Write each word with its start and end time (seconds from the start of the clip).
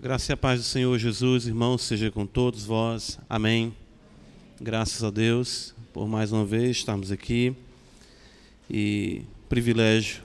Graça 0.00 0.30
e 0.30 0.34
a 0.34 0.36
paz 0.36 0.60
do 0.60 0.64
Senhor 0.64 0.96
Jesus, 0.96 1.48
irmãos, 1.48 1.82
seja 1.82 2.08
com 2.08 2.24
todos 2.24 2.64
vós. 2.64 3.18
Amém. 3.28 3.74
Graças 4.60 5.02
a 5.02 5.10
Deus 5.10 5.74
por 5.92 6.06
mais 6.06 6.30
uma 6.30 6.44
vez 6.44 6.76
estarmos 6.76 7.10
aqui 7.10 7.52
e 8.70 9.22
privilégio 9.48 10.22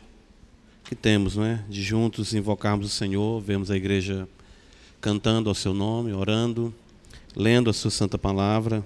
que 0.83 0.93
temos, 0.93 1.37
não 1.37 1.43
é, 1.43 1.63
de 1.67 1.81
juntos 1.81 2.35
invocarmos 2.35 2.85
o 2.85 2.89
Senhor, 2.89 3.41
vemos 3.41 3.71
a 3.71 3.75
igreja 3.75 4.29
cantando 5.01 5.49
ao 5.49 5.55
seu 5.55 5.73
nome, 5.73 6.13
orando, 6.13 6.71
lendo 7.35 7.67
a 7.67 7.73
sua 7.73 7.89
santa 7.89 8.15
palavra. 8.15 8.85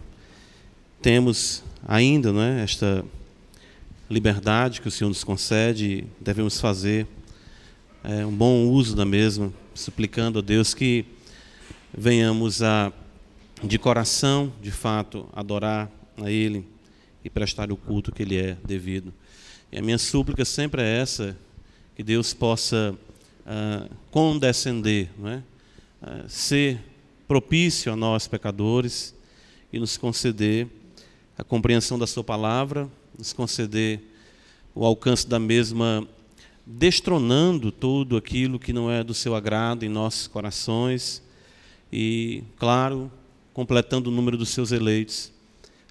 Temos 1.02 1.66
ainda, 1.86 2.32
não 2.32 2.42
é, 2.42 2.64
esta 2.64 3.04
liberdade 4.10 4.80
que 4.80 4.88
o 4.88 4.92
Senhor 4.92 5.10
nos 5.10 5.26
concede, 5.26 6.06
devemos 6.22 6.62
fazer 6.62 7.06
é, 8.10 8.26
um 8.26 8.32
bom 8.32 8.70
uso 8.70 8.96
da 8.96 9.04
mesma 9.04 9.52
suplicando 9.76 10.40
a 10.40 10.42
Deus 10.42 10.74
que 10.74 11.04
venhamos 11.94 12.64
a, 12.64 12.94
de 13.62 13.78
coração, 13.78 14.54
de 14.62 14.72
fato, 14.72 15.28
adorar 15.34 15.92
a 16.16 16.32
Ele 16.32 16.66
e 17.22 17.30
prestar 17.30 17.70
o 17.70 17.76
culto 17.76 18.14
que 18.14 18.24
Ele 18.24 18.38
é 18.38 18.58
devido. 18.64 19.14
E 19.70 19.78
a 19.78 19.82
minha 19.82 19.98
súplica 19.98 20.46
sempre 20.46 20.82
é 20.82 21.02
essa, 21.02 21.36
que 21.98 22.02
Deus 22.02 22.34
possa 22.34 22.96
uh, 23.42 23.94
condescender, 24.10 25.10
não 25.20 25.28
é? 25.28 25.44
Uh, 26.02 26.30
ser 26.30 26.80
propício 27.28 27.92
a 27.92 27.96
nós 27.98 28.26
pecadores 28.26 29.14
e 29.74 29.80
nos 29.80 29.98
conceder 29.98 30.66
a 31.38 31.44
compreensão 31.44 32.00
da 32.00 32.08
Sua 32.08 32.24
palavra, 32.24 32.90
nos 33.18 33.34
conceder 33.34 34.00
o 34.74 34.86
alcance 34.86 35.28
da 35.28 35.40
mesma 35.40 36.08
destronando 36.70 37.72
tudo 37.72 38.18
aquilo 38.18 38.60
que 38.60 38.74
não 38.74 38.92
é 38.92 39.02
do 39.02 39.14
seu 39.14 39.34
agrado 39.34 39.86
em 39.86 39.90
nossos 39.90 40.28
corações 40.28 41.24
e, 41.92 42.44
claro, 42.58 43.10
completando 43.54 44.10
o 44.10 44.14
número 44.14 44.38
dos 44.38 44.50
seus 44.50 44.74
eleitos. 44.74 45.32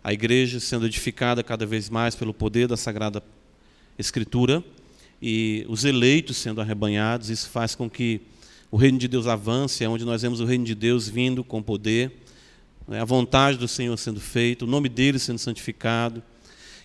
A 0.05 0.13
igreja 0.13 0.61
sendo 0.61 0.85
edificada 0.85 1.43
cada 1.43 1.65
vez 1.65 1.89
mais 1.89 2.15
pelo 2.15 2.35
poder 2.35 2.69
da 2.69 2.77
Sagrada 2.77 3.23
Escritura 3.99 4.63
e 5.21 5.65
os 5.67 5.87
eleitos 5.87 6.37
sendo 6.37 6.61
arrebanhados, 6.61 7.31
isso 7.31 7.49
faz 7.49 7.75
com 7.75 7.89
que 7.89 8.21
o 8.71 8.77
reino 8.77 8.99
de 8.99 9.09
Deus 9.09 9.27
avance, 9.27 9.83
é 9.83 9.89
onde 9.89 10.05
nós 10.05 10.21
vemos 10.21 10.41
o 10.41 10.45
reino 10.45 10.65
de 10.65 10.75
Deus 10.75 11.09
vindo 11.09 11.43
com 11.43 11.63
poder, 11.63 12.13
né, 12.87 13.01
a 13.01 13.05
vontade 13.05 13.57
do 13.57 13.67
Senhor 13.67 13.97
sendo 13.97 14.21
feita, 14.21 14.67
o 14.67 14.69
nome 14.69 14.91
dele 14.91 15.19
sendo 15.19 15.39
santificado. 15.39 16.23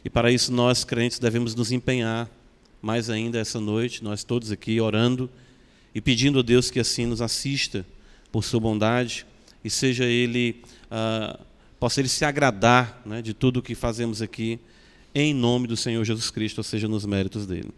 E 0.03 0.09
para 0.09 0.31
isso 0.31 0.51
nós, 0.51 0.85
crentes, 0.85 1.19
devemos 1.19 1.53
nos 1.53 1.73
empenhar 1.73 2.29
mais 2.81 3.09
ainda 3.09 3.37
essa 3.37 3.59
noite, 3.59 4.03
nós 4.03 4.23
todos 4.23 4.51
aqui 4.51 4.81
orando 4.81 5.29
e 5.93 6.01
pedindo 6.01 6.39
a 6.39 6.41
Deus 6.41 6.71
que 6.71 6.79
assim 6.79 7.05
nos 7.05 7.21
assista 7.21 7.85
por 8.31 8.43
sua 8.43 8.59
bondade 8.59 9.25
e 9.63 9.69
seja 9.69 10.05
Ele, 10.05 10.63
ah, 10.89 11.39
possa 11.79 12.01
Ele 12.01 12.09
se 12.09 12.25
agradar 12.25 13.01
né, 13.05 13.21
de 13.21 13.33
tudo 13.33 13.57
o 13.57 13.61
que 13.61 13.75
fazemos 13.75 14.21
aqui, 14.21 14.59
em 15.13 15.33
nome 15.33 15.67
do 15.67 15.77
Senhor 15.77 16.03
Jesus 16.03 16.31
Cristo, 16.31 16.59
ou 16.59 16.63
seja, 16.63 16.87
nos 16.87 17.05
méritos 17.05 17.45
dele. 17.45 17.69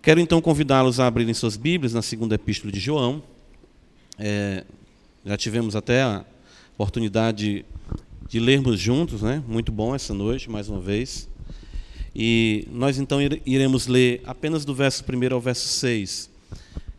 Quero 0.00 0.20
então 0.20 0.40
convidá-los 0.40 1.00
a 1.00 1.06
abrirem 1.06 1.34
suas 1.34 1.56
Bíblias 1.56 1.92
na 1.92 2.00
segunda 2.00 2.36
epístola 2.36 2.72
de 2.72 2.78
João. 2.78 3.22
É, 4.16 4.64
já 5.26 5.36
tivemos 5.36 5.74
até 5.74 6.02
a 6.02 6.24
oportunidade 6.74 7.44
de, 7.44 7.64
de 8.28 8.40
lermos 8.40 8.78
juntos, 8.78 9.20
né? 9.20 9.42
muito 9.46 9.72
bom 9.72 9.94
essa 9.94 10.14
noite, 10.14 10.48
mais 10.48 10.68
uma 10.68 10.80
vez. 10.80 11.28
E 12.20 12.66
nós 12.72 12.98
então 12.98 13.20
iremos 13.46 13.86
ler 13.86 14.22
apenas 14.26 14.64
do 14.64 14.74
verso 14.74 15.04
1 15.04 15.32
ao 15.32 15.40
verso 15.40 15.68
6. 15.68 16.28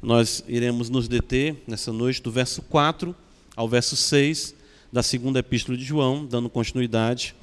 Nós 0.02 0.42
iremos 0.48 0.90
nos 0.90 1.10
deter 1.10 1.62
nessa 1.68 1.92
noite 1.92 2.22
do 2.22 2.32
verso 2.32 2.62
4 2.62 3.14
ao 3.54 3.68
verso 3.68 3.98
6 3.98 4.56
da 4.94 5.04
segunda 5.04 5.40
epístola 5.40 5.78
de 5.78 5.84
João, 5.84 6.26
dando 6.26 6.50
continuidade 6.50 7.36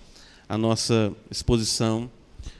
à 0.49 0.57
nossa 0.57 1.13
exposição 1.31 2.11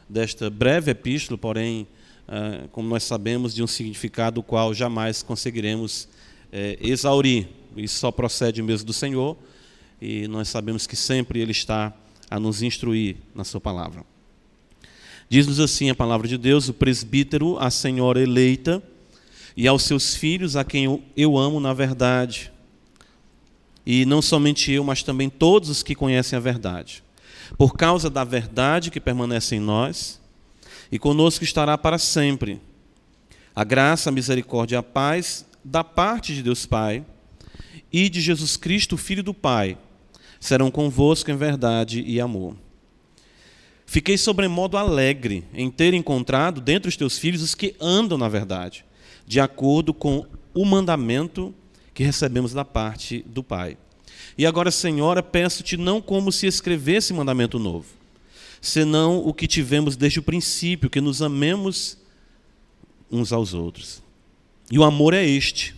desta 0.07 0.51
breve 0.51 0.91
epístola, 0.91 1.39
porém, 1.39 1.89
ah, 2.29 2.69
como 2.71 2.87
nós 2.87 3.03
sabemos, 3.03 3.55
de 3.55 3.63
um 3.63 3.67
significado 3.67 4.43
qual 4.43 4.75
jamais 4.75 5.23
conseguiremos 5.23 6.09
eh, 6.53 6.77
exaurir. 6.79 7.49
Isso 7.75 7.99
só 7.99 8.11
procede 8.11 8.61
mesmo 8.61 8.87
do 8.87 8.93
Senhor, 8.93 9.35
e 9.99 10.29
nós 10.29 10.49
sabemos 10.51 10.87
que 10.87 10.95
sempre 10.95 11.41
Ele 11.41 11.53
está 11.53 11.91
a 12.31 12.39
nos 12.39 12.61
instruir 12.61 13.17
na 13.35 13.45
Sua 13.45 13.63
palavra. 13.63 14.05
Diz-nos 15.29 15.59
assim 15.59 15.91
a 15.91 15.95
palavra 15.95 16.29
de 16.29 16.39
Deus: 16.39 16.69
o 16.69 16.75
presbítero, 16.75 17.59
a 17.59 17.71
senhora 17.71 18.21
eleita, 18.21 18.83
e 19.57 19.67
aos 19.67 19.83
seus 19.83 20.15
filhos, 20.15 20.57
a 20.57 20.65
quem 20.65 21.03
eu 21.17 21.37
amo 21.37 21.59
na 21.59 21.73
verdade. 21.73 22.53
E 23.85 24.05
não 24.05 24.21
somente 24.21 24.73
eu, 24.73 24.85
mas 24.85 25.03
também 25.03 25.29
todos 25.31 25.69
os 25.69 25.83
que 25.83 25.95
conhecem 25.95 26.37
a 26.37 26.41
verdade. 26.41 27.03
Por 27.57 27.75
causa 27.75 28.11
da 28.11 28.25
verdade 28.25 28.91
que 28.91 29.01
permanece 29.01 29.57
em 29.57 29.61
nós, 29.61 30.21
e 30.91 30.99
conosco 30.99 31.45
estará 31.45 31.77
para 31.79 31.99
sempre. 31.99 32.61
A 33.55 33.65
graça, 33.65 34.11
a 34.11 34.13
misericórdia 34.13 34.77
e 34.77 34.79
a 34.79 34.83
paz 34.83 35.47
da 35.65 35.83
parte 35.83 36.35
de 36.35 36.43
Deus 36.43 36.67
Pai 36.67 37.05
e 37.93 38.09
de 38.09 38.21
Jesus 38.21 38.57
Cristo, 38.57 38.97
Filho 38.97 39.23
do 39.23 39.33
Pai, 39.33 39.79
serão 40.39 40.71
convosco 40.71 41.31
em 41.31 41.37
verdade 41.37 42.03
e 42.07 42.21
amor. 42.21 42.57
Fiquei 43.87 44.19
sobremodo 44.19 44.77
alegre 44.77 45.45
em 45.55 45.71
ter 45.71 45.95
encontrado 45.95 46.61
dentre 46.61 46.89
os 46.89 46.97
teus 46.97 47.17
filhos 47.19 47.41
os 47.41 47.55
que 47.55 47.77
andam 47.81 48.19
na 48.19 48.29
verdade, 48.29 48.85
de 49.25 49.39
acordo 49.39 49.95
com 49.95 50.27
o 50.53 50.65
mandamento 50.65 51.55
que 51.95 52.03
recebemos 52.03 52.53
da 52.53 52.65
parte 52.65 53.25
do 53.27 53.43
Pai. 53.43 53.79
E 54.37 54.45
agora, 54.45 54.71
Senhora, 54.71 55.23
peço-te 55.23 55.77
não 55.77 56.03
como 56.03 56.33
se 56.33 56.47
escrevesse 56.47 57.15
mandamento 57.15 57.59
novo, 57.59 57.87
senão 58.61 59.19
o 59.19 59.33
que 59.33 59.47
tivemos 59.47 59.97
desde 59.97 60.19
o 60.19 60.23
princípio, 60.23 60.91
que 60.91 61.01
nos 61.01 61.23
amemos 61.23 61.97
uns 63.11 63.33
aos 63.33 63.55
outros. 63.55 64.03
E 64.71 64.79
o 64.79 64.85
amor 64.85 65.15
é 65.15 65.25
este, 65.25 65.75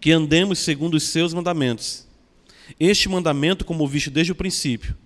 que 0.00 0.10
andemos 0.10 0.60
segundo 0.60 0.94
os 0.94 1.04
seus 1.04 1.34
mandamentos. 1.34 2.06
Este 2.80 3.08
mandamento, 3.08 3.64
como 3.64 3.86
visto 3.86 4.10
desde 4.10 4.32
o 4.32 4.36
princípio, 4.36 4.96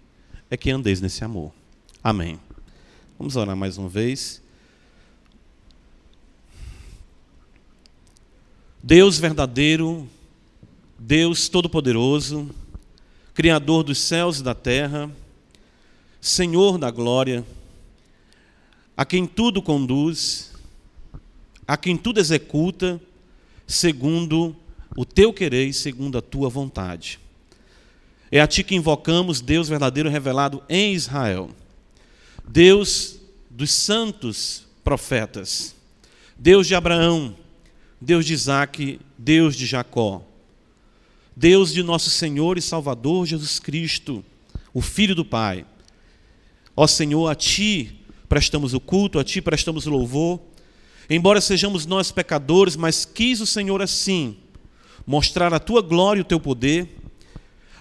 é 0.48 0.56
que 0.56 0.70
andeis 0.70 1.00
nesse 1.00 1.24
amor. 1.24 1.52
Amém. 2.04 2.40
Vamos 3.16 3.36
orar 3.36 3.54
mais 3.54 3.78
uma 3.78 3.88
vez. 3.88 4.42
Deus 8.82 9.20
verdadeiro, 9.20 10.08
Deus 10.98 11.48
todo-poderoso, 11.48 12.50
Criador 13.32 13.84
dos 13.84 13.98
céus 13.98 14.40
e 14.40 14.42
da 14.42 14.52
terra, 14.52 15.08
Senhor 16.20 16.76
da 16.76 16.90
glória, 16.90 17.46
a 18.96 19.04
quem 19.04 19.24
tudo 19.24 19.62
conduz, 19.62 20.52
a 21.68 21.76
quem 21.76 21.96
tudo 21.96 22.18
executa, 22.18 23.00
segundo 23.64 24.56
o 24.96 25.04
teu 25.04 25.32
querer 25.32 25.68
e 25.68 25.72
segundo 25.72 26.18
a 26.18 26.22
tua 26.22 26.48
vontade. 26.48 27.20
É 28.28 28.40
a 28.40 28.46
ti 28.48 28.64
que 28.64 28.74
invocamos, 28.74 29.40
Deus 29.40 29.68
verdadeiro 29.68 30.10
revelado 30.10 30.64
em 30.68 30.94
Israel 30.94 31.48
Deus 32.46 33.18
dos 33.48 33.70
santos 33.70 34.66
profetas, 34.82 35.74
Deus 36.36 36.66
de 36.66 36.74
Abraão, 36.74 37.36
Deus 38.00 38.26
de 38.26 38.32
Isaac, 38.32 39.00
Deus 39.16 39.54
de 39.54 39.66
Jacó, 39.66 40.22
Deus 41.36 41.72
de 41.72 41.82
nosso 41.82 42.10
Senhor 42.10 42.58
e 42.58 42.62
Salvador 42.62 43.26
Jesus 43.26 43.58
Cristo, 43.58 44.24
o 44.74 44.80
Filho 44.80 45.14
do 45.14 45.24
Pai. 45.24 45.64
Ó 46.76 46.86
Senhor, 46.86 47.28
a 47.28 47.34
Ti 47.34 48.00
prestamos 48.28 48.74
o 48.74 48.80
culto, 48.80 49.18
a 49.18 49.24
Ti 49.24 49.40
prestamos 49.40 49.86
o 49.86 49.90
louvor, 49.90 50.40
embora 51.08 51.40
sejamos 51.40 51.86
nós 51.86 52.10
pecadores, 52.10 52.76
mas 52.76 53.04
quis 53.04 53.40
o 53.40 53.46
Senhor 53.46 53.80
assim 53.80 54.36
mostrar 55.06 55.52
a 55.52 55.60
Tua 55.60 55.82
glória 55.82 56.20
e 56.20 56.22
o 56.22 56.26
Teu 56.26 56.40
poder, 56.40 56.96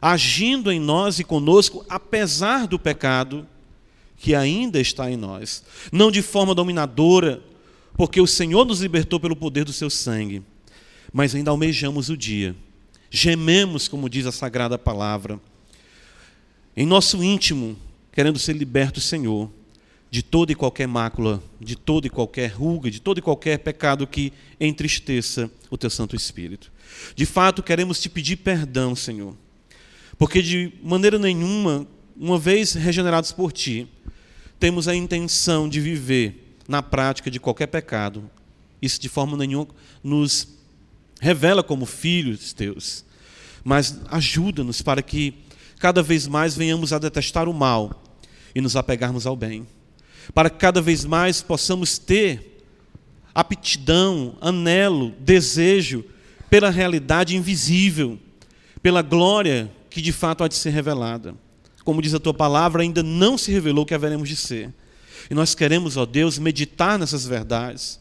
agindo 0.02 0.72
em 0.72 0.80
nós 0.80 1.20
e 1.20 1.24
conosco, 1.24 1.86
apesar 1.90 2.68
do 2.68 2.80
pecado, 2.80 3.48
que 4.22 4.36
ainda 4.36 4.80
está 4.80 5.10
em 5.10 5.18
nós, 5.18 5.64
não 5.92 6.12
de 6.12 6.22
forma 6.22 6.54
dominadora, 6.54 7.42
porque 7.98 8.22
o 8.22 8.28
Senhor 8.28 8.64
nos 8.66 8.80
libertou 8.80 9.20
pelo 9.20 9.36
poder 9.36 9.66
do 9.66 9.74
seu 9.74 9.90
sangue, 9.90 10.44
mas 11.12 11.34
ainda 11.34 11.50
almejamos 11.50 12.08
o 12.08 12.16
dia, 12.16 12.56
gememos, 13.10 13.88
como 13.88 14.08
diz 14.08 14.28
a 14.28 14.32
sagrada 14.32 14.78
palavra, 14.78 15.42
em 16.78 16.86
nosso 16.86 17.24
íntimo, 17.24 17.76
querendo 18.12 18.38
ser 18.38 18.54
liberto, 18.54 19.02
Senhor, 19.02 19.50
de 20.12 20.22
toda 20.22 20.52
e 20.52 20.56
qualquer 20.56 20.88
mácula, 20.88 21.42
de 21.60 21.76
toda 21.76 22.06
e 22.06 22.10
qualquer 22.10 22.52
ruga, 22.52 22.92
de 22.92 23.02
todo 23.02 23.18
e 23.18 23.24
qualquer 23.24 23.58
pecado 23.58 24.06
que 24.06 24.32
entristeça 24.60 25.50
o 25.72 25.78
teu 25.80 25.90
Santo 25.90 26.16
Espírito. 26.16 26.72
De 27.16 27.26
fato, 27.26 27.64
queremos 27.64 28.00
te 28.00 28.08
pedir 28.08 28.36
perdão, 28.36 28.96
Senhor, 28.96 29.36
porque 30.16 30.44
de 30.44 30.74
maneira 30.84 31.18
nenhuma, 31.18 31.88
uma 32.16 32.38
vez 32.38 32.74
regenerados 32.74 33.32
por 33.32 33.52
ti, 33.52 33.88
temos 34.60 34.88
a 34.88 34.96
intenção 34.96 35.68
de 35.68 35.80
viver 35.80 36.56
na 36.68 36.82
prática 36.82 37.32
de 37.32 37.40
qualquer 37.40 37.68
pecado, 37.68 38.30
isso 38.82 39.00
de 39.00 39.10
forma 39.10 39.38
nenhuma 39.38 39.68
nos 40.04 40.48
revela 41.20 41.62
como 41.64 41.86
filhos 41.86 42.54
teus, 42.54 43.06
mas 43.64 44.00
ajuda-nos 44.10 44.82
para 44.82 45.02
que 45.02 45.36
cada 45.80 46.02
vez 46.02 46.28
mais 46.28 46.56
venhamos 46.56 46.94
a 46.94 47.00
detestar 47.00 47.50
o 47.50 47.54
mal 47.54 48.04
e 48.54 48.62
nos 48.62 48.76
apegarmos 48.76 49.26
ao 49.26 49.36
bem, 49.36 49.68
para 50.34 50.50
que 50.50 50.58
cada 50.58 50.82
vez 50.82 51.06
mais 51.06 51.42
possamos 51.42 51.98
ter 51.98 52.64
aptidão, 53.34 54.36
anelo, 54.42 55.12
desejo 55.20 56.04
pela 56.50 56.70
realidade 56.70 57.36
invisível, 57.36 58.20
pela 58.82 59.02
glória 59.02 59.72
que 59.90 60.02
de 60.02 60.12
fato 60.12 60.44
há 60.44 60.48
de 60.48 60.56
ser 60.56 60.72
revelada. 60.72 61.36
Como 61.84 62.02
diz 62.02 62.14
a 62.14 62.20
tua 62.20 62.34
palavra, 62.34 62.84
ainda 62.84 63.02
não 63.02 63.38
se 63.38 63.52
revelou 63.52 63.84
o 63.84 63.86
que 63.86 63.94
haveremos 63.94 64.30
de 64.30 64.36
ser. 64.36 64.74
E 65.30 65.34
nós 65.34 65.56
queremos, 65.56 65.98
ó 65.98 66.06
Deus, 66.06 66.38
meditar 66.38 66.98
nessas 66.98 67.26
verdades, 67.26 68.00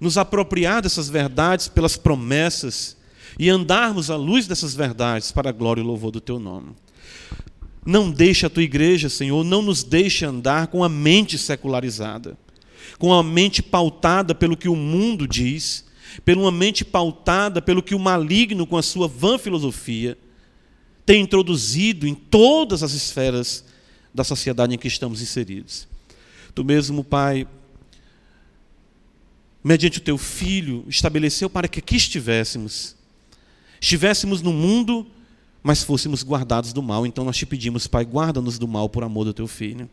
nos 0.00 0.16
apropriar 0.16 0.82
dessas 0.82 1.08
verdades 1.08 1.68
pelas 1.68 1.96
promessas 1.96 2.96
e 3.38 3.48
andarmos 3.48 4.10
à 4.10 4.16
luz 4.16 4.46
dessas 4.46 4.74
verdades 4.74 5.32
para 5.32 5.50
a 5.50 5.52
glória 5.52 5.80
e 5.80 5.84
louvor 5.84 6.10
do 6.10 6.20
teu 6.20 6.38
nome. 6.38 6.70
Não 7.84 8.10
deixe 8.10 8.46
a 8.46 8.50
tua 8.50 8.62
igreja, 8.62 9.08
Senhor, 9.08 9.42
não 9.42 9.60
nos 9.60 9.82
deixe 9.82 10.24
andar 10.24 10.68
com 10.68 10.84
a 10.84 10.88
mente 10.88 11.36
secularizada, 11.36 12.38
com 12.98 13.12
a 13.12 13.22
mente 13.22 13.62
pautada 13.62 14.34
pelo 14.34 14.56
que 14.56 14.68
o 14.68 14.76
mundo 14.76 15.26
diz, 15.26 15.84
uma 16.36 16.52
mente 16.52 16.84
pautada 16.84 17.60
pelo 17.60 17.82
que 17.82 17.94
o 17.94 17.98
maligno, 17.98 18.66
com 18.66 18.76
a 18.76 18.82
sua 18.82 19.08
vã 19.08 19.36
filosofia, 19.36 20.16
tem 21.12 21.20
introduzido 21.20 22.06
em 22.06 22.14
todas 22.14 22.82
as 22.82 22.92
esferas 22.92 23.66
da 24.14 24.24
sociedade 24.24 24.74
em 24.74 24.78
que 24.78 24.88
estamos 24.88 25.20
inseridos. 25.20 25.86
Tu 26.54 26.64
mesmo, 26.64 27.04
Pai, 27.04 27.46
mediante 29.62 29.98
o 29.98 30.00
teu 30.00 30.16
Filho, 30.16 30.86
estabeleceu 30.88 31.50
para 31.50 31.68
que 31.68 31.80
aqui 31.80 31.96
estivéssemos. 31.96 32.96
Estivéssemos 33.78 34.40
no 34.40 34.54
mundo, 34.54 35.06
mas 35.62 35.82
fôssemos 35.82 36.24
guardados 36.24 36.72
do 36.72 36.82
mal. 36.82 37.04
Então 37.04 37.26
nós 37.26 37.36
te 37.36 37.44
pedimos, 37.44 37.86
Pai, 37.86 38.06
guarda-nos 38.06 38.58
do 38.58 38.66
mal 38.66 38.88
por 38.88 39.04
amor 39.04 39.26
do 39.26 39.34
teu 39.34 39.46
Filho. 39.46 39.90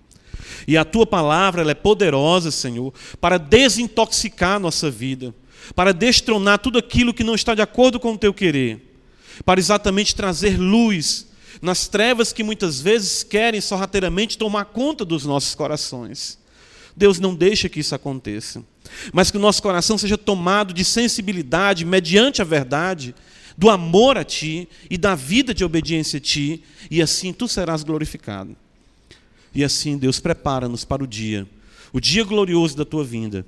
E 0.66 0.78
a 0.78 0.86
tua 0.86 1.06
palavra 1.06 1.64
ela 1.64 1.72
é 1.72 1.76
poderosa, 1.76 2.50
Senhor, 2.50 2.94
para 3.20 3.38
desintoxicar 3.38 4.56
a 4.56 4.60
nossa 4.60 4.90
vida, 4.90 5.36
para 5.76 5.94
destronar 5.94 6.60
tudo 6.60 6.80
aquilo 6.80 7.14
que 7.14 7.26
não 7.26 7.36
está 7.36 7.54
de 7.54 7.62
acordo 7.62 8.00
com 8.00 8.14
o 8.14 8.18
teu 8.18 8.34
querer, 8.34 8.89
para 9.46 9.60
exatamente 9.60 10.16
trazer 10.16 10.58
luz 10.58 11.28
nas 11.62 11.88
trevas 11.88 12.32
que 12.32 12.44
muitas 12.44 12.80
vezes 12.80 13.24
querem 13.24 13.60
sorrateiramente 13.60 14.38
tomar 14.38 14.66
conta 14.66 15.04
dos 15.04 15.26
nossos 15.26 15.56
corações. 15.56 16.38
Deus 16.96 17.20
não 17.20 17.34
deixa 17.36 17.70
que 17.70 17.80
isso 17.80 17.96
aconteça, 17.96 18.64
mas 19.14 19.32
que 19.32 19.38
o 19.38 19.40
nosso 19.40 19.62
coração 19.62 19.98
seja 19.98 20.18
tomado 20.18 20.74
de 20.74 20.84
sensibilidade 20.84 21.86
mediante 21.86 22.42
a 22.42 22.46
verdade, 22.46 23.16
do 23.58 23.70
amor 23.70 24.18
a 24.18 24.24
Ti 24.24 24.68
e 24.90 24.98
da 24.98 25.16
vida 25.16 25.54
de 25.54 25.64
obediência 25.64 26.18
a 26.18 26.22
Ti, 26.22 26.64
e 26.90 27.02
assim 27.02 27.34
Tu 27.34 27.48
serás 27.48 27.84
glorificado. 27.84 28.56
E 29.54 29.64
assim, 29.64 29.98
Deus, 29.98 30.20
prepara-nos 30.20 30.86
para 30.86 31.04
o 31.04 31.08
dia, 31.08 31.48
o 31.92 32.00
dia 32.00 32.24
glorioso 32.24 32.76
da 32.78 32.86
Tua 32.86 33.04
vinda. 33.04 33.46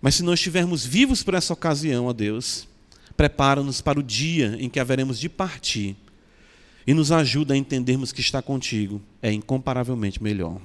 Mas 0.00 0.14
se 0.14 0.22
nós 0.22 0.38
estivermos 0.38 0.84
vivos 0.84 1.22
por 1.22 1.34
essa 1.34 1.52
ocasião, 1.52 2.06
ó 2.06 2.12
Deus, 2.12 2.66
prepara-nos 3.20 3.82
para 3.82 4.00
o 4.00 4.02
dia 4.02 4.56
em 4.58 4.66
que 4.66 4.80
haveremos 4.80 5.20
de 5.20 5.28
partir 5.28 5.94
e 6.86 6.94
nos 6.94 7.12
ajuda 7.12 7.52
a 7.52 7.56
entendermos 7.56 8.12
que 8.12 8.22
está 8.22 8.40
contigo 8.40 8.98
é 9.20 9.30
incomparavelmente 9.30 10.22
melhor. 10.22 10.58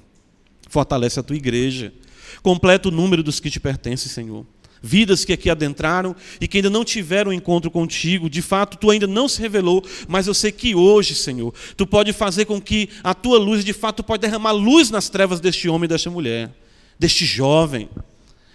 Fortalece 0.70 1.20
a 1.20 1.24
tua 1.24 1.36
igreja. 1.36 1.94
Completa 2.42 2.88
o 2.88 2.92
número 2.92 3.22
dos 3.22 3.42
que 3.42 3.50
te 3.50 3.60
pertencem, 3.60 4.10
Senhor. 4.10 4.46
Vidas 4.82 5.26
que 5.26 5.34
aqui 5.34 5.50
adentraram 5.50 6.16
e 6.40 6.48
que 6.48 6.60
ainda 6.60 6.70
não 6.70 6.86
tiveram 6.86 7.34
encontro 7.34 7.70
contigo, 7.70 8.30
de 8.30 8.42
fato, 8.42 8.78
tu 8.78 8.90
ainda 8.90 9.06
não 9.06 9.28
se 9.28 9.42
revelou, 9.42 9.86
mas 10.08 10.26
eu 10.26 10.34
sei 10.34 10.54
que 10.54 10.74
hoje, 10.74 11.14
Senhor, 11.14 11.54
tu 11.76 11.86
pode 11.86 12.14
fazer 12.14 12.46
com 12.46 12.62
que 12.62 12.88
a 13.04 13.14
tua 13.14 13.38
luz, 13.38 13.66
de 13.66 13.74
fato, 13.74 14.02
pode 14.02 14.22
derramar 14.22 14.54
luz 14.54 14.90
nas 14.90 15.10
trevas 15.10 15.42
deste 15.42 15.68
homem 15.68 15.88
e 15.88 15.90
desta 15.90 16.10
mulher, 16.10 16.56
deste 16.98 17.26
jovem, 17.26 17.90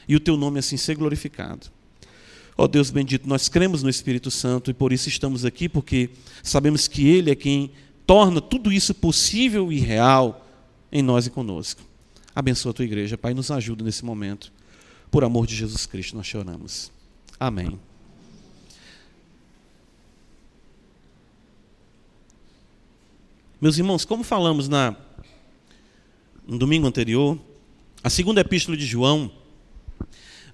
e 0.09 0.17
o 0.17 0.21
teu 0.21 0.39
nome 0.39 0.59
assim 0.59 0.79
ser 0.79 0.95
glorificado. 0.95 1.80
Ó 2.61 2.65
oh 2.65 2.69
Deus 2.69 2.91
bendito, 2.91 3.27
nós 3.27 3.49
cremos 3.49 3.83
no 3.83 3.89
Espírito 3.89 4.31
Santo 4.31 4.71
e 4.71 4.75
por 4.75 4.93
isso 4.93 5.09
estamos 5.09 5.47
aqui, 5.47 5.67
porque 5.67 6.11
sabemos 6.43 6.87
que 6.87 7.09
Ele 7.09 7.31
é 7.31 7.35
quem 7.35 7.71
torna 8.07 8.39
tudo 8.39 8.71
isso 8.71 8.93
possível 8.93 9.73
e 9.73 9.81
real 9.81 10.47
em 10.93 11.01
nós 11.01 11.27
e 11.27 11.31
conosco. 11.31 11.81
Abençoa 12.35 12.73
a 12.73 12.75
tua 12.75 12.85
igreja, 12.85 13.17
Pai, 13.17 13.33
nos 13.33 13.51
ajuda 13.51 13.83
nesse 13.83 14.05
momento. 14.05 14.53
Por 15.11 15.25
amor 15.25 15.47
de 15.47 15.57
Jesus 15.57 15.87
Cristo, 15.87 16.15
nós 16.15 16.27
choramos. 16.27 16.93
Amém. 17.41 17.81
Meus 23.59 23.79
irmãos, 23.79 24.05
como 24.05 24.23
falamos 24.23 24.69
na, 24.69 24.95
no 26.47 26.59
domingo 26.59 26.87
anterior, 26.87 27.39
a 28.05 28.11
segunda 28.11 28.43
epístola 28.43 28.77
de 28.77 28.85
João, 28.85 29.33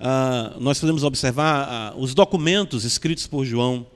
uh, 0.00 0.60
nós 0.60 0.78
podemos 0.80 1.02
observar 1.02 1.94
uh, 1.94 2.00
os 2.00 2.14
documentos 2.14 2.84
escritos 2.84 3.26
por 3.26 3.44
João, 3.44 3.86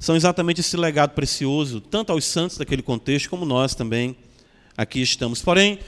são 0.00 0.16
exatamente 0.16 0.60
esse 0.60 0.78
legado 0.78 1.10
precioso, 1.10 1.78
tanto 1.78 2.10
aos 2.10 2.24
santos 2.24 2.56
daquele 2.56 2.80
contexto, 2.80 3.28
como 3.28 3.44
nós 3.44 3.74
também 3.74 4.16
aqui 4.74 5.02
estamos. 5.02 5.42
Porém, 5.42 5.78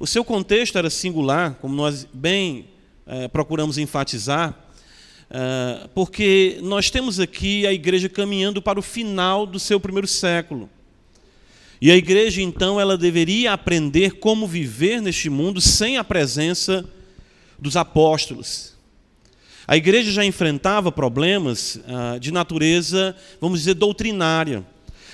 o 0.00 0.06
seu 0.06 0.24
contexto 0.24 0.78
era 0.78 0.88
singular, 0.88 1.54
como 1.60 1.74
nós 1.74 2.08
bem 2.10 2.64
eh, 3.06 3.28
procuramos 3.28 3.76
enfatizar, 3.76 4.58
eh, 5.28 5.86
porque 5.94 6.58
nós 6.62 6.90
temos 6.90 7.20
aqui 7.20 7.66
a 7.66 7.72
igreja 7.72 8.08
caminhando 8.08 8.62
para 8.62 8.78
o 8.78 8.82
final 8.82 9.44
do 9.44 9.60
seu 9.60 9.78
primeiro 9.78 10.06
século. 10.06 10.70
E 11.78 11.90
a 11.90 11.96
igreja, 11.96 12.40
então, 12.40 12.80
ela 12.80 12.96
deveria 12.96 13.52
aprender 13.52 14.12
como 14.12 14.46
viver 14.46 15.02
neste 15.02 15.28
mundo 15.28 15.60
sem 15.60 15.98
a 15.98 16.02
presença 16.02 16.88
dos 17.58 17.76
apóstolos. 17.76 18.77
A 19.68 19.76
igreja 19.76 20.10
já 20.10 20.24
enfrentava 20.24 20.90
problemas 20.90 21.78
ah, 21.86 22.16
de 22.18 22.32
natureza, 22.32 23.14
vamos 23.38 23.58
dizer, 23.60 23.74
doutrinária. 23.74 24.64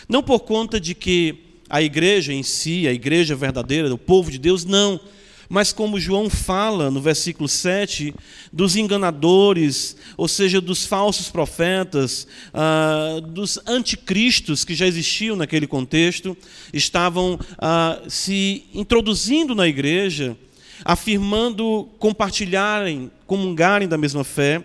Não 0.09 0.23
por 0.23 0.39
conta 0.39 0.79
de 0.81 0.95
que 0.95 1.35
a 1.69 1.83
igreja 1.83 2.33
em 2.33 2.45
si, 2.45 2.87
a 2.87 2.93
igreja 2.93 3.35
verdadeira, 3.35 3.93
o 3.93 3.99
povo 3.99 4.31
de 4.31 4.39
Deus, 4.39 4.65
não. 4.65 5.01
Mas 5.49 5.73
como 5.73 5.99
João 5.99 6.31
fala 6.31 6.89
no 6.89 7.01
versículo 7.01 7.49
7, 7.49 8.15
dos 8.53 8.77
enganadores, 8.77 9.97
ou 10.17 10.29
seja, 10.29 10.61
dos 10.61 10.87
falsos 10.87 11.29
profetas, 11.29 12.25
ah, 12.53 13.21
dos 13.27 13.59
anticristos 13.67 14.65
que 14.65 14.77
já 14.77 14.87
existiam 14.87 15.35
naquele 15.35 15.67
contexto, 15.67 16.37
estavam 16.73 17.40
ah, 17.59 18.00
se 18.07 18.67
introduzindo 18.73 19.52
na 19.52 19.67
igreja, 19.67 20.37
afirmando 20.85 21.88
compartilharem, 21.99 23.11
comungarem 23.26 23.88
da 23.88 23.97
mesma 23.97 24.23
fé, 24.23 24.62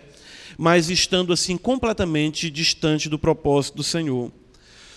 mas 0.57 0.89
estando 0.89 1.31
assim 1.31 1.57
completamente 1.57 2.49
distante 2.49 3.07
do 3.07 3.17
propósito 3.17 3.77
do 3.77 3.83
Senhor. 3.83 4.31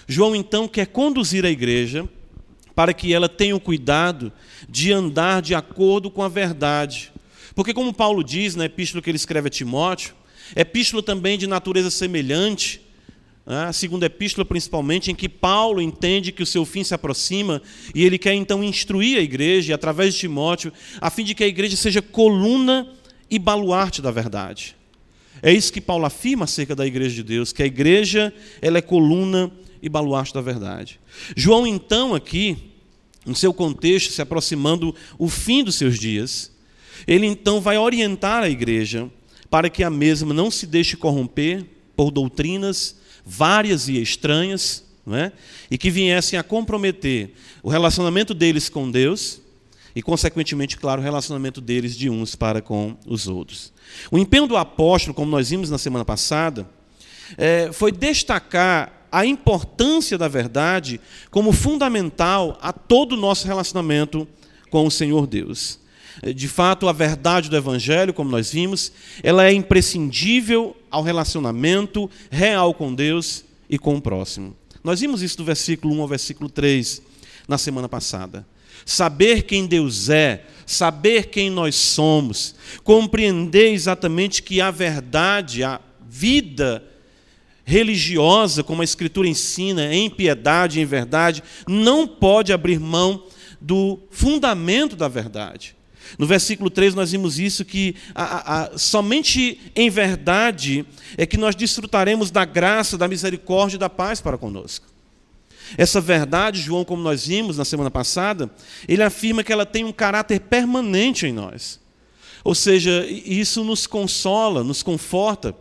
João 0.08 0.34
então 0.34 0.66
quer 0.66 0.86
conduzir 0.86 1.44
a 1.44 1.50
igreja 1.50 2.08
para 2.74 2.92
que 2.92 3.14
ela 3.14 3.28
tenha 3.28 3.54
o 3.54 3.60
cuidado 3.60 4.32
de 4.68 4.92
andar 4.92 5.40
de 5.40 5.54
acordo 5.54 6.10
com 6.10 6.22
a 6.22 6.28
verdade. 6.28 7.12
Porque, 7.54 7.74
como 7.74 7.92
Paulo 7.92 8.24
diz 8.24 8.56
na 8.56 8.64
epístola 8.64 9.02
que 9.02 9.10
ele 9.10 9.16
escreve 9.16 9.48
a 9.48 9.50
Timóteo, 9.50 10.14
epístola 10.56 11.02
também 11.02 11.38
de 11.38 11.46
natureza 11.46 11.90
semelhante, 11.90 12.80
a 13.44 13.72
segunda 13.72 14.06
epístola 14.06 14.44
principalmente, 14.44 15.10
em 15.10 15.14
que 15.14 15.28
Paulo 15.28 15.80
entende 15.82 16.30
que 16.30 16.42
o 16.42 16.46
seu 16.46 16.64
fim 16.64 16.84
se 16.84 16.94
aproxima 16.94 17.60
e 17.94 18.04
ele 18.04 18.16
quer 18.16 18.34
então 18.34 18.62
instruir 18.62 19.18
a 19.18 19.22
igreja, 19.22 19.74
através 19.74 20.14
de 20.14 20.20
Timóteo, 20.20 20.72
a 21.00 21.10
fim 21.10 21.24
de 21.24 21.34
que 21.34 21.42
a 21.42 21.48
igreja 21.48 21.76
seja 21.76 22.00
coluna 22.00 22.88
e 23.28 23.38
baluarte 23.38 24.00
da 24.00 24.10
verdade. 24.10 24.76
É 25.42 25.52
isso 25.52 25.72
que 25.72 25.80
Paulo 25.80 26.04
afirma 26.04 26.44
acerca 26.44 26.76
da 26.76 26.86
igreja 26.86 27.16
de 27.16 27.22
Deus, 27.24 27.52
que 27.52 27.62
a 27.62 27.66
igreja 27.66 28.32
ela 28.60 28.78
é 28.78 28.82
coluna 28.82 29.50
e 29.82 29.88
baluarte 29.88 30.32
da 30.32 30.40
verdade. 30.40 31.00
João, 31.34 31.66
então, 31.66 32.14
aqui, 32.14 32.56
no 33.26 33.34
seu 33.34 33.52
contexto, 33.52 34.12
se 34.12 34.22
aproximando 34.22 34.94
o 35.18 35.28
fim 35.28 35.64
dos 35.64 35.74
seus 35.74 35.98
dias, 35.98 36.52
ele 37.08 37.26
então 37.26 37.60
vai 37.60 37.76
orientar 37.76 38.44
a 38.44 38.48
igreja 38.48 39.10
para 39.50 39.68
que 39.68 39.82
a 39.82 39.90
mesma 39.90 40.32
não 40.32 40.48
se 40.48 40.64
deixe 40.64 40.96
corromper 40.96 41.66
por 41.96 42.12
doutrinas 42.12 43.01
várias 43.24 43.88
e 43.88 44.00
estranhas, 44.00 44.84
não 45.04 45.16
é? 45.16 45.32
e 45.70 45.76
que 45.76 45.90
viessem 45.90 46.38
a 46.38 46.42
comprometer 46.42 47.34
o 47.62 47.68
relacionamento 47.68 48.34
deles 48.34 48.68
com 48.68 48.90
Deus 48.90 49.40
e, 49.94 50.02
consequentemente, 50.02 50.76
claro, 50.76 51.00
o 51.00 51.04
relacionamento 51.04 51.60
deles 51.60 51.96
de 51.96 52.08
uns 52.08 52.34
para 52.34 52.62
com 52.62 52.96
os 53.06 53.28
outros. 53.28 53.72
O 54.10 54.18
empenho 54.18 54.46
do 54.46 54.56
apóstolo, 54.56 55.14
como 55.14 55.30
nós 55.30 55.50
vimos 55.50 55.70
na 55.70 55.78
semana 55.78 56.04
passada, 56.04 56.68
é, 57.36 57.70
foi 57.72 57.92
destacar 57.92 59.06
a 59.10 59.26
importância 59.26 60.16
da 60.16 60.28
verdade 60.28 60.98
como 61.30 61.52
fundamental 61.52 62.58
a 62.62 62.72
todo 62.72 63.12
o 63.12 63.16
nosso 63.16 63.46
relacionamento 63.46 64.26
com 64.70 64.86
o 64.86 64.90
Senhor 64.90 65.26
Deus. 65.26 65.78
De 66.34 66.48
fato, 66.48 66.88
a 66.88 66.92
verdade 66.92 67.48
do 67.48 67.56
Evangelho, 67.56 68.12
como 68.12 68.30
nós 68.30 68.52
vimos, 68.52 68.92
ela 69.22 69.46
é 69.46 69.52
imprescindível 69.52 70.76
ao 70.90 71.02
relacionamento 71.02 72.10
real 72.30 72.74
com 72.74 72.94
Deus 72.94 73.44
e 73.68 73.78
com 73.78 73.96
o 73.96 74.00
próximo. 74.00 74.56
Nós 74.84 75.00
vimos 75.00 75.22
isso 75.22 75.36
do 75.36 75.44
versículo 75.44 75.94
1 75.94 76.02
ao 76.02 76.08
versículo 76.08 76.50
3 76.50 77.02
na 77.48 77.56
semana 77.56 77.88
passada. 77.88 78.46
Saber 78.84 79.42
quem 79.42 79.66
Deus 79.66 80.08
é, 80.08 80.44
saber 80.66 81.26
quem 81.26 81.48
nós 81.50 81.76
somos, 81.76 82.54
compreender 82.82 83.72
exatamente 83.72 84.42
que 84.42 84.60
a 84.60 84.70
verdade, 84.70 85.62
a 85.62 85.80
vida 86.08 86.82
religiosa, 87.64 88.62
como 88.62 88.82
a 88.82 88.84
Escritura 88.84 89.28
ensina, 89.28 89.94
em 89.94 90.10
piedade, 90.10 90.80
em 90.80 90.84
verdade, 90.84 91.42
não 91.66 92.06
pode 92.06 92.52
abrir 92.52 92.80
mão 92.80 93.24
do 93.60 94.00
fundamento 94.10 94.96
da 94.96 95.06
verdade. 95.06 95.76
No 96.18 96.26
versículo 96.26 96.70
3 96.70 96.94
nós 96.94 97.12
vimos 97.12 97.38
isso, 97.38 97.64
que 97.64 97.94
a, 98.14 98.62
a, 98.62 98.78
somente 98.78 99.60
em 99.74 99.88
verdade 99.90 100.84
é 101.16 101.24
que 101.26 101.36
nós 101.36 101.54
desfrutaremos 101.54 102.30
da 102.30 102.44
graça, 102.44 102.98
da 102.98 103.08
misericórdia 103.08 103.76
e 103.76 103.78
da 103.78 103.88
paz 103.88 104.20
para 104.20 104.38
conosco. 104.38 104.86
Essa 105.76 106.00
verdade, 106.00 106.60
João, 106.60 106.84
como 106.84 107.02
nós 107.02 107.26
vimos 107.26 107.56
na 107.56 107.64
semana 107.64 107.90
passada, 107.90 108.50
ele 108.86 109.02
afirma 109.02 109.42
que 109.42 109.52
ela 109.52 109.64
tem 109.64 109.84
um 109.84 109.92
caráter 109.92 110.40
permanente 110.40 111.26
em 111.26 111.32
nós. 111.32 111.80
Ou 112.44 112.54
seja, 112.54 113.06
isso 113.08 113.64
nos 113.64 113.86
consola, 113.86 114.64
nos 114.64 114.82
conforta, 114.82 115.54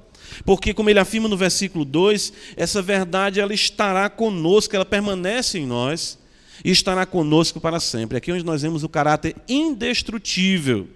porque 0.44 0.74
como 0.74 0.90
ele 0.90 1.00
afirma 1.00 1.30
no 1.30 1.38
versículo 1.38 1.86
2, 1.86 2.34
essa 2.58 2.82
verdade 2.82 3.40
ela 3.40 3.54
estará 3.54 4.10
conosco, 4.10 4.76
ela 4.76 4.86
permanece 4.86 5.60
em 5.60 5.66
nós 5.66 6.21
e 6.64 6.72
estará 6.72 7.06
conosco 7.06 7.60
para 7.60 7.80
sempre. 7.80 8.18
Aqui 8.18 8.32
é 8.32 8.34
onde 8.34 8.46
nós 8.46 8.62
vemos 8.62 8.84
o 8.84 8.90
caráter 8.90 9.36
indestrutível, 9.48 10.88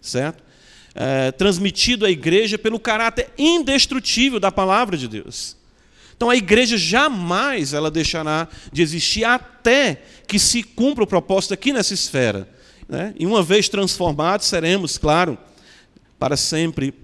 certo? 0.00 0.42
É, 0.94 1.32
transmitido 1.32 2.06
à 2.06 2.10
igreja 2.10 2.56
pelo 2.56 2.78
caráter 2.78 3.30
indestrutível 3.36 4.38
da 4.38 4.52
palavra 4.52 4.96
de 4.96 5.08
Deus. 5.08 5.56
Então 6.16 6.30
a 6.30 6.36
igreja 6.36 6.78
jamais 6.78 7.72
ela 7.72 7.90
deixará 7.90 8.48
de 8.72 8.82
existir 8.82 9.24
até 9.24 10.02
que 10.26 10.38
se 10.38 10.62
cumpra 10.62 11.02
o 11.02 11.06
propósito 11.06 11.54
aqui 11.54 11.72
nessa 11.72 11.92
esfera. 11.92 12.48
Né? 12.88 13.12
E 13.18 13.26
uma 13.26 13.42
vez 13.42 13.68
transformados, 13.68 14.46
seremos, 14.46 14.96
claro, 14.96 15.36
para 16.18 16.36
sempre 16.36 16.94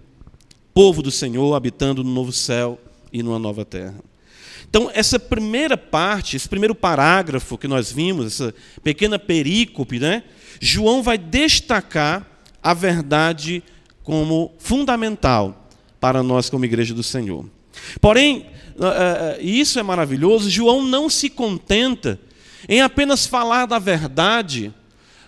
povo 0.73 1.03
do 1.03 1.11
Senhor, 1.11 1.55
habitando 1.55 2.05
no 2.05 2.11
novo 2.11 2.33
céu 2.33 2.81
e 3.13 3.23
numa 3.23 3.39
nova 3.39 3.65
terra. 3.65 3.97
Então, 4.71 4.89
essa 4.95 5.19
primeira 5.19 5.77
parte, 5.77 6.37
esse 6.37 6.49
primeiro 6.49 6.77
parágrafo 6.77 7.59
que 7.59 7.67
nós 7.67 7.91
vimos, 7.91 8.27
essa 8.27 8.55
pequena 8.83 9.19
perícope, 9.19 9.99
né? 9.99 10.23
João 10.61 11.03
vai 11.03 11.19
destacar 11.19 12.25
a 12.63 12.73
verdade 12.73 13.65
como 14.05 14.55
fundamental 14.59 15.69
para 15.99 16.23
nós 16.23 16.49
como 16.49 16.65
igreja 16.65 16.95
do 16.95 17.03
Senhor. 17.03 17.45
Porém, 18.01 18.47
e 19.41 19.61
isso 19.61 19.79
é 19.79 19.83
maravilhoso, 19.83 20.49
João 20.49 20.83
não 20.83 21.11
se 21.11 21.29
contenta 21.29 22.19
em 22.69 22.81
apenas 22.81 23.27
falar 23.27 23.67
da 23.67 23.79
verdade 23.79 24.73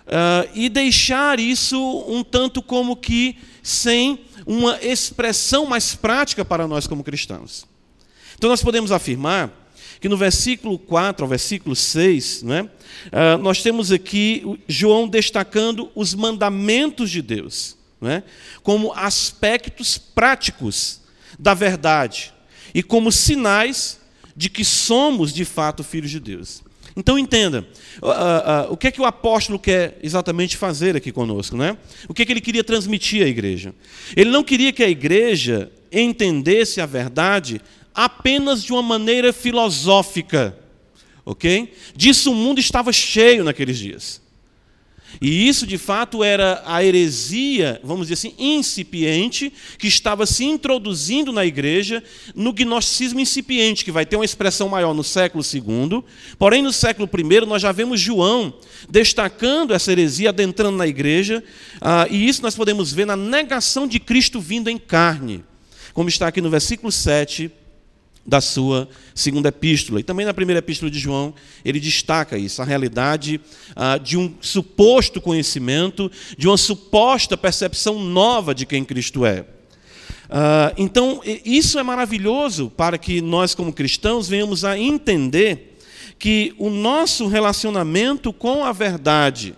uh, 0.07 0.49
e 0.53 0.69
deixar 0.69 1.39
isso 1.39 1.77
um 2.07 2.23
tanto 2.23 2.61
como 2.61 2.95
que 2.95 3.37
sem 3.61 4.19
uma 4.45 4.77
expressão 4.81 5.65
mais 5.65 5.95
prática 5.95 6.43
para 6.45 6.67
nós 6.67 6.87
como 6.87 7.03
cristãos. 7.03 7.65
Então 8.43 8.49
nós 8.49 8.61
podemos 8.61 8.91
afirmar 8.91 9.71
que 10.01 10.09
no 10.09 10.17
versículo 10.17 10.77
4 10.77 11.23
ao 11.23 11.29
versículo 11.29 11.77
6, 11.77 12.43
né, 12.43 12.63
uh, 12.63 13.37
nós 13.41 13.63
temos 13.63 13.89
aqui 13.89 14.59
João 14.67 15.07
destacando 15.07 15.89
os 15.95 16.13
mandamentos 16.13 17.09
de 17.09 17.21
Deus, 17.21 17.77
né, 18.01 18.21
como 18.61 18.91
aspectos 18.91 19.97
práticos 19.97 20.99
da 21.39 21.53
verdade 21.53 22.33
e 22.75 22.83
como 22.83 23.13
sinais 23.13 24.01
de 24.35 24.49
que 24.49 24.65
somos 24.65 25.31
de 25.31 25.45
fato 25.45 25.81
filhos 25.81 26.11
de 26.11 26.19
Deus. 26.19 26.61
Então 26.97 27.17
entenda, 27.17 27.65
o 28.69 28.75
que 28.75 28.87
é 28.87 28.91
que 28.91 28.99
o 28.99 29.05
apóstolo 29.05 29.57
quer 29.57 29.97
exatamente 30.03 30.57
fazer 30.57 30.97
aqui 30.97 31.13
conosco, 31.13 31.55
né? 31.55 31.77
O 32.09 32.13
que 32.13 32.21
é 32.21 32.25
que 32.25 32.31
ele 32.33 32.41
queria 32.41 32.63
transmitir 32.63 33.23
à 33.23 33.27
igreja? 33.27 33.73
Ele 34.17 34.29
não 34.29 34.43
queria 34.43 34.73
que 34.73 34.83
a 34.83 34.89
igreja 34.89 35.71
entendesse 35.91 36.81
a 36.81 36.85
verdade 36.85 37.61
apenas 37.93 38.63
de 38.63 38.71
uma 38.71 38.81
maneira 38.81 39.31
filosófica. 39.31 40.57
Ok? 41.25 41.73
Disso 41.95 42.31
o 42.31 42.35
mundo 42.35 42.59
estava 42.59 42.91
cheio 42.91 43.43
naqueles 43.43 43.77
dias. 43.77 44.23
E 45.21 45.47
isso, 45.47 45.67
de 45.67 45.77
fato, 45.77 46.23
era 46.23 46.63
a 46.65 46.83
heresia, 46.83 47.79
vamos 47.83 48.07
dizer 48.07 48.13
assim, 48.15 48.35
incipiente, 48.37 49.53
que 49.77 49.87
estava 49.87 50.25
se 50.25 50.43
introduzindo 50.43 51.31
na 51.31 51.45
igreja 51.45 52.03
no 52.35 52.51
gnosticismo 52.51 53.19
incipiente, 53.19 53.85
que 53.85 53.91
vai 53.91 54.05
ter 54.05 54.15
uma 54.15 54.25
expressão 54.25 54.67
maior 54.67 54.93
no 54.93 55.03
século 55.03 55.43
II. 55.43 56.03
Porém, 56.37 56.61
no 56.61 56.73
século 56.73 57.09
I, 57.15 57.45
nós 57.45 57.61
já 57.61 57.71
vemos 57.71 57.99
João 57.99 58.53
destacando 58.89 59.73
essa 59.73 59.91
heresia, 59.91 60.29
adentrando 60.29 60.77
na 60.77 60.87
igreja, 60.87 61.43
ah, 61.79 62.07
e 62.09 62.27
isso 62.27 62.41
nós 62.41 62.55
podemos 62.55 62.91
ver 62.91 63.05
na 63.05 63.15
negação 63.15 63.87
de 63.87 63.99
Cristo 63.99 64.39
vindo 64.41 64.69
em 64.69 64.77
carne, 64.77 65.43
como 65.93 66.09
está 66.09 66.27
aqui 66.27 66.41
no 66.41 66.49
versículo 66.49 66.91
7 66.91 67.51
da 68.25 68.39
sua 68.39 68.87
segunda 69.13 69.49
epístola. 69.49 69.99
E 69.99 70.03
também 70.03 70.25
na 70.25 70.33
primeira 70.33 70.59
epístola 70.59 70.89
de 70.89 70.97
João, 70.97 71.33
ele 71.63 71.79
destaca 71.79 72.37
isso, 72.37 72.61
a 72.61 72.65
realidade 72.65 73.39
ah, 73.75 73.97
de 73.97 74.17
um 74.17 74.33
suposto 74.39 75.19
conhecimento, 75.19 76.11
de 76.37 76.47
uma 76.47 76.57
suposta 76.57 77.35
percepção 77.35 77.99
nova 77.99 78.55
de 78.55 78.65
quem 78.65 78.85
Cristo 78.85 79.25
é. 79.25 79.45
Ah, 80.29 80.73
então, 80.77 81.21
isso 81.45 81.77
é 81.77 81.83
maravilhoso 81.83 82.69
para 82.69 82.97
que 82.97 83.21
nós, 83.21 83.53
como 83.53 83.73
cristãos, 83.73 84.27
venhamos 84.27 84.63
a 84.63 84.77
entender 84.77 85.77
que 86.17 86.55
o 86.57 86.69
nosso 86.69 87.27
relacionamento 87.27 88.31
com 88.31 88.63
a 88.63 88.71
verdade, 88.71 89.53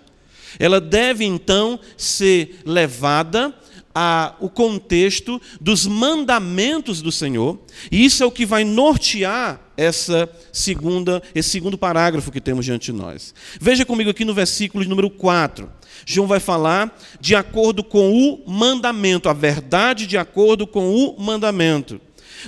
ela 0.57 0.81
deve 0.81 1.23
então 1.23 1.79
ser 1.95 2.61
levada 2.65 3.53
a, 3.95 4.35
o 4.41 4.49
contexto 4.49 5.41
dos 5.61 5.87
mandamentos 5.87 7.01
do 7.01 7.13
Senhor, 7.13 7.57
e 7.89 8.03
isso 8.03 8.21
é 8.21 8.25
o 8.25 8.31
que 8.31 8.45
vai 8.45 8.65
nortear 8.65 9.61
essa 9.77 10.29
segunda, 10.51 11.23
esse 11.33 11.49
segundo 11.49 11.77
parágrafo 11.77 12.31
que 12.31 12.41
temos 12.41 12.65
diante 12.65 12.91
de 12.91 12.97
nós. 12.97 13.33
Veja 13.59 13.85
comigo 13.85 14.09
aqui 14.09 14.25
no 14.25 14.33
versículo 14.33 14.83
número 14.83 15.09
4. 15.09 15.71
João 16.05 16.27
vai 16.27 16.41
falar 16.41 16.97
de 17.21 17.35
acordo 17.35 17.83
com 17.83 18.11
o 18.11 18.43
mandamento, 18.45 19.29
a 19.29 19.33
verdade 19.33 20.05
de 20.05 20.17
acordo 20.17 20.67
com 20.67 20.93
o 20.93 21.19
mandamento. 21.19 22.01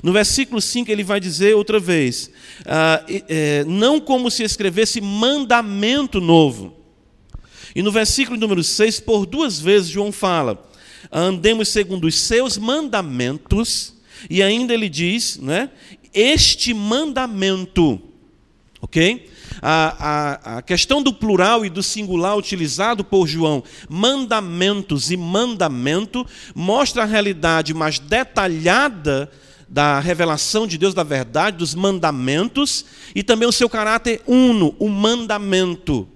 No 0.03 0.11
versículo 0.11 0.61
5 0.61 0.91
ele 0.91 1.03
vai 1.03 1.19
dizer 1.19 1.55
outra 1.55 1.79
vez: 1.79 2.29
ah, 2.65 3.03
é, 3.07 3.63
não 3.65 4.01
como 4.01 4.29
se 4.29 4.43
escrevesse 4.43 4.99
mandamento 4.99 6.19
novo. 6.19 6.75
E 7.75 7.81
no 7.81 7.91
versículo 7.91 8.37
número 8.37 8.63
6, 8.63 8.99
por 9.01 9.25
duas 9.25 9.59
vezes, 9.59 9.89
João 9.89 10.11
fala: 10.11 10.66
andemos 11.11 11.69
segundo 11.69 12.05
os 12.05 12.15
seus 12.19 12.57
mandamentos, 12.57 13.95
e 14.29 14.41
ainda 14.41 14.73
ele 14.73 14.89
diz, 14.89 15.37
né, 15.37 15.69
este 16.13 16.73
mandamento, 16.73 18.01
ok? 18.81 19.29
A, 19.61 19.95
a, 19.99 20.57
a, 20.57 20.61
questão 20.61 21.01
do 21.01 21.13
plural 21.13 21.65
e 21.65 21.69
do 21.69 21.81
singular 21.81 22.37
utilizado 22.37 23.03
por 23.03 23.27
João, 23.27 23.63
mandamentos 23.89 25.11
e 25.11 25.17
mandamento, 25.17 26.25
mostra 26.53 27.03
a 27.03 27.05
realidade 27.05 27.73
mais 27.73 27.99
detalhada 27.99 29.31
da 29.67 29.99
revelação 29.99 30.65
de 30.65 30.77
Deus 30.77 30.93
da 30.93 31.03
verdade, 31.03 31.57
dos 31.57 31.75
mandamentos, 31.75 32.85
e 33.13 33.23
também 33.23 33.47
o 33.47 33.51
seu 33.51 33.69
caráter 33.69 34.21
uno, 34.25 34.75
o 34.79 34.89
mandamento. 34.89 36.07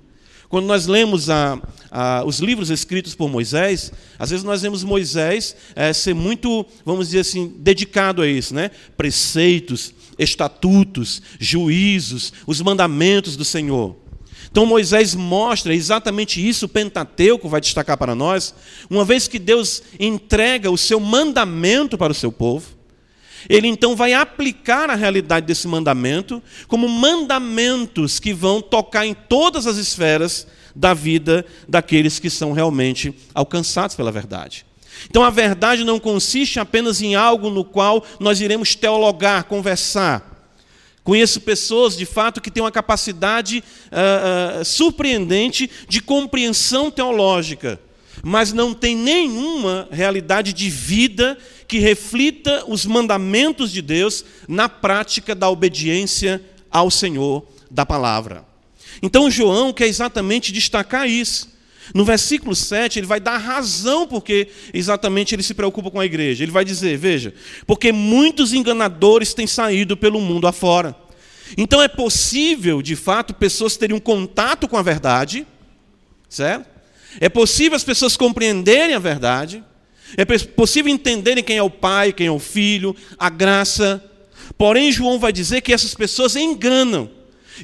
Quando 0.52 0.66
nós 0.66 0.86
lemos 0.86 1.30
a, 1.30 1.58
a, 1.90 2.26
os 2.26 2.40
livros 2.40 2.70
escritos 2.70 3.16
por 3.16 3.30
Moisés, 3.30 3.90
às 4.20 4.32
vezes 4.32 4.44
nós 4.44 4.62
vemos 4.62 4.84
Moisés 4.84 5.56
é, 5.74 5.94
ser 5.94 6.14
muito, 6.14 6.66
vamos 6.86 7.08
dizer 7.08 7.22
assim, 7.22 7.56
dedicado 7.60 8.22
a 8.22 8.28
isso, 8.28 8.54
né? 8.54 8.70
Preceitos, 8.98 9.94
estatutos, 10.20 11.22
juízos, 11.40 12.34
os 12.46 12.60
mandamentos 12.62 13.38
do 13.38 13.46
Senhor. 13.46 13.96
Então 14.52 14.66
Moisés 14.66 15.16
mostra 15.16 15.74
exatamente 15.74 16.46
isso, 16.46 16.66
o 16.66 16.70
Pentateuco 16.70 17.48
vai 17.48 17.62
destacar 17.62 17.96
para 17.98 18.14
nós, 18.14 18.54
uma 18.90 19.06
vez 19.06 19.30
que 19.30 19.40
Deus 19.40 19.82
entrega 19.98 20.70
o 20.70 20.78
seu 20.78 21.00
mandamento 21.00 21.98
para 21.98 22.12
o 22.12 22.16
seu 22.16 22.30
povo, 22.30 22.68
ele 23.50 23.68
então 23.68 23.96
vai 23.96 24.14
aplicar 24.14 24.90
a 24.90 24.96
realidade 24.96 25.46
desse 25.46 25.68
mandamento 25.68 26.42
como 26.68 26.88
mandamentos 26.88 28.20
que 28.20 28.34
vão 28.34 28.62
tocar 28.62 29.06
em 29.06 29.14
todas 29.14 29.68
as 29.68 29.78
esferas 29.78 30.48
da 30.76 30.94
vida 30.94 31.46
daqueles 31.68 32.20
que 32.20 32.30
são 32.30 32.52
realmente 32.52 33.14
alcançados 33.34 33.96
pela 33.96 34.12
verdade. 34.12 34.66
Então 35.10 35.24
a 35.24 35.30
verdade 35.30 35.84
não 35.84 36.00
consiste 36.00 36.60
apenas 36.60 37.02
em 37.02 37.16
algo 37.16 37.50
no 37.50 37.64
qual 37.64 38.06
nós 38.20 38.40
iremos 38.40 38.76
teologar, 38.76 39.46
conversar. 39.46 40.30
Conheço 41.04 41.42
pessoas, 41.42 41.98
de 41.98 42.06
fato, 42.06 42.40
que 42.40 42.52
têm 42.52 42.62
uma 42.62 42.72
capacidade 42.72 43.64
uh, 43.92 44.62
uh, 44.62 44.66
surpreendente 44.66 45.70
de 45.90 46.00
compreensão 46.00 46.92
teológica 46.92 47.80
mas 48.24 48.54
não 48.54 48.74
tem 48.74 48.96
nenhuma 48.96 49.88
realidade 49.92 50.54
de 50.54 50.70
vida 50.70 51.38
que 51.72 51.80
reflita 51.80 52.66
os 52.68 52.86
mandamentos 52.86 53.72
de 53.72 53.82
Deus 53.82 54.26
na 54.46 54.68
prática 54.68 55.34
da 55.34 55.50
obediência 55.50 56.44
ao 56.70 56.92
Senhor 56.92 57.48
da 57.72 57.86
palavra. 57.86 58.44
Então 59.02 59.32
João 59.32 59.72
quer 59.72 59.88
exatamente 59.88 60.52
destacar 60.52 61.08
isso. 61.08 61.50
No 61.96 62.04
versículo 62.04 62.54
7, 62.54 63.00
ele 63.00 63.08
vai 63.08 63.22
dar 63.22 63.38
razão 63.38 64.06
porque 64.06 64.50
exatamente 64.74 65.34
ele 65.34 65.44
se 65.44 65.54
preocupa 65.54 65.90
com 65.90 66.02
a 66.02 66.06
igreja. 66.06 66.44
Ele 66.44 66.52
vai 66.52 66.66
dizer: 66.66 66.98
Veja, 66.98 67.34
porque 67.66 67.94
muitos 67.94 68.52
enganadores 68.52 69.34
têm 69.34 69.48
saído 69.48 69.96
pelo 69.96 70.20
mundo 70.20 70.48
afora. 70.48 70.94
Então 71.58 71.82
é 71.82 71.88
possível, 71.88 72.82
de 72.82 72.98
fato, 72.98 73.34
pessoas 73.34 73.78
terem 73.78 73.96
um 73.96 74.00
contato 74.00 74.68
com 74.68 74.76
a 74.76 74.82
verdade, 74.82 75.48
certo? 76.28 76.66
É 77.22 77.30
possível 77.30 77.78
as 77.78 77.84
pessoas 77.86 78.18
compreenderem 78.18 78.94
a 78.94 79.00
verdade, 79.00 79.64
é 80.18 80.26
possível 80.26 80.92
entenderem 80.92 81.44
quem 81.44 81.58
é 81.58 81.64
o 81.64 81.70
Pai, 81.70 82.14
quem 82.14 82.28
é 82.28 82.32
o 82.32 82.40
Filho, 82.40 82.96
a 83.18 83.30
graça. 83.30 84.04
Porém, 84.58 84.92
João 84.92 85.20
vai 85.20 85.32
dizer 85.32 85.62
que 85.62 85.74
essas 85.74 85.94
pessoas 85.94 86.36
enganam. 86.36 87.10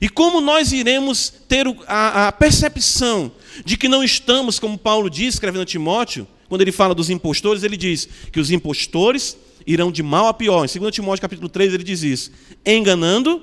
E 0.02 0.10
como 0.10 0.42
nós 0.42 0.72
iremos 0.72 1.34
ter 1.48 1.66
a, 1.88 2.28
a 2.28 2.32
percepção 2.32 3.32
de 3.66 3.78
que 3.78 3.88
não 3.88 4.04
estamos, 4.04 4.60
como 4.60 4.78
Paulo 4.78 5.10
diz, 5.10 5.36
escrevendo 5.36 5.64
a 5.64 5.66
Timóteo, 5.66 6.28
quando 6.48 6.62
ele 6.62 6.72
fala 6.72 6.94
dos 6.96 7.10
impostores, 7.10 7.64
ele 7.64 7.76
diz 7.76 8.08
que 8.32 8.40
os 8.40 8.52
impostores 8.52 9.38
irão 9.66 9.92
de 9.92 10.02
mal 10.02 10.28
a 10.28 10.34
pior. 10.34 10.66
Em 10.66 10.80
2 10.80 10.94
Timóteo 10.94 11.22
capítulo 11.22 11.50
3, 11.50 11.74
ele 11.74 11.84
diz 11.84 12.04
isso: 12.04 12.32
enganando 12.66 13.42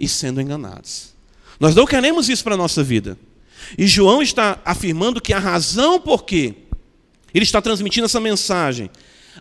e 0.00 0.08
sendo 0.08 0.40
enganados. 0.40 1.14
Nós 1.60 1.74
não 1.74 1.86
queremos 1.86 2.28
isso 2.28 2.42
para 2.42 2.54
a 2.54 2.58
nossa 2.58 2.82
vida. 2.82 3.18
E 3.76 3.86
João 3.86 4.22
está 4.22 4.60
afirmando 4.64 5.20
que 5.20 5.32
a 5.32 5.38
razão 5.38 6.00
por 6.00 6.24
que 6.24 6.54
ele 7.34 7.44
está 7.44 7.60
transmitindo 7.60 8.06
essa 8.06 8.20
mensagem 8.20 8.90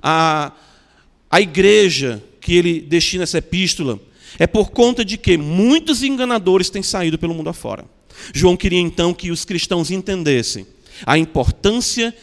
à, 0.01 0.51
à 1.29 1.41
igreja 1.41 2.24
que 2.39 2.53
ele 2.53 2.82
destina 2.82 3.24
essa 3.24 3.38
epístola 3.38 4.00
é 4.39 4.46
por 4.46 4.72
conta 4.72 5.03
de 5.03 5.17
que 5.17 5.38
muitos 5.38 6.03
enganadores 6.03 6.70
têm 6.70 6.84
saído 6.84 7.17
pelo 7.17 7.34
mundo 7.34 7.50
afora. 7.50 7.86
João 8.34 8.58
queria 8.58 8.79
então 8.79 9.13
que 9.13 9.32
os 9.32 9.46
cristãos 9.46 9.91
entendessem 9.91 10.65
a 11.06 11.17
importância 11.17 12.13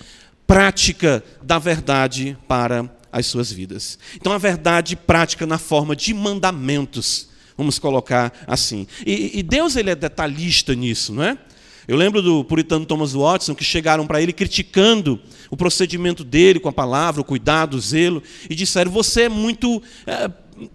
prática 0.46 1.24
da 1.42 1.58
verdade 1.58 2.36
para 2.48 2.90
as 3.12 3.26
suas 3.26 3.50
vidas. 3.52 3.98
Então, 4.16 4.32
a 4.32 4.38
verdade 4.38 4.96
prática 4.96 5.46
na 5.46 5.58
forma 5.58 5.94
de 5.94 6.12
mandamentos, 6.12 7.28
vamos 7.56 7.78
colocar 7.78 8.32
assim. 8.46 8.86
E, 9.06 9.38
e 9.38 9.42
Deus 9.42 9.76
ele 9.76 9.90
é 9.90 9.94
detalhista 9.94 10.74
nisso, 10.74 11.12
não 11.12 11.22
é? 11.22 11.38
Eu 11.86 11.96
lembro 11.96 12.22
do 12.22 12.44
puritano 12.44 12.86
Thomas 12.86 13.12
Watson 13.12 13.54
que 13.54 13.64
chegaram 13.64 14.06
para 14.06 14.20
ele 14.22 14.32
criticando 14.32 15.20
o 15.50 15.56
procedimento 15.56 16.24
dele 16.24 16.58
com 16.58 16.68
a 16.68 16.72
palavra, 16.72 17.20
o 17.20 17.24
cuidado, 17.24 17.74
o 17.74 17.80
zelo, 17.80 18.22
e 18.48 18.54
disseram: 18.54 18.90
Você 18.90 19.22
é 19.22 19.28
muito 19.28 19.82
é, 20.06 20.30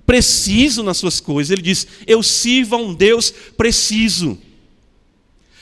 preciso 0.06 0.84
nas 0.84 0.98
suas 0.98 1.20
coisas. 1.20 1.52
Ele 1.52 1.62
diz: 1.62 1.88
Eu 2.06 2.22
sirvo 2.22 2.76
a 2.76 2.80
um 2.80 2.94
Deus 2.94 3.32
preciso. 3.58 4.38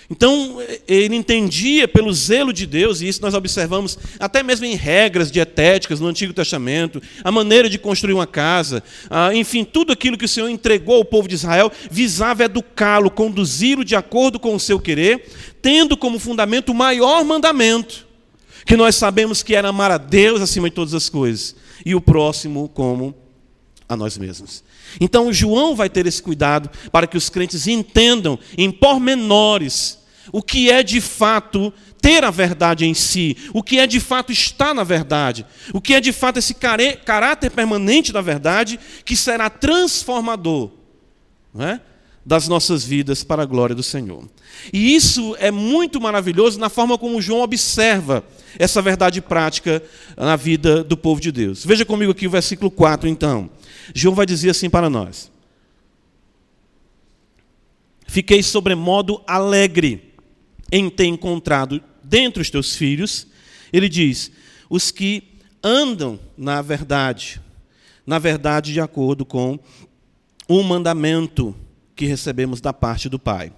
Então, 0.10 0.62
ele 0.88 1.18
entendia 1.18 1.86
pelo 1.86 2.14
zelo 2.14 2.54
de 2.54 2.66
Deus, 2.66 3.02
e 3.02 3.08
isso 3.10 3.22
nós 3.22 3.34
observamos 3.34 4.00
até 4.18 4.42
mesmo 4.42 4.66
em 4.66 4.74
regras 4.74 5.30
dietéticas 5.30 6.00
no 6.00 6.08
Antigo 6.08 6.32
Testamento, 6.32 7.02
a 7.24 7.30
maneira 7.30 7.70
de 7.70 7.78
construir 7.78 8.14
uma 8.14 8.26
casa, 8.26 8.82
enfim, 9.36 9.66
tudo 9.66 9.92
aquilo 9.92 10.18
que 10.18 10.24
o 10.24 10.30
Senhor 10.30 10.48
entregou 10.48 10.96
ao 10.96 11.04
povo 11.04 11.28
de 11.28 11.36
Israel 11.36 11.70
visava 11.92 12.46
educá-lo, 12.46 13.12
conduzi-lo 13.12 13.84
de 13.84 13.98
acordo 13.98 14.40
com 14.40 14.56
o 14.56 14.60
seu 14.60 14.80
querer, 14.80 15.26
tendo 15.62 15.98
como 15.98 16.20
fundamento 16.20 16.70
o 16.70 16.76
maior 16.76 17.26
mandamento, 17.26 18.08
que 18.66 18.78
nós 18.78 18.96
sabemos 18.96 19.44
que 19.44 19.56
era 19.56 19.68
amar 19.68 19.92
a 19.92 19.98
Deus 19.98 20.40
acima 20.40 20.70
de 20.70 20.76
todas 20.76 20.94
as 20.94 21.10
coisas, 21.10 21.54
e 21.86 21.94
o 21.94 22.00
próximo 22.00 22.70
como 22.70 23.14
a 23.90 23.96
nós 23.96 24.18
mesmos. 24.18 24.64
Então, 25.00 25.32
João 25.32 25.76
vai 25.76 25.90
ter 25.90 26.06
esse 26.06 26.22
cuidado 26.22 26.70
para 26.92 27.08
que 27.08 27.18
os 27.18 27.30
crentes 27.30 27.68
entendam 27.68 28.40
em 28.58 28.72
pormenores 28.72 29.97
o 30.32 30.42
que 30.42 30.70
é 30.70 30.84
de 30.84 31.02
fato 31.02 31.74
ter 32.02 32.24
a 32.24 32.32
verdade 32.32 32.86
em 32.86 32.94
si, 32.94 33.36
o 33.54 33.64
que 33.64 33.80
é 33.80 33.88
de 33.88 34.00
fato 34.00 34.32
estar 34.32 34.74
na 34.74 34.84
verdade, 34.84 35.46
o 35.74 35.82
que 35.82 35.94
é 35.94 36.00
de 36.00 36.14
fato 36.14 36.38
esse 36.38 36.54
caráter 36.54 37.52
permanente 37.52 38.14
da 38.14 38.22
verdade 38.22 38.80
que 39.04 39.16
será 39.16 39.50
transformador 39.50 40.72
é? 41.60 41.80
das 42.26 42.48
nossas 42.48 42.84
vidas 42.84 43.24
para 43.24 43.44
a 43.44 43.46
glória 43.46 43.76
do 43.76 43.82
Senhor. 43.82 44.28
E 44.74 44.96
isso 44.96 45.36
é 45.40 45.50
muito 45.50 46.02
maravilhoso 46.02 46.60
na 46.60 46.70
forma 46.70 46.98
como 46.98 47.22
João 47.22 47.42
observa 47.42 48.24
essa 48.60 48.82
verdade 48.82 49.22
prática 49.22 49.82
na 50.16 50.36
vida 50.36 50.84
do 50.84 50.98
povo 50.98 51.22
de 51.22 51.32
Deus. 51.32 51.66
Veja 51.66 51.86
comigo 51.86 52.12
aqui 52.12 52.28
o 52.28 52.32
versículo 52.32 52.70
4, 52.70 53.08
então. 53.08 53.50
João 53.94 54.14
vai 54.14 54.26
dizer 54.26 54.50
assim 54.50 54.70
para 54.70 54.90
nós: 54.90 55.32
Fiquei 58.08 58.44
sobremodo 58.44 59.22
alegre 59.26 60.07
em 60.72 60.90
ter 60.90 61.06
encontrado 61.06 61.82
dentre 62.04 62.42
os 62.42 62.50
teus 62.50 62.76
filhos, 62.76 63.28
ele 63.72 63.90
diz, 63.90 64.32
os 64.70 64.92
que 64.92 65.24
andam 65.64 66.20
na 66.38 66.62
verdade, 66.62 67.42
na 68.06 68.20
verdade 68.20 68.74
de 68.74 68.80
acordo 68.80 69.26
com 69.26 69.60
o 70.48 70.64
mandamento 70.64 71.56
que 71.96 72.06
recebemos 72.06 72.62
da 72.62 72.72
parte 72.72 73.10
do 73.10 73.20
Pai. 73.20 73.52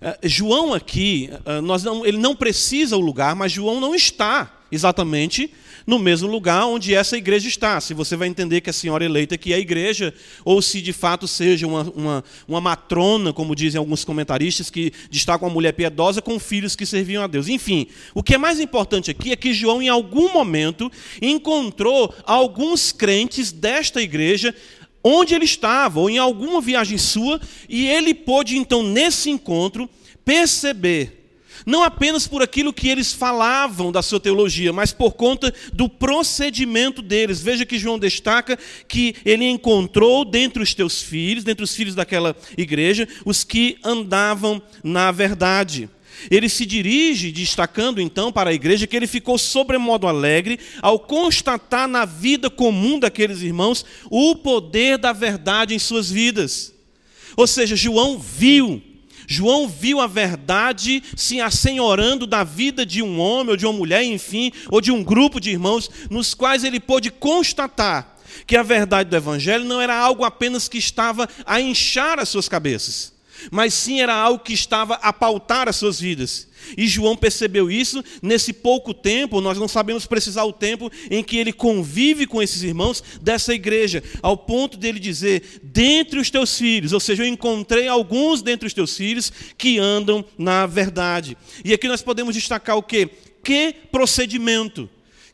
Uh, 0.00 0.16
João 0.22 0.72
aqui, 0.72 1.30
uh, 1.44 1.60
nós 1.60 1.84
não, 1.84 2.06
ele 2.06 2.18
não 2.18 2.34
precisa 2.34 2.96
o 2.96 3.00
lugar, 3.00 3.36
mas 3.36 3.52
João 3.52 3.80
não 3.80 3.94
está 3.94 4.60
exatamente 4.72 5.52
no 5.86 5.98
mesmo 5.98 6.28
lugar 6.28 6.66
onde 6.66 6.94
essa 6.94 7.16
igreja 7.16 7.48
está. 7.48 7.80
Se 7.80 7.92
você 7.92 8.16
vai 8.16 8.28
entender 8.28 8.60
que 8.60 8.70
a 8.70 8.72
senhora 8.72 9.04
eleita 9.04 9.34
aqui 9.34 9.52
é 9.52 9.56
a 9.56 9.58
igreja, 9.58 10.14
ou 10.44 10.62
se 10.62 10.80
de 10.80 10.92
fato 10.92 11.26
seja 11.26 11.66
uma, 11.66 11.82
uma, 11.94 12.24
uma 12.46 12.60
matrona, 12.60 13.32
como 13.32 13.56
dizem 13.56 13.78
alguns 13.78 14.04
comentaristas, 14.04 14.70
que 14.70 14.92
destaca 15.10 15.44
uma 15.44 15.52
mulher 15.52 15.72
piedosa 15.72 16.22
com 16.22 16.38
filhos 16.38 16.76
que 16.76 16.86
serviam 16.86 17.22
a 17.22 17.26
Deus. 17.26 17.48
Enfim, 17.48 17.88
o 18.14 18.22
que 18.22 18.34
é 18.34 18.38
mais 18.38 18.60
importante 18.60 19.10
aqui 19.10 19.32
é 19.32 19.36
que 19.36 19.52
João, 19.52 19.82
em 19.82 19.88
algum 19.88 20.32
momento, 20.32 20.90
encontrou 21.20 22.14
alguns 22.24 22.92
crentes 22.92 23.50
desta 23.52 24.00
igreja 24.00 24.54
onde 25.02 25.34
ele 25.34 25.44
estava, 25.44 26.00
ou 26.00 26.10
em 26.10 26.18
alguma 26.18 26.60
viagem 26.60 26.98
sua, 26.98 27.40
e 27.68 27.88
ele 27.88 28.14
pôde, 28.14 28.56
então, 28.56 28.82
nesse 28.82 29.30
encontro, 29.30 29.88
perceber 30.24 31.20
não 31.66 31.82
apenas 31.82 32.26
por 32.26 32.42
aquilo 32.42 32.72
que 32.72 32.88
eles 32.88 33.12
falavam 33.12 33.92
da 33.92 34.02
sua 34.02 34.20
teologia, 34.20 34.72
mas 34.72 34.92
por 34.92 35.12
conta 35.12 35.52
do 35.72 35.88
procedimento 35.88 37.02
deles. 37.02 37.40
Veja 37.40 37.66
que 37.66 37.78
João 37.78 37.98
destaca 37.98 38.58
que 38.88 39.14
ele 39.24 39.44
encontrou 39.44 40.24
dentre 40.24 40.62
os 40.62 40.74
teus 40.74 41.02
filhos, 41.02 41.44
dentre 41.44 41.64
os 41.64 41.74
filhos 41.74 41.94
daquela 41.94 42.36
igreja, 42.56 43.06
os 43.24 43.44
que 43.44 43.78
andavam 43.84 44.60
na 44.82 45.10
verdade. 45.10 45.88
Ele 46.30 46.48
se 46.48 46.66
dirige, 46.66 47.30
destacando 47.30 48.00
então 48.00 48.32
para 48.32 48.50
a 48.50 48.54
igreja, 48.54 48.86
que 48.86 48.96
ele 48.96 49.06
ficou 49.06 49.38
sobremodo 49.38 50.06
alegre 50.06 50.58
ao 50.82 50.98
constatar 50.98 51.86
na 51.86 52.04
vida 52.04 52.50
comum 52.50 52.98
daqueles 52.98 53.42
irmãos 53.42 53.84
o 54.10 54.34
poder 54.34 54.98
da 54.98 55.12
verdade 55.12 55.74
em 55.74 55.78
suas 55.78 56.10
vidas. 56.10 56.74
Ou 57.36 57.46
seja, 57.46 57.76
João 57.76 58.18
viu 58.18 58.82
João 59.32 59.68
viu 59.68 60.00
a 60.00 60.08
verdade 60.08 61.04
se 61.14 61.40
assenhorando 61.40 62.26
da 62.26 62.42
vida 62.42 62.84
de 62.84 63.00
um 63.00 63.20
homem 63.20 63.52
ou 63.52 63.56
de 63.56 63.64
uma 63.64 63.72
mulher, 63.72 64.02
enfim, 64.02 64.50
ou 64.68 64.80
de 64.80 64.90
um 64.90 65.04
grupo 65.04 65.38
de 65.38 65.50
irmãos, 65.50 65.88
nos 66.10 66.34
quais 66.34 66.64
ele 66.64 66.80
pôde 66.80 67.12
constatar 67.12 68.16
que 68.44 68.56
a 68.56 68.62
verdade 68.64 69.08
do 69.08 69.14
Evangelho 69.14 69.64
não 69.64 69.80
era 69.80 69.96
algo 69.96 70.24
apenas 70.24 70.66
que 70.66 70.78
estava 70.78 71.28
a 71.46 71.60
inchar 71.60 72.18
as 72.18 72.28
suas 72.28 72.48
cabeças, 72.48 73.12
mas 73.50 73.74
sim 73.74 74.00
era 74.00 74.14
algo 74.14 74.42
que 74.42 74.52
estava 74.52 74.94
a 74.94 75.12
pautar 75.12 75.68
as 75.68 75.76
suas 75.76 76.00
vidas. 76.00 76.48
E 76.76 76.86
João 76.86 77.16
percebeu 77.16 77.70
isso 77.70 78.04
nesse 78.22 78.52
pouco 78.52 78.92
tempo, 78.92 79.40
nós 79.40 79.58
não 79.58 79.68
sabemos 79.68 80.06
precisar 80.06 80.44
o 80.44 80.52
tempo 80.52 80.90
em 81.10 81.22
que 81.22 81.36
ele 81.36 81.52
convive 81.52 82.26
com 82.26 82.42
esses 82.42 82.62
irmãos 82.62 83.02
dessa 83.20 83.54
igreja, 83.54 84.02
ao 84.22 84.36
ponto 84.36 84.76
dele 84.76 84.98
dizer: 84.98 85.60
dentre 85.62 86.20
os 86.20 86.30
teus 86.30 86.56
filhos, 86.56 86.92
ou 86.92 87.00
seja, 87.00 87.22
eu 87.22 87.28
encontrei 87.28 87.88
alguns 87.88 88.42
dentre 88.42 88.66
os 88.66 88.74
teus 88.74 88.96
filhos 88.96 89.32
que 89.56 89.78
andam 89.78 90.24
na 90.36 90.66
verdade. 90.66 91.36
E 91.64 91.72
aqui 91.72 91.88
nós 91.88 92.02
podemos 92.02 92.34
destacar 92.34 92.76
o 92.76 92.82
quê? 92.82 93.08
Que 93.42 93.74
procedimento 93.90 94.88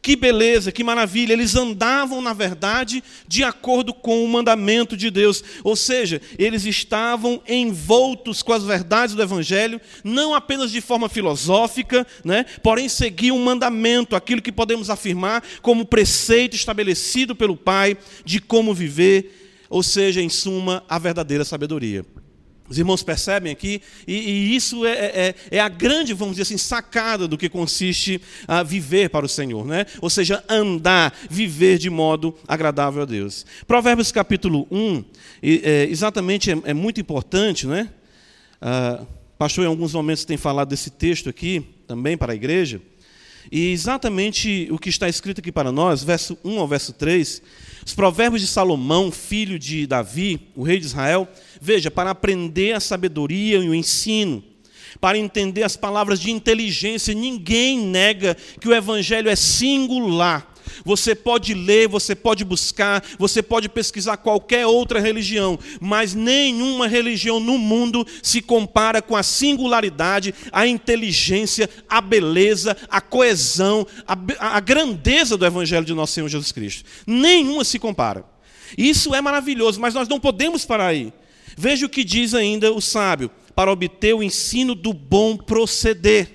que 0.06 0.14
beleza, 0.14 0.70
que 0.70 0.84
maravilha, 0.84 1.32
eles 1.32 1.56
andavam, 1.56 2.22
na 2.22 2.32
verdade, 2.32 3.02
de 3.26 3.42
acordo 3.42 3.92
com 3.92 4.24
o 4.24 4.28
mandamento 4.28 4.96
de 4.96 5.10
Deus. 5.10 5.42
Ou 5.64 5.74
seja, 5.74 6.22
eles 6.38 6.64
estavam 6.64 7.42
envoltos 7.48 8.40
com 8.40 8.52
as 8.52 8.62
verdades 8.62 9.16
do 9.16 9.22
Evangelho, 9.22 9.80
não 10.04 10.32
apenas 10.32 10.70
de 10.70 10.80
forma 10.80 11.08
filosófica, 11.08 12.06
né? 12.24 12.46
porém 12.62 12.88
seguiam 12.88 13.36
um 13.36 13.44
mandamento, 13.44 14.14
aquilo 14.14 14.40
que 14.40 14.52
podemos 14.52 14.90
afirmar 14.90 15.42
como 15.60 15.84
preceito 15.84 16.54
estabelecido 16.54 17.34
pelo 17.34 17.56
Pai 17.56 17.98
de 18.24 18.40
como 18.40 18.72
viver, 18.72 19.66
ou 19.68 19.82
seja, 19.82 20.22
em 20.22 20.28
suma, 20.28 20.84
a 20.88 21.00
verdadeira 21.00 21.44
sabedoria. 21.44 22.06
Os 22.68 22.78
irmãos 22.78 23.02
percebem 23.02 23.52
aqui, 23.52 23.80
e, 24.06 24.14
e 24.14 24.56
isso 24.56 24.84
é, 24.84 24.92
é, 24.92 25.34
é, 25.50 25.60
a 25.60 25.68
grande, 25.68 26.12
vamos 26.12 26.36
dizer 26.36 26.42
assim, 26.42 26.58
sacada 26.58 27.28
do 27.28 27.38
que 27.38 27.48
consiste 27.48 28.20
a 28.46 28.62
viver 28.62 29.10
para 29.10 29.24
o 29.24 29.28
Senhor, 29.28 29.64
né? 29.64 29.86
ou 30.00 30.10
seja, 30.10 30.42
andar, 30.48 31.16
viver 31.30 31.78
de 31.78 31.90
modo 31.90 32.34
agradável 32.46 33.02
a 33.02 33.04
Deus. 33.04 33.46
Provérbios 33.66 34.10
capítulo 34.10 34.66
1, 34.70 35.04
é, 35.42 35.86
exatamente 35.90 36.50
é, 36.50 36.58
é, 36.64 36.74
muito 36.74 37.00
importante, 37.00 37.66
né? 37.66 37.88
Ah, 38.60 39.04
pastor, 39.38 39.64
em 39.64 39.68
alguns 39.68 39.92
momentos, 39.92 40.24
tem 40.24 40.36
falado 40.36 40.68
desse 40.68 40.90
texto 40.90 41.28
aqui, 41.28 41.64
também 41.86 42.16
para 42.16 42.32
a 42.32 42.34
igreja, 42.34 42.80
e 43.50 43.70
exatamente 43.70 44.68
o 44.70 44.78
que 44.78 44.88
está 44.88 45.08
escrito 45.08 45.40
aqui 45.40 45.52
para 45.52 45.70
nós, 45.70 46.02
verso 46.02 46.36
1 46.44 46.58
ao 46.58 46.66
verso 46.66 46.92
3, 46.92 47.42
os 47.86 47.94
provérbios 47.94 48.42
de 48.42 48.48
Salomão, 48.48 49.12
filho 49.12 49.60
de 49.60 49.86
Davi, 49.86 50.48
o 50.56 50.64
rei 50.64 50.80
de 50.80 50.86
Israel, 50.86 51.28
veja, 51.60 51.88
para 51.88 52.10
aprender 52.10 52.72
a 52.72 52.80
sabedoria 52.80 53.58
e 53.58 53.68
o 53.68 53.74
ensino, 53.74 54.42
para 55.00 55.16
entender 55.16 55.62
as 55.62 55.76
palavras 55.76 56.18
de 56.18 56.32
inteligência, 56.32 57.14
ninguém 57.14 57.78
nega 57.78 58.36
que 58.60 58.68
o 58.68 58.74
evangelho 58.74 59.30
é 59.30 59.36
singular. 59.36 60.52
Você 60.84 61.14
pode 61.14 61.54
ler, 61.54 61.88
você 61.88 62.14
pode 62.14 62.44
buscar, 62.44 63.04
você 63.18 63.42
pode 63.42 63.68
pesquisar 63.68 64.16
qualquer 64.16 64.66
outra 64.66 65.00
religião, 65.00 65.58
mas 65.80 66.14
nenhuma 66.14 66.86
religião 66.86 67.40
no 67.40 67.58
mundo 67.58 68.06
se 68.22 68.40
compara 68.40 69.02
com 69.02 69.16
a 69.16 69.22
singularidade, 69.22 70.34
a 70.52 70.66
inteligência, 70.66 71.68
a 71.88 72.00
beleza, 72.00 72.76
a 72.88 73.00
coesão, 73.00 73.86
a, 74.06 74.56
a 74.56 74.60
grandeza 74.60 75.36
do 75.36 75.46
Evangelho 75.46 75.84
de 75.84 75.94
nosso 75.94 76.12
Senhor 76.14 76.28
Jesus 76.28 76.52
Cristo. 76.52 76.84
Nenhuma 77.06 77.64
se 77.64 77.78
compara. 77.78 78.24
Isso 78.76 79.14
é 79.14 79.20
maravilhoso, 79.20 79.80
mas 79.80 79.94
nós 79.94 80.08
não 80.08 80.18
podemos 80.18 80.64
parar 80.64 80.88
aí. 80.88 81.12
Veja 81.56 81.86
o 81.86 81.88
que 81.88 82.04
diz 82.04 82.34
ainda 82.34 82.72
o 82.72 82.80
sábio: 82.80 83.30
para 83.54 83.72
obter 83.72 84.14
o 84.14 84.22
ensino 84.22 84.74
do 84.74 84.92
bom 84.92 85.36
proceder. 85.36 86.28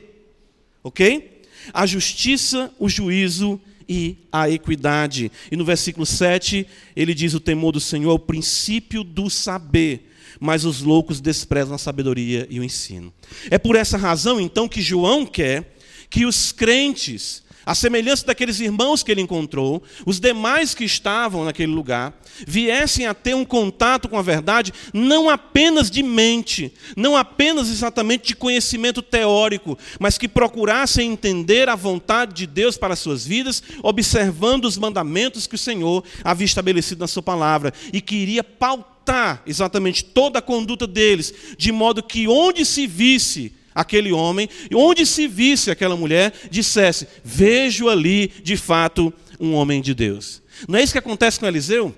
Ok? 0.84 1.44
A 1.72 1.86
justiça, 1.86 2.74
o 2.80 2.89
juízo 2.89 3.62
e 3.88 4.17
a 4.32 4.50
equidade. 4.50 5.32
E 5.52 5.56
no 5.56 5.65
versículo 5.65 6.06
7, 6.06 6.65
ele 6.96 7.13
diz: 7.13 7.34
O 7.34 7.39
temor 7.39 7.72
do 7.72 7.80
Senhor 7.80 8.12
é 8.12 8.13
o 8.13 8.20
princípio 8.20 9.04
do 9.04 9.30
saber, 9.30 10.12
mas 10.39 10.65
os 10.65 10.82
loucos 10.82 11.22
desprezam 11.22 11.76
a 11.76 11.78
sabedoria 11.78 12.48
e 12.50 12.60
o 12.60 12.63
ensino. 12.63 13.13
É 13.50 13.58
por 13.58 13.76
essa 13.76 13.98
razão, 13.98 14.39
então, 14.39 14.67
que 14.67 14.82
João 14.82 15.26
quer 15.26 15.76
que 16.10 16.26
os 16.26 16.52
crentes 16.52 17.41
a 17.65 17.76
semelhança 17.76 18.26
daqueles 18.26 18.60
irmãos 18.60 19.04
que 19.04 19.12
ele 19.12 19.21
encontrou, 19.21 19.84
os 20.06 20.19
demais 20.19 20.74
que 20.74 20.84
estavam 20.84 21.45
naquele 21.45 21.71
lugar, 21.71 22.13
viessem 22.47 23.06
a 23.06 23.13
ter 23.13 23.36
um 23.36 23.45
contato 23.45 24.10
com 24.10 24.17
a 24.17 24.21
verdade, 24.21 24.74
não 24.93 25.30
apenas 25.30 25.91
de 25.91 26.02
mente, 26.02 26.74
não 26.95 27.15
apenas 27.15 27.69
exatamente 27.69 28.30
de 28.30 28.36
conhecimento 28.36 29.02
teórico, 29.02 29.78
mas 30.00 30.17
que 30.17 30.28
procurassem 30.28 31.12
entender 31.12 31.69
a 31.69 31.76
vontade 31.76 32.34
de 32.34 32.47
Deus 32.47 32.78
para 32.78 32.93
as 32.93 33.00
suas 33.00 33.26
vidas, 33.26 33.62
observando 33.84 34.65
os 34.65 34.78
mandamentos 34.78 35.47
que 35.47 35.56
o 35.56 35.60
Senhor 35.60 36.04
havia 36.24 36.45
estabelecido 36.45 37.00
na 37.00 37.08
Sua 37.08 37.21
palavra, 37.21 37.74
e 37.93 38.02
que 38.02 38.15
iria 38.15 38.43
pautar 38.43 39.41
exatamente 39.45 40.04
toda 40.04 40.39
a 40.39 40.41
conduta 40.41 40.88
deles, 40.88 41.34
de 41.58 41.71
modo 41.71 42.04
que 42.04 42.28
onde 42.28 42.65
se 42.65 42.88
visse 42.88 43.54
aquele 43.74 44.12
homem, 44.12 44.50
e 44.70 44.76
onde 44.76 45.06
se 45.06 45.28
visse 45.28 45.72
aquela 45.72 45.96
mulher, 45.96 46.34
dissesse: 46.50 47.08
Vejo 47.24 47.90
ali, 47.90 48.28
de 48.44 48.58
fato, 48.58 49.14
um 49.40 49.54
homem 49.54 49.82
de 49.82 49.94
Deus. 49.94 50.42
Não 50.68 50.78
é 50.78 50.84
isso 50.84 50.94
que 50.94 51.00
acontece 51.00 51.40
com 51.40 51.48
Eliseu? 51.48 51.96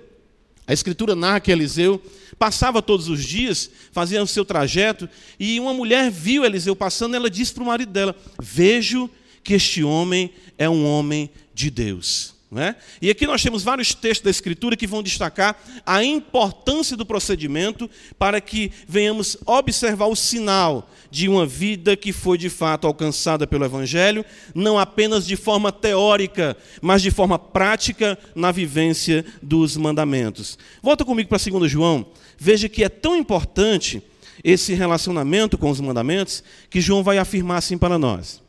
A 0.65 0.71
Escritura 0.71 1.13
narra 1.13 1.41
que 1.41 1.51
Eliseu 1.51 2.01
passava 2.39 2.81
todos 2.81 3.09
os 3.09 3.23
dias, 3.23 3.69
fazia 3.91 4.23
o 4.23 4.27
seu 4.27 4.45
trajeto, 4.45 5.09
e 5.39 5.59
uma 5.59 5.73
mulher 5.73 6.09
viu 6.09 6.45
Eliseu 6.45 6.75
passando, 6.75 7.15
ela 7.15 7.29
disse 7.29 7.53
para 7.53 7.63
o 7.63 7.67
marido 7.67 7.91
dela: 7.91 8.15
Vejo 8.41 9.09
que 9.43 9.53
este 9.53 9.83
homem 9.83 10.31
é 10.57 10.69
um 10.69 10.85
homem 10.85 11.29
de 11.53 11.69
Deus. 11.69 12.33
É? 12.55 12.75
E 13.01 13.09
aqui 13.09 13.25
nós 13.25 13.41
temos 13.41 13.63
vários 13.63 13.95
textos 13.95 14.25
da 14.25 14.29
Escritura 14.29 14.77
que 14.77 14.85
vão 14.85 15.01
destacar 15.01 15.59
a 15.83 16.03
importância 16.03 16.95
do 16.95 17.03
procedimento 17.03 17.89
para 18.19 18.39
que 18.39 18.71
venhamos 18.87 19.35
observar 19.43 20.05
o 20.05 20.15
sinal 20.15 20.87
de 21.13 21.29
uma 21.29 21.45
vida 21.45 21.95
que 21.95 22.11
foi 22.11 22.39
de 22.39 22.49
fato 22.49 22.87
alcançada 22.87 23.45
pelo 23.45 23.63
Evangelho, 23.63 24.25
não 24.55 24.79
apenas 24.79 25.27
de 25.27 25.35
forma 25.35 25.71
teórica, 25.71 26.57
mas 26.81 27.03
de 27.03 27.11
forma 27.11 27.37
prática 27.37 28.17
na 28.33 28.51
vivência 28.51 29.23
dos 29.39 29.77
mandamentos. 29.77 30.57
Volta 30.81 31.05
comigo 31.05 31.29
para 31.29 31.37
2 31.37 31.71
João, 31.71 32.03
veja 32.35 32.67
que 32.67 32.83
é 32.83 32.89
tão 32.89 33.15
importante 33.15 34.01
esse 34.43 34.73
relacionamento 34.73 35.55
com 35.55 35.69
os 35.69 35.79
mandamentos 35.79 36.43
que 36.67 36.81
João 36.81 37.03
vai 37.03 37.19
afirmar 37.19 37.59
assim 37.59 37.77
para 37.77 37.99
nós. 37.99 38.41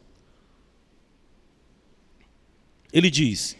Ele 2.90 3.10
diz 3.10 3.58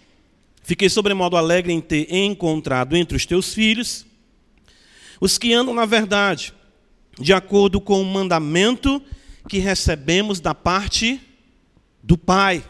Fiquei 0.62 0.88
sobremodo 0.88 1.36
alegre 1.36 1.74
em 1.74 1.80
ter 1.82 2.10
encontrado 2.10 2.96
entre 2.96 3.18
os 3.18 3.26
teus 3.26 3.52
filhos 3.52 4.06
os 5.20 5.36
que 5.36 5.52
andam 5.52 5.74
na 5.74 5.84
verdade, 5.84 6.54
de 7.18 7.32
acordo 7.32 7.80
com 7.80 8.00
o 8.00 8.04
mandamento 8.04 9.02
que 9.48 9.58
recebemos 9.58 10.40
da 10.40 10.54
parte 10.54 11.20
do 12.02 12.16
Pai. 12.18 12.64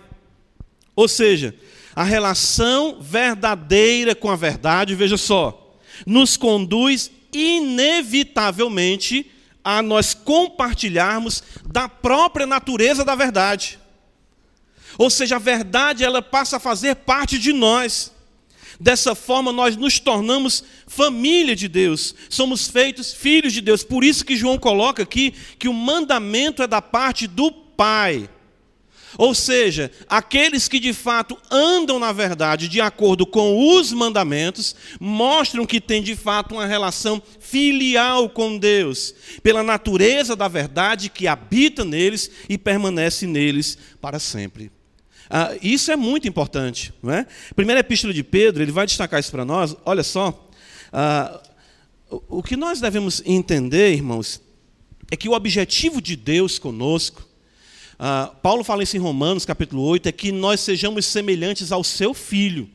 Ou 0.96 1.08
seja, 1.08 1.54
a 1.94 2.04
relação 2.04 3.00
verdadeira 3.00 4.14
com 4.14 4.30
a 4.30 4.36
verdade, 4.36 4.94
veja 4.94 5.16
só, 5.16 5.78
nos 6.06 6.36
conduz 6.36 7.10
inevitavelmente 7.32 9.30
a 9.62 9.80
nós 9.82 10.12
compartilharmos 10.14 11.42
da 11.66 11.88
própria 11.88 12.46
natureza 12.46 13.04
da 13.04 13.14
verdade. 13.14 13.78
Ou 14.98 15.10
seja, 15.10 15.36
a 15.36 15.40
verdade 15.40 16.04
ela 16.04 16.20
passa 16.22 16.58
a 16.58 16.60
fazer 16.60 16.96
parte 16.96 17.38
de 17.38 17.52
nós. 17.52 18.12
Dessa 18.78 19.14
forma 19.14 19.52
nós 19.52 19.76
nos 19.76 19.98
tornamos 19.98 20.64
família 20.86 21.54
de 21.54 21.68
Deus, 21.68 22.14
somos 22.28 22.68
feitos 22.68 23.12
filhos 23.12 23.52
de 23.52 23.60
Deus. 23.60 23.82
Por 23.82 24.04
isso 24.04 24.24
que 24.24 24.36
João 24.36 24.58
coloca 24.58 25.02
aqui 25.02 25.34
que 25.58 25.68
o 25.68 25.72
mandamento 25.72 26.62
é 26.62 26.66
da 26.66 26.82
parte 26.82 27.26
do 27.26 27.50
Pai. 27.50 28.28
Ou 29.16 29.34
seja, 29.34 29.90
aqueles 30.08 30.66
que 30.66 30.80
de 30.80 30.92
fato 30.92 31.38
andam 31.50 31.98
na 31.98 32.12
verdade 32.12 32.68
de 32.68 32.80
acordo 32.80 33.24
com 33.24 33.76
os 33.76 33.92
mandamentos, 33.92 34.74
mostram 34.98 35.64
que 35.64 35.80
têm 35.80 36.02
de 36.02 36.16
fato 36.16 36.54
uma 36.54 36.66
relação 36.66 37.22
filial 37.38 38.28
com 38.28 38.58
Deus, 38.58 39.14
pela 39.42 39.62
natureza 39.62 40.34
da 40.34 40.48
verdade 40.48 41.08
que 41.08 41.28
habita 41.28 41.84
neles 41.84 42.30
e 42.48 42.58
permanece 42.58 43.26
neles 43.26 43.78
para 44.00 44.18
sempre. 44.18 44.70
Ah, 45.28 45.54
isso 45.62 45.90
é 45.90 45.96
muito 45.96 46.28
importante. 46.28 46.92
Não 47.02 47.12
é? 47.12 47.26
Primeira 47.54 47.80
epístola 47.80 48.12
de 48.12 48.22
Pedro, 48.22 48.62
ele 48.62 48.72
vai 48.72 48.86
destacar 48.86 49.20
isso 49.20 49.30
para 49.30 49.44
nós. 49.44 49.76
Olha 49.84 50.02
só. 50.02 50.48
Ah, 50.92 51.40
o 52.28 52.42
que 52.42 52.56
nós 52.56 52.80
devemos 52.80 53.22
entender, 53.24 53.92
irmãos, 53.92 54.40
é 55.10 55.16
que 55.16 55.28
o 55.28 55.32
objetivo 55.32 56.00
de 56.00 56.16
Deus 56.16 56.58
conosco, 56.58 57.26
ah, 57.98 58.32
Paulo 58.42 58.64
fala 58.64 58.82
isso 58.82 58.96
em 58.96 59.00
Romanos 59.00 59.44
capítulo 59.44 59.82
8, 59.82 60.08
é 60.08 60.12
que 60.12 60.32
nós 60.32 60.60
sejamos 60.60 61.06
semelhantes 61.06 61.72
ao 61.72 61.82
seu 61.82 62.12
filho. 62.14 62.68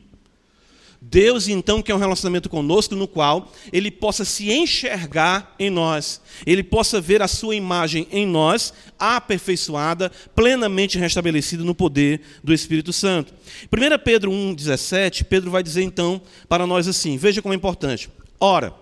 Deus, 1.02 1.48
então, 1.48 1.80
quer 1.80 1.94
um 1.94 1.98
relacionamento 1.98 2.50
conosco 2.50 2.94
no 2.94 3.08
qual 3.08 3.50
Ele 3.72 3.90
possa 3.90 4.22
se 4.24 4.52
enxergar 4.52 5.54
em 5.58 5.70
nós, 5.70 6.20
Ele 6.44 6.62
possa 6.62 7.00
ver 7.00 7.22
a 7.22 7.28
Sua 7.28 7.56
imagem 7.56 8.06
em 8.12 8.26
nós, 8.26 8.74
aperfeiçoada, 8.98 10.10
plenamente 10.34 10.98
restabelecida 10.98 11.64
no 11.64 11.74
poder 11.74 12.20
do 12.44 12.52
Espírito 12.52 12.92
Santo. 12.92 13.32
1 13.72 14.04
Pedro 14.04 14.30
1,17, 14.30 15.24
Pedro 15.24 15.50
vai 15.50 15.62
dizer 15.62 15.82
então 15.82 16.20
para 16.46 16.66
nós 16.66 16.86
assim: 16.86 17.16
veja 17.16 17.40
como 17.40 17.54
é 17.54 17.56
importante. 17.56 18.10
Ora, 18.38 18.74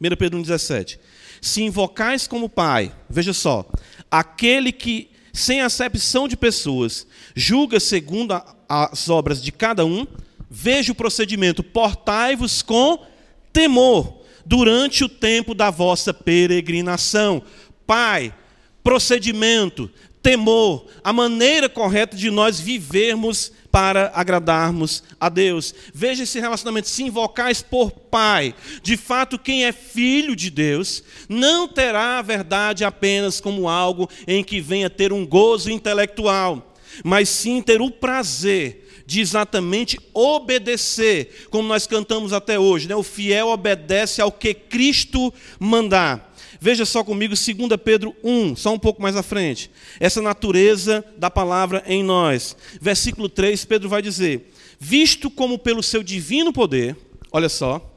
1 0.00 0.16
Pedro 0.16 0.38
1,17: 0.38 0.98
se 1.40 1.60
invocais 1.60 2.28
como 2.28 2.48
Pai, 2.48 2.94
veja 3.10 3.32
só, 3.32 3.68
aquele 4.08 4.70
que, 4.70 5.10
sem 5.32 5.60
acepção 5.60 6.28
de 6.28 6.36
pessoas, 6.36 7.04
julga 7.34 7.80
segundo 7.80 8.40
as 8.68 9.08
obras 9.08 9.42
de 9.42 9.50
cada 9.50 9.84
um, 9.84 10.06
Veja 10.54 10.92
o 10.92 10.94
procedimento: 10.94 11.62
portai-vos 11.62 12.60
com 12.60 12.98
temor 13.50 14.20
durante 14.44 15.02
o 15.02 15.08
tempo 15.08 15.54
da 15.54 15.70
vossa 15.70 16.12
peregrinação. 16.12 17.42
Pai, 17.86 18.34
procedimento, 18.84 19.90
temor, 20.22 20.86
a 21.02 21.10
maneira 21.10 21.70
correta 21.70 22.14
de 22.18 22.30
nós 22.30 22.60
vivermos 22.60 23.50
para 23.70 24.12
agradarmos 24.14 25.02
a 25.18 25.30
Deus. 25.30 25.74
Veja 25.94 26.24
esse 26.24 26.38
relacionamento, 26.38 26.86
se 26.86 27.02
invocais 27.02 27.62
por 27.62 27.90
Pai. 27.90 28.54
De 28.82 28.98
fato, 28.98 29.38
quem 29.38 29.64
é 29.64 29.72
filho 29.72 30.36
de 30.36 30.50
Deus 30.50 31.02
não 31.30 31.66
terá 31.66 32.18
a 32.18 32.22
verdade 32.22 32.84
apenas 32.84 33.40
como 33.40 33.70
algo 33.70 34.06
em 34.28 34.44
que 34.44 34.60
venha 34.60 34.90
ter 34.90 35.14
um 35.14 35.26
gozo 35.26 35.70
intelectual, 35.70 36.74
mas 37.02 37.30
sim 37.30 37.62
ter 37.62 37.80
o 37.80 37.90
prazer 37.90 38.81
de 39.12 39.20
exatamente 39.20 40.00
obedecer, 40.14 41.46
como 41.50 41.68
nós 41.68 41.86
cantamos 41.86 42.32
até 42.32 42.58
hoje, 42.58 42.88
né? 42.88 42.96
O 42.96 43.02
fiel 43.02 43.48
obedece 43.48 44.22
ao 44.22 44.32
que 44.32 44.54
Cristo 44.54 45.32
mandar. 45.60 46.34
Veja 46.58 46.86
só 46.86 47.04
comigo 47.04 47.34
2 47.34 47.76
Pedro 47.84 48.16
1, 48.24 48.56
só 48.56 48.72
um 48.72 48.78
pouco 48.78 49.02
mais 49.02 49.14
à 49.14 49.22
frente. 49.22 49.70
Essa 50.00 50.22
natureza 50.22 51.04
da 51.18 51.28
palavra 51.28 51.82
em 51.86 52.02
nós. 52.02 52.56
Versículo 52.80 53.28
3, 53.28 53.66
Pedro 53.66 53.86
vai 53.86 54.00
dizer: 54.00 54.50
Visto 54.80 55.28
como 55.28 55.58
pelo 55.58 55.82
seu 55.82 56.02
divino 56.02 56.50
poder, 56.50 56.96
olha 57.30 57.50
só, 57.50 57.91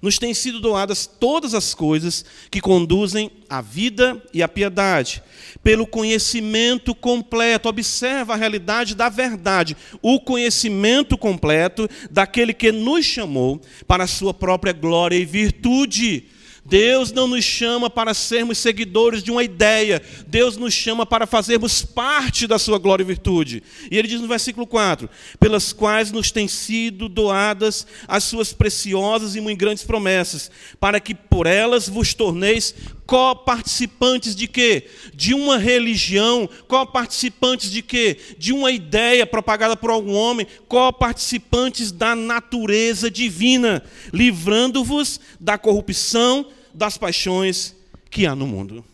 nos 0.00 0.18
têm 0.18 0.32
sido 0.32 0.60
doadas 0.60 1.06
todas 1.06 1.54
as 1.54 1.74
coisas 1.74 2.24
que 2.50 2.60
conduzem 2.60 3.30
à 3.48 3.60
vida 3.60 4.22
e 4.32 4.42
à 4.42 4.48
piedade, 4.48 5.22
pelo 5.62 5.86
conhecimento 5.86 6.94
completo. 6.94 7.68
Observa 7.68 8.34
a 8.34 8.36
realidade 8.36 8.94
da 8.94 9.08
verdade, 9.08 9.76
o 10.00 10.20
conhecimento 10.20 11.16
completo 11.16 11.88
daquele 12.10 12.52
que 12.52 12.70
nos 12.70 13.04
chamou 13.04 13.60
para 13.86 14.04
a 14.04 14.08
sua 14.08 14.32
própria 14.32 14.72
glória 14.72 15.16
e 15.16 15.24
virtude 15.24 16.26
Deus 16.68 17.10
não 17.12 17.26
nos 17.26 17.44
chama 17.44 17.88
para 17.88 18.12
sermos 18.12 18.58
seguidores 18.58 19.22
de 19.22 19.30
uma 19.30 19.42
ideia, 19.42 20.02
Deus 20.26 20.58
nos 20.58 20.74
chama 20.74 21.06
para 21.06 21.26
fazermos 21.26 21.82
parte 21.82 22.46
da 22.46 22.58
sua 22.58 22.78
glória 22.78 23.02
e 23.02 23.06
virtude. 23.06 23.62
E 23.90 23.96
ele 23.96 24.06
diz 24.06 24.20
no 24.20 24.28
versículo 24.28 24.66
4: 24.66 25.08
pelas 25.40 25.72
quais 25.72 26.12
nos 26.12 26.30
têm 26.30 26.46
sido 26.46 27.08
doadas 27.08 27.86
as 28.06 28.24
suas 28.24 28.52
preciosas 28.52 29.34
e 29.34 29.40
muito 29.40 29.58
grandes 29.58 29.82
promessas, 29.82 30.50
para 30.78 31.00
que 31.00 31.14
por 31.14 31.46
elas 31.46 31.88
vos 31.88 32.12
torneis 32.12 32.74
co-participantes 33.06 34.36
de 34.36 34.46
quê? 34.46 34.86
De 35.14 35.32
uma 35.32 35.56
religião, 35.56 36.46
co-participantes 36.68 37.70
de 37.70 37.80
quê? 37.80 38.18
De 38.36 38.52
uma 38.52 38.70
ideia 38.70 39.26
propagada 39.26 39.74
por 39.74 39.88
algum 39.88 40.12
homem, 40.12 40.46
co-participantes 40.68 41.90
da 41.90 42.14
natureza 42.14 43.10
divina, 43.10 43.82
livrando-vos 44.12 45.18
da 45.40 45.56
corrupção 45.56 46.46
das 46.78 46.96
paixões 46.96 47.74
que 48.08 48.24
há 48.24 48.34
no 48.34 48.46
mundo. 48.46 48.84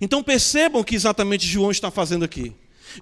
Então 0.00 0.22
percebam 0.22 0.80
o 0.80 0.84
que 0.84 0.96
exatamente 0.96 1.46
João 1.46 1.70
está 1.70 1.90
fazendo 1.90 2.24
aqui. 2.24 2.52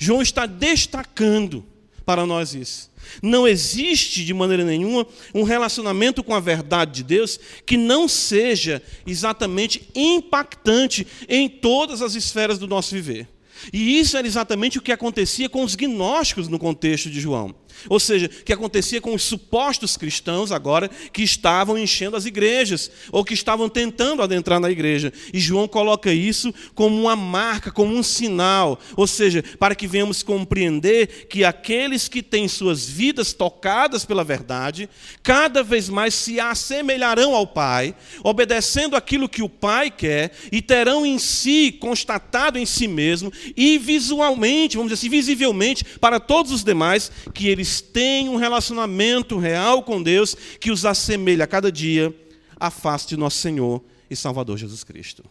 João 0.00 0.20
está 0.20 0.46
destacando 0.46 1.64
para 2.05 2.26
nós 2.26 2.52
isso. 2.52 2.90
Não 3.22 3.46
existe 3.46 4.24
de 4.24 4.35
maneira 4.35 4.64
nenhuma 4.64 5.07
um 5.33 5.44
relacionamento 5.44 6.22
com 6.24 6.35
a 6.35 6.40
verdade 6.40 6.96
de 6.96 7.05
Deus 7.05 7.38
que 7.64 7.76
não 7.76 8.09
seja 8.09 8.83
exatamente 9.07 9.88
impactante 9.94 11.07
em 11.28 11.48
todas 11.48 12.02
as 12.02 12.14
esferas 12.14 12.59
do 12.59 12.66
nosso 12.66 12.94
viver. 12.94 13.28
E 13.72 14.00
isso 14.00 14.16
era 14.16 14.26
exatamente 14.26 14.78
o 14.78 14.83
que 14.83 14.90
acontecia 14.90 15.48
com 15.48 15.62
os 15.62 15.76
gnósticos 15.76 16.48
no 16.48 16.59
contexto 16.59 17.09
de 17.09 17.20
João. 17.20 17.55
Ou 17.88 18.00
seja, 18.00 18.26
o 18.26 18.44
que 18.44 18.52
acontecia 18.52 19.00
com 19.00 19.14
os 19.14 19.22
supostos 19.22 19.96
cristãos 19.96 20.52
agora 20.52 20.90
que 21.12 21.22
estavam 21.22 21.78
enchendo 21.78 22.16
as 22.16 22.26
igrejas, 22.26 22.90
ou 23.11 23.24
que 23.24 23.35
estavam 23.35 23.68
tentando 23.68 24.22
adentrar 24.22 24.61
na 24.61 24.70
igreja. 24.70 25.12
E 25.32 25.40
João 25.40 25.68
coloca 25.68 26.12
isso 26.12 26.52
como 26.74 27.00
uma 27.00 27.16
marca, 27.16 27.70
como 27.70 27.94
um 27.94 28.02
sinal, 28.02 28.80
ou 28.96 29.06
seja, 29.06 29.42
para 29.58 29.74
que 29.74 29.87
venhamos 29.87 30.22
compreender 30.22 31.26
que 31.28 31.44
aqueles 31.44 32.08
que 32.08 32.22
têm 32.22 32.48
suas 32.48 32.88
vidas 32.88 33.32
tocadas 33.32 34.04
pela 34.04 34.24
verdade, 34.24 34.88
cada 35.22 35.62
vez 35.62 35.88
mais 35.88 36.14
se 36.14 36.40
assemelharão 36.40 37.35
ao 37.35 37.46
Pai, 37.46 37.94
obedecendo 38.22 38.96
aquilo 38.96 39.28
que 39.28 39.42
o 39.42 39.48
Pai 39.48 39.90
quer, 39.90 40.32
e 40.50 40.62
terão 40.62 41.04
em 41.04 41.18
si, 41.18 41.72
constatado 41.72 42.58
em 42.58 42.66
si 42.66 42.88
mesmo, 42.88 43.32
e 43.56 43.78
visualmente, 43.78 44.76
vamos 44.76 44.92
dizer 44.92 45.00
assim, 45.00 45.11
visivelmente, 45.11 45.85
para 46.00 46.18
todos 46.18 46.52
os 46.52 46.64
demais, 46.64 47.11
que 47.35 47.48
eles 47.48 47.62
eles 47.62 47.81
têm 47.81 48.29
um 48.29 48.35
relacionamento 48.35 49.38
real 49.38 49.85
com 49.85 50.03
Deus 50.03 50.37
que 50.59 50.72
os 50.72 50.85
assemelha 50.85 51.44
a 51.44 51.46
cada 51.46 51.70
dia 51.70 52.12
à 52.59 52.70
face 52.70 53.07
de 53.07 53.16
nosso 53.16 53.38
Senhor 53.38 53.81
e 54.11 54.16
Salvador 54.16 54.59
Jesus 54.59 54.83
Cristo. 54.83 55.25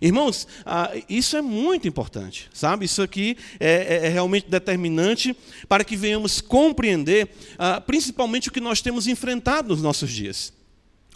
Irmãos, 0.00 0.48
ah, 0.64 0.90
isso 1.08 1.36
é 1.36 1.42
muito 1.42 1.86
importante, 1.86 2.48
sabe? 2.54 2.86
Isso 2.86 3.02
aqui 3.02 3.36
é, 3.60 4.00
é, 4.02 4.06
é 4.06 4.08
realmente 4.08 4.48
determinante 4.48 5.36
para 5.68 5.84
que 5.84 5.94
venhamos 5.94 6.40
compreender, 6.40 7.28
ah, 7.58 7.80
principalmente 7.80 8.48
o 8.48 8.52
que 8.52 8.60
nós 8.60 8.80
temos 8.80 9.06
enfrentado 9.06 9.68
nos 9.68 9.82
nossos 9.82 10.10
dias. 10.10 10.54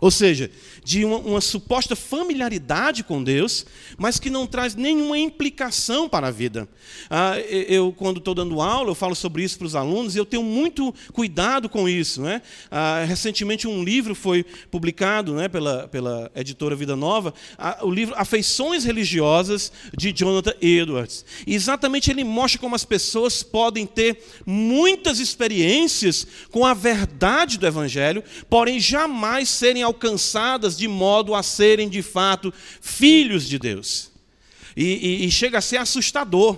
Ou 0.00 0.12
seja, 0.12 0.48
de 0.84 1.04
uma, 1.04 1.16
uma, 1.18 1.40
suposta 1.40 1.96
familiaridade 1.96 3.02
com 3.02 3.22
Deus, 3.22 3.66
mas 3.96 4.20
que 4.20 4.30
não 4.30 4.46
traz 4.46 4.76
nenhuma 4.76 5.18
implicação 5.18 6.08
para 6.08 6.28
a 6.28 6.30
vida. 6.30 6.68
Ah, 7.10 7.36
eu, 7.40 7.92
quando 7.92 8.18
estou 8.18 8.32
dando 8.32 8.60
aula, 8.60 8.90
eu 8.90 8.94
falo 8.94 9.16
sobre 9.16 9.42
isso 9.42 9.58
para 9.58 9.66
os 9.66 9.74
alunos 9.74 10.14
e 10.14 10.18
eu 10.18 10.24
tenho 10.24 10.44
muito 10.44 10.94
cuidado 11.12 11.68
com 11.68 11.88
isso. 11.88 12.22
Né? 12.22 12.42
Ah, 12.70 13.04
recentemente, 13.08 13.66
um 13.66 13.82
livro 13.82 14.14
foi 14.14 14.44
publicado 14.70 15.34
né, 15.34 15.48
pela, 15.48 15.88
pela 15.88 16.30
editora 16.36 16.76
Vida 16.76 16.94
Nova, 16.94 17.34
o 17.82 17.90
livro 17.90 18.14
Afeições 18.16 18.84
Religiosas, 18.84 19.72
de 19.96 20.12
Jonathan 20.12 20.54
Edwards. 20.60 21.24
E 21.44 21.56
exatamente 21.56 22.08
ele 22.08 22.22
mostra 22.22 22.60
como 22.60 22.76
as 22.76 22.84
pessoas 22.84 23.42
podem 23.42 23.84
ter 23.84 24.22
muitas 24.46 25.18
experiências 25.18 26.24
com 26.52 26.64
a 26.64 26.72
verdade 26.72 27.58
do 27.58 27.66
Evangelho, 27.66 28.22
porém 28.48 28.78
jamais 28.78 29.48
serem 29.48 29.87
alcançadas 29.88 30.76
de 30.76 30.86
modo 30.86 31.34
a 31.34 31.42
serem 31.42 31.88
de 31.88 32.02
fato 32.02 32.52
filhos 32.80 33.48
de 33.48 33.58
Deus. 33.58 34.10
E, 34.76 34.84
e, 34.84 35.26
e 35.26 35.30
chega 35.30 35.58
a 35.58 35.62
ser 35.62 35.78
assustador. 35.78 36.56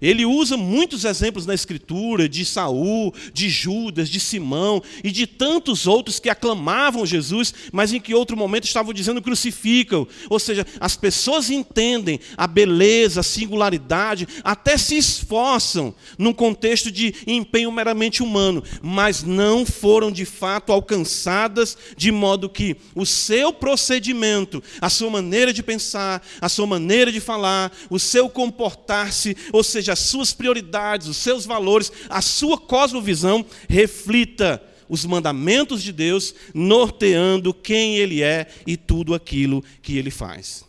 Ele 0.00 0.24
usa 0.24 0.56
muitos 0.56 1.04
exemplos 1.04 1.46
na 1.46 1.54
Escritura 1.54 2.28
de 2.28 2.44
Saul, 2.44 3.14
de 3.32 3.48
Judas, 3.48 4.08
de 4.08 4.18
Simão 4.18 4.82
e 5.04 5.10
de 5.10 5.26
tantos 5.26 5.86
outros 5.86 6.18
que 6.18 6.30
aclamavam 6.30 7.04
Jesus, 7.04 7.52
mas 7.72 7.92
em 7.92 8.00
que 8.00 8.14
outro 8.14 8.36
momento 8.36 8.64
estavam 8.64 8.92
dizendo 8.92 9.20
crucificam. 9.20 10.06
Ou 10.28 10.38
seja, 10.38 10.66
as 10.80 10.96
pessoas 10.96 11.50
entendem 11.50 12.18
a 12.36 12.46
beleza, 12.46 13.20
a 13.20 13.24
singularidade, 13.24 14.26
até 14.42 14.76
se 14.76 14.96
esforçam 14.96 15.94
num 16.18 16.32
contexto 16.32 16.90
de 16.90 17.14
empenho 17.26 17.70
meramente 17.70 18.22
humano, 18.22 18.62
mas 18.82 19.22
não 19.22 19.66
foram 19.66 20.10
de 20.10 20.24
fato 20.24 20.72
alcançadas 20.72 21.76
de 21.96 22.10
modo 22.10 22.48
que 22.48 22.76
o 22.94 23.04
seu 23.04 23.52
procedimento, 23.52 24.62
a 24.80 24.88
sua 24.88 25.10
maneira 25.10 25.52
de 25.52 25.62
pensar, 25.62 26.22
a 26.40 26.48
sua 26.48 26.66
maneira 26.66 27.12
de 27.12 27.20
falar, 27.20 27.72
o 27.88 27.98
seu 27.98 28.28
comportar-se, 28.28 29.36
ou 29.52 29.62
seja, 29.62 29.89
as 29.90 29.98
suas 29.98 30.32
prioridades, 30.32 31.08
os 31.08 31.16
seus 31.16 31.44
valores, 31.44 31.92
a 32.08 32.20
sua 32.20 32.58
cosmovisão 32.58 33.44
reflita 33.68 34.62
os 34.88 35.04
mandamentos 35.04 35.82
de 35.82 35.92
Deus, 35.92 36.34
norteando 36.52 37.54
quem 37.54 37.96
Ele 37.96 38.22
é 38.22 38.48
e 38.66 38.76
tudo 38.76 39.14
aquilo 39.14 39.62
que 39.80 39.96
Ele 39.96 40.10
faz. 40.10 40.64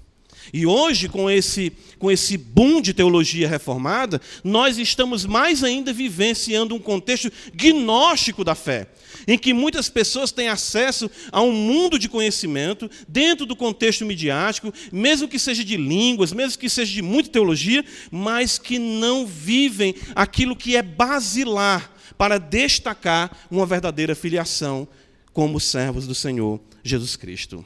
E 0.53 0.65
hoje, 0.65 1.07
com 1.07 1.29
esse, 1.29 1.71
com 1.97 2.11
esse 2.11 2.37
boom 2.37 2.81
de 2.81 2.93
teologia 2.93 3.47
reformada, 3.47 4.21
nós 4.43 4.77
estamos 4.77 5.25
mais 5.25 5.63
ainda 5.63 5.93
vivenciando 5.93 6.75
um 6.75 6.79
contexto 6.79 7.31
gnóstico 7.53 8.43
da 8.43 8.53
fé, 8.53 8.87
em 9.27 9.37
que 9.37 9.53
muitas 9.53 9.89
pessoas 9.89 10.31
têm 10.31 10.47
acesso 10.47 11.09
a 11.31 11.41
um 11.41 11.51
mundo 11.51 11.97
de 11.97 12.09
conhecimento 12.09 12.89
dentro 13.07 13.45
do 13.45 13.55
contexto 13.55 14.05
midiático, 14.05 14.73
mesmo 14.91 15.27
que 15.27 15.39
seja 15.39 15.63
de 15.63 15.77
línguas, 15.77 16.33
mesmo 16.33 16.59
que 16.59 16.69
seja 16.69 16.91
de 16.91 17.01
muita 17.01 17.29
teologia, 17.29 17.83
mas 18.11 18.57
que 18.57 18.79
não 18.79 19.25
vivem 19.25 19.95
aquilo 20.15 20.55
que 20.55 20.75
é 20.75 20.81
basilar 20.81 21.91
para 22.17 22.37
destacar 22.37 23.35
uma 23.49 23.65
verdadeira 23.65 24.15
filiação 24.15 24.87
como 25.33 25.59
servos 25.59 26.05
do 26.05 26.13
Senhor 26.13 26.59
Jesus 26.83 27.15
Cristo. 27.15 27.65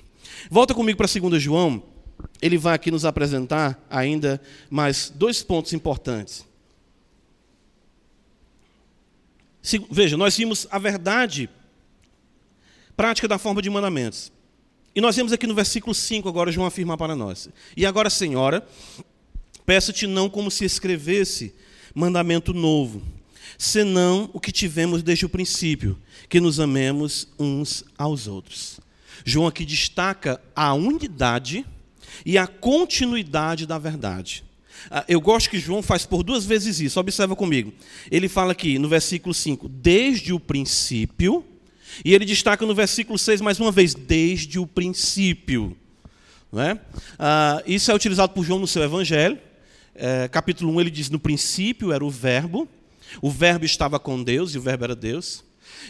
Volta 0.50 0.74
comigo 0.74 0.98
para 0.98 1.08
2 1.08 1.42
João 1.42 1.84
ele 2.42 2.58
vai 2.58 2.76
aqui 2.76 2.92
nos 2.92 3.06
apresentar 3.06 3.84
ainda 3.90 4.42
mais 4.70 5.12
dois 5.14 5.42
pontos 5.44 5.74
importantes. 5.74 6.46
Veja, 9.90 10.16
nós 10.16 10.38
vimos 10.38 10.68
a 10.70 10.78
verdade 10.78 11.50
prática 12.96 13.28
da 13.28 13.38
forma 13.38 13.62
de 13.62 13.70
mandamentos. 13.70 14.32
E 14.94 15.02
nós 15.02 15.16
vemos 15.16 15.34
aqui 15.34 15.46
no 15.46 15.56
versículo 15.56 15.94
5, 15.94 16.30
agora 16.30 16.52
João 16.52 16.68
afirma 16.68 16.98
para 16.98 17.16
nós. 17.16 17.50
E 17.76 17.86
agora, 17.86 18.10
Senhora, 18.10 18.66
peço-te 19.66 20.08
não 20.08 20.30
como 20.30 20.50
se 20.50 20.64
escrevesse 20.64 21.54
mandamento 21.94 22.54
novo, 22.54 23.02
senão 23.58 24.30
o 24.32 24.40
que 24.40 24.52
tivemos 24.52 25.04
desde 25.04 25.26
o 25.26 25.30
princípio, 25.30 26.00
que 26.30 26.40
nos 26.40 26.60
amemos 26.60 27.28
uns 27.38 27.84
aos 27.98 28.28
outros. 28.28 28.80
João 29.26 29.48
aqui 29.48 29.66
destaca 29.66 30.42
a 30.56 30.74
unidade 30.74 31.66
e 32.26 32.38
a 32.38 32.48
continuidade 32.48 33.66
da 33.66 33.78
verdade. 33.78 34.46
Ah, 34.90 35.06
eu 35.08 35.20
gosto 35.20 35.50
que 35.50 35.60
João 35.60 35.82
faz 35.82 36.06
por 36.06 36.24
duas 36.24 36.46
vezes 36.46 36.80
isso, 36.80 37.00
observa 37.00 37.36
comigo. 37.36 37.74
Ele 38.12 38.28
fala 38.28 38.52
aqui 38.52 38.78
no 38.80 38.88
versículo 38.88 39.34
5, 39.34 39.68
desde 39.70 40.34
o 40.34 40.40
princípio, 40.40 41.46
e 42.04 42.14
ele 42.14 42.26
destaca 42.26 42.66
no 42.66 42.76
versículo 42.76 43.18
6 43.18 43.42
mais 43.42 43.60
uma 43.60 43.72
vez, 43.72 43.94
desde 43.94 44.60
o 44.60 44.68
princípio. 44.68 45.76
Não 46.52 46.62
é? 46.62 46.80
Ah, 47.18 47.64
isso 47.66 47.92
é 47.92 47.96
utilizado 47.96 48.34
por 48.34 48.46
João 48.46 48.60
no 48.60 48.68
seu 48.68 48.84
evangelho. 48.84 49.38
É, 49.94 50.28
capítulo 50.28 50.74
1 50.74 50.82
ele 50.82 50.92
diz: 50.92 51.10
No 51.10 51.20
princípio 51.20 51.92
era 51.92 52.04
o 52.04 52.10
Verbo, 52.10 52.68
o 53.22 53.32
Verbo 53.32 53.66
estava 53.66 54.00
com 54.00 54.22
Deus 54.22 54.54
e 54.54 54.58
o 54.58 54.62
Verbo 54.62 54.84
era 54.84 54.96
Deus. 54.96 55.44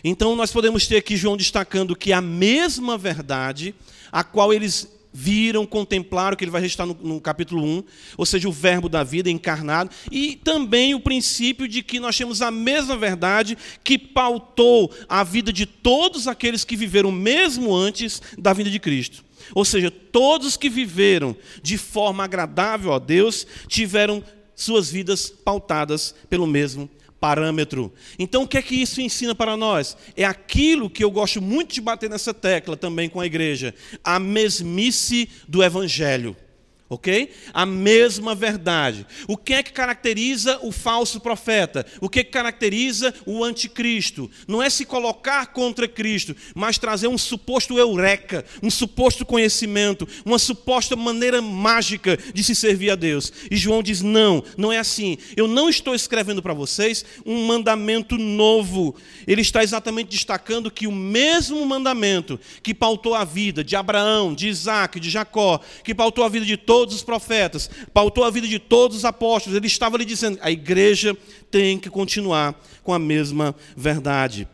Então 0.04 0.36
nós 0.36 0.52
podemos 0.52 0.88
ter 0.88 0.98
aqui 0.98 1.16
João 1.16 1.38
destacando 1.38 1.96
que 1.96 2.14
a 2.14 2.22
mesma 2.22 2.98
verdade, 2.98 3.74
a 4.12 4.24
qual 4.24 4.54
eles 4.54 4.88
viram, 5.18 5.66
contemplaram, 5.66 6.36
que 6.36 6.44
ele 6.44 6.52
vai 6.52 6.60
registrar 6.60 6.86
no, 6.86 6.94
no, 6.94 7.22
capítulo 7.22 7.64
1, 7.64 7.84
ou 8.18 8.26
seja, 8.26 8.50
o 8.50 8.52
verbo 8.52 8.90
da 8.90 9.02
vida 9.02 9.30
encarnado, 9.30 9.90
e 10.12 10.36
também 10.36 10.94
o 10.94 11.00
princípio 11.00 11.70
de 11.70 11.82
que 11.82 12.02
nós 12.02 12.18
temos 12.18 12.42
a 12.42 12.52
mesma 12.52 12.98
verdade 12.98 13.58
que 13.82 13.98
pautou 13.98 14.92
a 15.08 15.24
vida 15.24 15.54
de 15.54 15.66
todos 15.66 16.28
aqueles 16.28 16.66
que 16.66 16.76
viveram 16.76 17.14
mesmo 17.14 17.74
antes 17.74 18.22
da 18.38 18.52
vinda 18.52 18.70
de 18.70 18.78
Cristo. 18.78 19.24
Ou 19.54 19.64
seja, 19.64 19.90
todos 19.90 20.58
que 20.58 20.70
viveram 20.70 21.34
de 21.64 21.78
forma 21.78 22.26
agradável 22.26 22.92
a 22.92 23.00
Deus 23.00 23.48
tiveram 23.70 24.22
suas 24.54 24.90
vidas 24.92 25.30
pautadas 25.30 26.14
pelo 26.30 26.46
mesmo 26.46 26.90
parâmetro. 27.26 27.92
Então, 28.20 28.44
o 28.44 28.48
que 28.48 28.56
é 28.56 28.62
que 28.62 28.76
isso 28.76 29.02
ensina 29.02 29.34
para 29.34 29.58
nós? 29.58 29.98
É 30.16 30.24
aquilo 30.24 30.88
que 30.88 31.04
eu 31.04 31.10
gosto 31.10 31.42
muito 31.42 31.74
de 31.74 31.82
bater 31.82 32.08
nessa 32.08 32.36
tecla 32.36 32.78
também 32.78 33.10
com 33.10 33.20
a 33.20 33.26
igreja: 33.26 33.74
a 34.04 34.20
mesmice 34.20 35.28
do 35.48 35.64
Evangelho 35.64 36.38
ok? 36.88 37.32
A 37.52 37.66
mesma 37.66 38.36
verdade. 38.36 39.06
O 39.28 39.36
que 39.36 39.54
é 39.54 39.64
que 39.64 39.74
caracteriza 39.74 40.60
o 40.62 40.72
falso 40.72 41.20
profeta? 41.20 41.86
O 42.00 42.08
que, 42.08 42.20
é 42.20 42.24
que 42.24 42.30
caracteriza 42.30 43.14
o 43.26 43.44
anticristo? 43.44 44.30
Não 44.48 44.62
é 44.62 44.70
se 44.70 44.86
colocar 44.86 45.48
contra 45.48 45.88
Cristo, 45.88 46.36
mas 46.54 46.78
trazer 46.78 47.08
um 47.08 47.18
suposto 47.18 47.78
eureka, 47.78 48.46
um 48.62 48.70
suposto 48.70 49.26
conhecimento, 49.26 50.08
uma 50.24 50.38
suposta 50.38 50.96
maneira 50.96 51.42
mágica 51.42 52.18
de 52.34 52.44
se 52.44 52.54
servir 52.54 52.92
a 52.92 52.96
Deus. 52.96 53.34
E 53.50 53.58
João 53.58 53.82
diz: 53.82 54.02
não, 54.02 54.44
não 54.56 54.72
é 54.72 54.78
assim. 54.78 55.18
Eu 55.36 55.48
não 55.48 55.70
estou 55.70 55.96
escrevendo 55.96 56.42
para 56.42 56.54
vocês 56.54 57.04
um 57.26 57.48
mandamento 57.48 58.16
novo. 58.18 58.96
Ele 59.26 59.42
está 59.42 59.64
exatamente 59.64 60.12
destacando 60.12 60.70
que 60.70 60.86
o 60.86 60.92
mesmo 60.92 61.66
mandamento 61.66 62.40
que 62.62 62.76
pautou 62.76 63.16
a 63.16 63.24
vida 63.24 63.64
de 63.64 63.76
Abraão, 63.76 64.36
de 64.36 64.48
Isaac, 64.48 65.00
de 65.00 65.10
Jacó, 65.10 65.60
que 65.84 65.96
pautou 65.96 66.24
a 66.24 66.30
vida 66.30 66.46
de 66.46 66.56
todos 66.56 66.75
todos 66.76 66.94
os 66.94 67.04
profetas, 67.04 67.70
pautou 67.94 68.26
a 68.26 68.30
vida 68.30 68.46
de 68.46 68.60
todos 68.60 68.98
os 68.98 69.06
apóstolos. 69.06 69.56
Ele 69.56 69.66
estava 69.66 69.98
lhe 69.98 70.04
dizendo: 70.04 70.38
a 70.42 70.52
igreja 70.52 71.16
tem 71.50 71.80
que 71.80 71.90
continuar 71.90 72.62
com 72.84 72.94
a 72.94 73.00
mesma 73.00 73.56
verdade. 73.78 74.46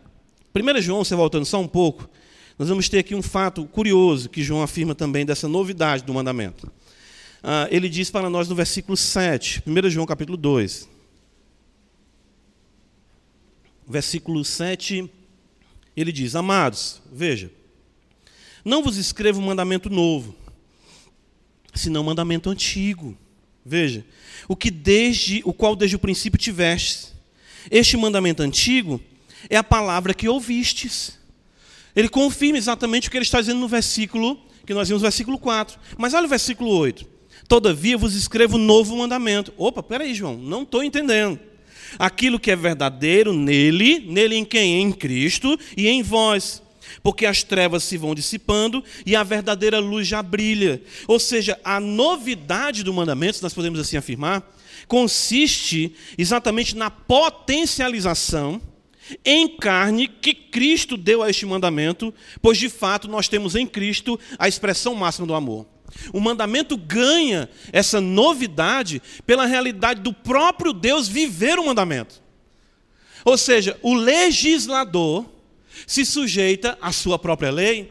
1 0.54 0.82
João, 0.82 1.04
você 1.04 1.16
voltando 1.16 1.46
só 1.46 1.60
um 1.60 1.68
pouco, 1.68 2.08
nós 2.60 2.70
vamos 2.70 2.88
ter 2.88 3.00
aqui 3.00 3.16
um 3.16 3.24
fato 3.24 3.66
curioso 3.66 4.30
que 4.30 4.44
João 4.44 4.62
afirma 4.62 4.94
também 4.94 5.26
dessa 5.26 5.48
novidade 5.48 6.04
do 6.04 6.14
mandamento. 6.14 6.72
Ah, 7.42 7.68
ele 7.72 7.90
diz 7.90 8.12
para 8.12 8.30
nós 8.30 8.48
no 8.48 8.54
versículo 8.54 8.96
7, 8.96 9.64
1 9.66 9.90
João 9.90 10.06
capítulo 10.06 10.38
2. 10.38 10.88
Versículo 13.88 14.46
7, 14.46 15.10
ele 15.98 16.12
diz: 16.12 16.36
Amados, 16.36 17.02
veja, 17.12 17.52
não 18.64 18.84
vos 18.84 18.98
escrevo 18.98 19.42
um 19.42 19.46
mandamento 19.46 19.90
novo 19.90 20.36
senão 21.74 22.04
mandamento 22.04 22.50
antigo. 22.50 23.18
Veja, 23.66 24.06
o 24.48 24.56
que 24.56 24.72
desde 24.72 25.42
o 25.46 25.54
qual 25.54 25.76
desde 25.76 25.96
o 25.96 26.00
princípio 26.00 26.40
tivestes. 26.40 27.14
Este 27.70 27.96
mandamento 27.96 28.42
antigo 28.42 29.00
é 29.50 29.56
a 29.56 29.64
palavra 29.64 30.14
que 30.14 30.28
ouvistes. 30.28 31.20
Ele 31.96 32.10
confirma 32.10 32.58
exatamente 32.58 33.08
o 33.08 33.12
que 33.12 33.18
ele 33.18 33.26
está 33.26 33.40
dizendo 33.40 33.60
no 33.60 33.68
versículo, 33.68 34.40
que 34.66 34.74
nós 34.74 34.88
vimos 34.88 35.02
no 35.02 35.08
versículo 35.08 35.38
4. 35.38 35.80
Mas 35.98 36.14
olha 36.14 36.26
o 36.26 36.30
versículo 36.30 36.72
8. 36.72 37.06
Todavia 37.48 37.98
vos 37.98 38.16
escrevo 38.16 38.58
novo 38.58 38.96
mandamento. 38.96 39.54
Opa, 39.58 39.84
peraí, 39.84 40.16
João, 40.16 40.38
não 40.38 40.64
estou 40.64 40.84
entendendo. 40.84 41.40
Aquilo 42.00 42.40
que 42.40 42.50
é 42.50 42.56
verdadeiro 42.56 43.34
nele, 43.34 44.00
nele 44.08 44.36
em 44.36 44.46
quem? 44.46 44.82
Em 44.82 44.92
Cristo 44.92 45.60
e 45.76 45.88
em 45.88 46.02
vós 46.02 46.61
porque 47.01 47.25
as 47.25 47.43
trevas 47.43 47.84
se 47.84 47.97
vão 47.97 48.15
dissipando 48.15 48.84
e 49.06 49.15
a 49.15 49.23
verdadeira 49.23 49.80
luz 49.80 50.08
já 50.08 50.21
brilha. 50.21 50.82
Ou 51.08 51.19
seja, 51.19 51.60
a 51.63 51.80
novidade 51.80 52.84
do 52.84 52.93
mandamento, 52.93 53.38
se 53.38 53.43
nós 53.43 53.54
podemos 53.54 53.80
assim 53.80 53.97
afirmar, 53.97 54.43
consiste 54.88 55.95
exatamente 56.17 56.75
na 56.75 56.89
potencialização 56.89 58.62
em 59.25 59.47
carne 59.58 60.08
que 60.08 60.34
Cristo 60.34 60.95
deu 60.95 61.21
a 61.21 61.30
este 61.30 61.45
mandamento, 61.45 62.13
pois 62.41 62.58
de 62.58 62.69
fato 62.69 63.08
nós 63.08 63.27
temos 63.27 63.56
em 63.56 63.65
Cristo 63.65 64.19
a 64.38 64.47
expressão 64.47 64.95
máxima 64.95 65.27
do 65.27 65.34
amor. 65.34 65.65
O 66.13 66.19
mandamento 66.19 66.77
ganha 66.77 67.49
essa 67.71 67.99
novidade 67.99 69.01
pela 69.25 69.45
realidade 69.45 70.01
do 70.01 70.13
próprio 70.13 70.73
Deus 70.73 71.08
viver 71.08 71.60
o 71.60 71.65
mandamento. 71.65 72.21
Ou 73.25 73.38
seja, 73.38 73.77
o 73.82 73.93
legislador 73.93 75.25
se 75.88 76.06
sujeita 76.06 76.78
à 76.82 76.92
sua 76.92 77.18
própria 77.18 77.52
lei. 77.52 77.90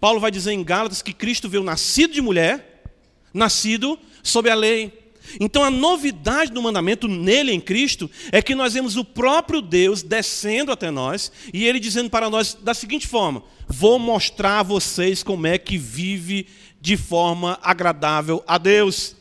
Paulo 0.00 0.20
vai 0.20 0.30
dizer 0.30 0.52
em 0.52 0.62
Gálatas 0.62 1.02
que 1.02 1.12
Cristo 1.12 1.48
veio 1.48 1.62
nascido 1.62 2.12
de 2.12 2.20
mulher, 2.20 2.84
nascido 3.32 3.98
sob 4.22 4.48
a 4.50 4.54
lei. 4.54 4.92
Então 5.40 5.62
a 5.62 5.70
novidade 5.70 6.52
do 6.52 6.62
mandamento 6.62 7.06
nele 7.06 7.52
em 7.52 7.60
Cristo 7.60 8.10
é 8.32 8.40
que 8.40 8.54
nós 8.54 8.74
vemos 8.74 8.96
o 8.96 9.04
próprio 9.04 9.60
Deus 9.60 10.02
descendo 10.02 10.72
até 10.72 10.90
nós 10.90 11.30
e 11.52 11.66
ele 11.66 11.78
dizendo 11.80 12.08
para 12.08 12.30
nós 12.30 12.54
da 12.54 12.72
seguinte 12.72 13.06
forma: 13.06 13.42
Vou 13.66 13.98
mostrar 13.98 14.60
a 14.60 14.62
vocês 14.62 15.22
como 15.22 15.46
é 15.46 15.58
que 15.58 15.76
vive 15.76 16.46
de 16.80 16.96
forma 16.96 17.58
agradável 17.62 18.42
a 18.46 18.56
Deus. 18.56 19.16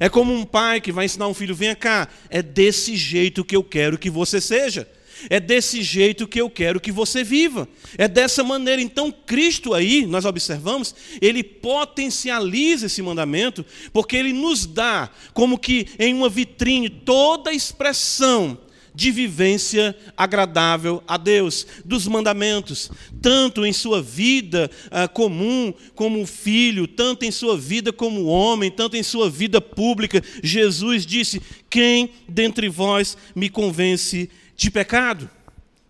É 0.00 0.08
como 0.08 0.32
um 0.32 0.44
pai 0.44 0.80
que 0.80 0.92
vai 0.92 1.04
ensinar 1.04 1.28
um 1.28 1.34
filho: 1.34 1.54
Venha 1.54 1.76
cá, 1.76 2.08
é 2.28 2.42
desse 2.42 2.96
jeito 2.96 3.44
que 3.44 3.54
eu 3.54 3.62
quero 3.62 3.98
que 3.98 4.10
você 4.10 4.40
seja. 4.40 4.88
É 5.30 5.40
desse 5.40 5.82
jeito 5.82 6.26
que 6.26 6.40
eu 6.40 6.50
quero 6.50 6.80
que 6.80 6.92
você 6.92 7.22
viva. 7.22 7.68
É 7.96 8.08
dessa 8.08 8.42
maneira. 8.42 8.80
Então, 8.80 9.12
Cristo 9.12 9.74
aí, 9.74 10.06
nós 10.06 10.24
observamos, 10.24 10.94
ele 11.20 11.42
potencializa 11.42 12.86
esse 12.86 13.02
mandamento, 13.02 13.64
porque 13.92 14.16
ele 14.16 14.32
nos 14.32 14.66
dá, 14.66 15.10
como 15.32 15.58
que 15.58 15.86
em 15.98 16.14
uma 16.14 16.28
vitrine, 16.28 16.88
toda 16.88 17.50
a 17.50 17.54
expressão 17.54 18.58
de 18.94 19.10
vivência 19.10 19.96
agradável 20.16 21.02
a 21.06 21.16
Deus, 21.16 21.66
dos 21.84 22.06
mandamentos, 22.06 22.90
tanto 23.20 23.64
em 23.64 23.72
sua 23.72 24.02
vida 24.02 24.70
uh, 24.86 25.10
comum 25.12 25.72
como 25.94 26.26
filho, 26.26 26.86
tanto 26.86 27.24
em 27.24 27.30
sua 27.30 27.56
vida 27.56 27.92
como 27.92 28.26
homem, 28.26 28.70
tanto 28.70 28.96
em 28.96 29.02
sua 29.02 29.30
vida 29.30 29.60
pública. 29.60 30.22
Jesus 30.42 31.06
disse: 31.06 31.40
Quem 31.70 32.10
dentre 32.28 32.68
vós 32.68 33.16
me 33.34 33.48
convence 33.48 34.28
de 34.62 34.70
pecado? 34.70 35.30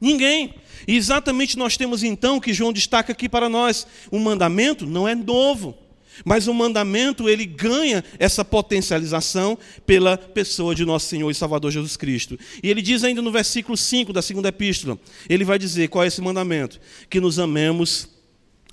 Ninguém. 0.01 0.55
E 0.87 0.97
exatamente 0.97 1.57
nós 1.57 1.77
temos 1.77 2.03
então 2.03 2.41
que 2.41 2.53
João 2.53 2.73
destaca 2.73 3.13
aqui 3.13 3.29
para 3.29 3.49
nós: 3.49 3.87
o 4.11 4.19
mandamento 4.19 4.85
não 4.85 5.07
é 5.07 5.15
novo, 5.15 5.79
mas 6.25 6.49
o 6.49 6.55
mandamento 6.55 7.29
ele 7.29 7.47
ganha 7.47 8.05
essa 8.19 8.45
potencialização 8.45 9.57
pela 9.87 10.19
pessoa 10.19 10.75
de 10.75 10.85
nosso 10.85 11.07
Senhor 11.07 11.31
e 11.31 11.35
Salvador 11.35 11.71
Jesus 11.71 11.97
Cristo. 11.97 12.39
E 12.63 12.69
ele 12.69 12.83
diz 12.83 13.05
ainda 13.05 13.23
no 13.23 13.31
versículo 13.31 13.77
5 13.77 14.13
da 14.13 14.21
segunda 14.21 14.49
epístola: 14.49 14.99
ele 15.29 15.45
vai 15.45 15.59
dizer 15.59 15.89
qual 15.89 16.05
é 16.05 16.09
esse 16.09 16.21
mandamento? 16.21 16.81
Que 17.09 17.21
nos 17.21 17.39
amemos 17.39 18.09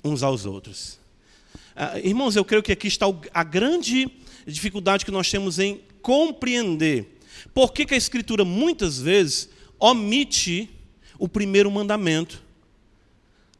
uns 0.02 0.22
aos 0.22 0.46
outros. 0.46 0.98
Ah, 1.76 1.98
irmãos, 2.00 2.34
eu 2.34 2.44
creio 2.44 2.62
que 2.62 2.72
aqui 2.72 2.88
está 2.88 3.06
a 3.32 3.44
grande 3.44 4.10
dificuldade 4.46 5.04
que 5.04 5.10
nós 5.10 5.30
temos 5.30 5.58
em 5.58 5.80
compreender 6.02 7.18
por 7.54 7.72
que, 7.72 7.86
que 7.86 7.94
a 7.94 7.96
Escritura 7.96 8.44
muitas 8.44 8.98
vezes 8.98 9.48
omite 9.80 10.70
o 11.18 11.28
primeiro 11.28 11.70
mandamento. 11.70 12.42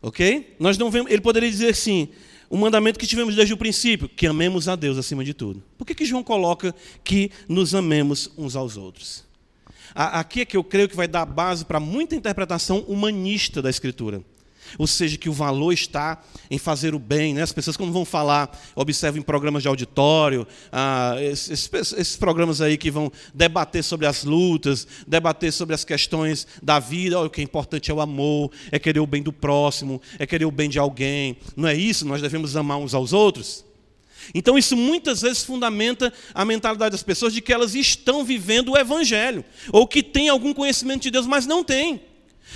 Ok? 0.03 0.55
Nós 0.59 0.79
não 0.79 0.91
vemos, 0.91 1.11
ele 1.11 1.21
poderia 1.21 1.51
dizer 1.51 1.71
assim: 1.71 2.09
o 2.49 2.57
mandamento 2.57 2.99
que 2.99 3.07
tivemos 3.07 3.35
desde 3.35 3.55
o 3.55 3.57
princípio, 3.57 4.09
que 4.09 4.27
amemos 4.27 4.69
a 4.69 4.77
Deus 4.77 4.99
acima 4.99 5.25
de 5.25 5.33
tudo. 5.33 5.63
Por 5.79 5.87
que, 5.87 5.95
que 5.95 6.05
João 6.05 6.23
coloca 6.23 6.75
que 7.03 7.31
nos 7.49 7.75
amemos 7.75 8.31
uns 8.37 8.57
aos 8.57 8.77
outros? 8.77 9.25
Aqui 9.95 10.43
é 10.43 10.45
que 10.45 10.57
eu 10.57 10.63
creio 10.63 10.89
que 10.89 10.97
vai 10.97 11.09
dar 11.09 11.25
base 11.25 11.65
para 11.65 11.81
muita 11.81 12.15
interpretação 12.15 12.81
humanista 12.87 13.61
da 13.61 13.71
Escritura. 13.71 14.23
Ou 14.79 14.87
seja, 14.87 15.17
que 15.17 15.29
o 15.29 15.33
valor 15.33 15.73
está 15.73 16.23
em 16.51 16.59
fazer 16.59 16.95
o 16.95 16.99
bem. 16.99 17.35
Né? 17.35 17.43
As 17.43 17.53
pessoas, 17.53 17.77
quando 17.77 17.93
vão 17.93 18.05
falar, 18.05 18.59
observam 18.75 19.21
em 19.21 19.23
programas 19.23 19.63
de 19.63 19.69
auditório, 19.69 20.47
ah, 20.73 21.17
esses, 21.21 21.71
esses, 21.73 22.17
programas 22.17 22.61
aí 22.61 22.77
que 22.77 22.91
vão 22.91 23.11
debater 23.35 23.83
sobre 23.83 24.07
as 24.07 24.25
lutas, 24.25 24.87
debater 25.07 25.53
sobre 25.53 25.75
as 25.75 25.85
questões 25.85 26.47
da 26.63 26.79
vida. 26.79 27.21
O 27.21 27.31
que 27.31 27.41
é 27.41 27.45
importante 27.45 27.91
é 27.91 27.95
o 27.95 28.01
amor, 28.01 28.51
é 28.71 28.79
querer 28.79 29.01
o 29.01 29.07
bem 29.07 29.23
do 29.23 29.33
próximo, 29.33 30.01
é 30.19 30.27
querer 30.27 30.45
o 30.45 30.51
bem 30.51 30.69
de 30.69 30.79
alguém. 30.79 31.37
Não 31.57 31.69
é 31.69 31.75
isso? 31.75 32.07
Nós 32.07 32.23
devemos 32.23 32.57
amar 32.57 32.79
uns 32.79 32.95
aos 32.95 33.13
outros? 33.13 33.65
Então, 34.35 34.59
isso 34.59 34.77
muitas 34.77 35.23
vezes 35.23 35.43
fundamenta 35.43 36.13
a 36.35 36.45
mentalidade 36.45 36.93
das 36.93 37.03
pessoas 37.03 37.33
de 37.33 37.41
que 37.41 37.53
elas 37.53 37.75
estão 37.75 38.25
vivendo 38.25 38.73
o 38.73 38.79
Evangelho, 38.79 39.45
ou 39.73 39.87
que 39.87 40.03
têm 40.03 40.29
algum 40.29 40.53
conhecimento 40.53 41.03
de 41.03 41.11
Deus, 41.11 41.27
mas 41.27 41.47
não 41.47 41.65
têm. 41.65 42.01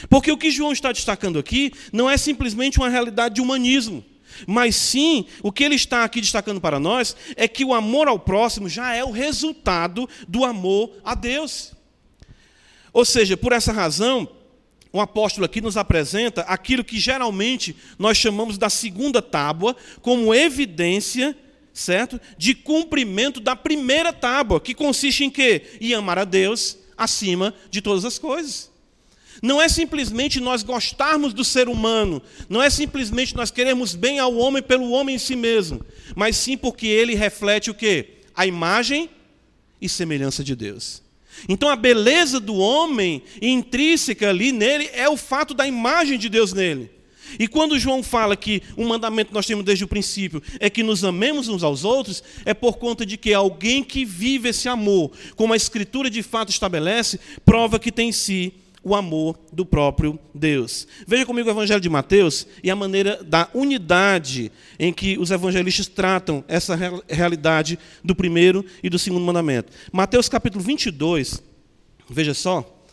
Porque 0.09 0.33
o 0.33 0.39
que 0.39 0.51
João 0.51 0.73
está 0.73 0.93
destacando 0.93 1.39
aqui 1.39 1.73
não 1.93 2.09
é 2.09 2.17
simplesmente 2.17 2.79
uma 2.79 2.89
realidade 2.89 3.37
de 3.37 3.41
humanismo, 3.41 4.05
mas 4.47 4.75
sim, 4.77 5.27
o 5.43 5.53
que 5.53 5.63
ele 5.63 5.75
está 5.75 6.05
aqui 6.05 6.21
destacando 6.21 6.61
para 6.61 6.81
nós 6.81 7.17
é 7.37 7.47
que 7.47 7.65
o 7.65 7.75
amor 7.75 8.09
ao 8.09 8.19
próximo 8.19 8.69
já 8.69 8.95
é 8.95 9.05
o 9.05 9.11
resultado 9.11 10.09
do 10.27 10.45
amor 10.45 10.91
a 11.05 11.15
Deus. 11.15 11.73
Ou 12.93 13.05
seja, 13.05 13.37
por 13.37 13.53
essa 13.53 13.73
razão, 13.73 14.29
o 14.93 15.01
apóstolo 15.01 15.45
aqui 15.45 15.61
nos 15.61 15.77
apresenta 15.77 16.43
aquilo 16.43 16.85
que 16.85 16.99
geralmente 16.99 17.75
nós 17.99 18.17
chamamos 18.17 18.57
da 18.57 18.71
segunda 18.71 19.21
tábua 19.21 19.77
como 20.01 20.35
evidência, 20.35 21.37
certo? 21.73 22.21
De 22.39 22.55
cumprimento 22.55 23.41
da 23.41 23.57
primeira 23.57 24.13
tábua, 24.13 24.61
que 24.61 24.75
consiste 24.75 25.25
em 25.25 25.31
quê? 25.31 25.63
Em 25.81 25.95
amar 25.95 26.19
a 26.19 26.25
Deus 26.25 26.79
acima 26.97 27.53
de 27.71 27.83
todas 27.83 28.05
as 28.05 28.19
coisas. 28.19 28.71
Não 29.45 29.61
é 29.61 29.69
simplesmente 29.69 30.41
nós 30.41 30.63
gostarmos 30.63 31.35
do 31.35 31.45
ser 31.45 31.69
humano, 31.69 32.23
não 32.49 32.63
é 32.63 32.71
simplesmente 32.71 33.37
nós 33.37 33.51
queremos 33.51 33.95
bem 33.95 34.19
ao 34.19 34.35
homem 34.37 34.63
pelo 34.63 34.91
homem 34.91 35.17
em 35.17 35.19
si 35.19 35.37
mesmo, 35.37 35.85
mas 36.17 36.39
sim 36.39 36.57
porque 36.57 36.87
ele 36.87 37.15
reflete 37.15 37.71
o 37.71 37.75
quê? 37.75 38.21
A 38.35 38.47
imagem 38.47 39.11
e 39.83 39.87
semelhança 39.87 40.43
de 40.43 40.57
Deus. 40.57 41.03
Então 41.47 41.69
a 41.69 41.77
beleza 41.77 42.41
do 42.41 42.55
homem 42.55 43.23
intrínseca 43.43 44.31
ali 44.31 44.51
nele 44.51 44.89
é 44.95 45.11
o 45.11 45.17
fato 45.17 45.53
da 45.53 45.69
imagem 45.69 46.19
de 46.19 46.31
Deus 46.31 46.55
nele. 46.55 46.91
E 47.39 47.47
quando 47.47 47.79
João 47.79 48.03
fala 48.03 48.35
que 48.37 48.63
um 48.79 48.89
mandamento 48.89 49.35
nós 49.35 49.45
temos 49.45 49.63
desde 49.63 49.85
o 49.85 49.89
princípio 49.89 50.43
é 50.59 50.71
que 50.71 50.83
nos 50.83 51.05
amemos 51.05 51.49
uns 51.49 51.63
aos 51.63 51.85
outros, 51.85 52.25
é 52.47 52.55
por 52.55 52.79
conta 52.79 53.05
de 53.05 53.19
que 53.19 53.35
alguém 53.35 53.85
que 53.85 54.07
vive 54.07 54.49
esse 54.49 54.71
amor, 54.71 55.13
como 55.37 55.53
a 55.53 55.57
Escritura 55.57 56.09
de 56.09 56.23
fato 56.23 56.49
estabelece, 56.49 57.21
prova 57.45 57.79
que 57.79 57.93
tem 57.93 58.09
em 58.09 58.13
si 58.13 58.64
o 58.85 58.95
amor 58.95 59.39
do 59.51 59.65
próprio 59.65 60.19
Deus. 60.35 60.87
Veja 61.07 61.25
comigo 61.25 61.49
o 61.49 61.53
Evangelho 61.53 61.81
de 61.81 61.89
Mateus 61.89 62.47
e 62.63 62.71
a 62.71 62.77
maneira 62.77 63.25
da 63.25 63.49
unidade 63.55 64.53
em 64.79 64.93
que 64.93 65.19
os 65.19 65.31
evangelistas 65.31 65.89
tratam 65.89 66.45
essa 66.47 66.79
realidade 67.09 67.79
do 68.05 68.15
primeiro 68.15 68.65
e 68.83 68.91
do 68.91 68.99
segundo 68.99 69.25
mandamento. 69.25 69.73
Mateus 69.91 70.29
capítulo 70.29 70.63
22, 70.63 71.43
veja 72.09 72.35
só, 72.35 72.87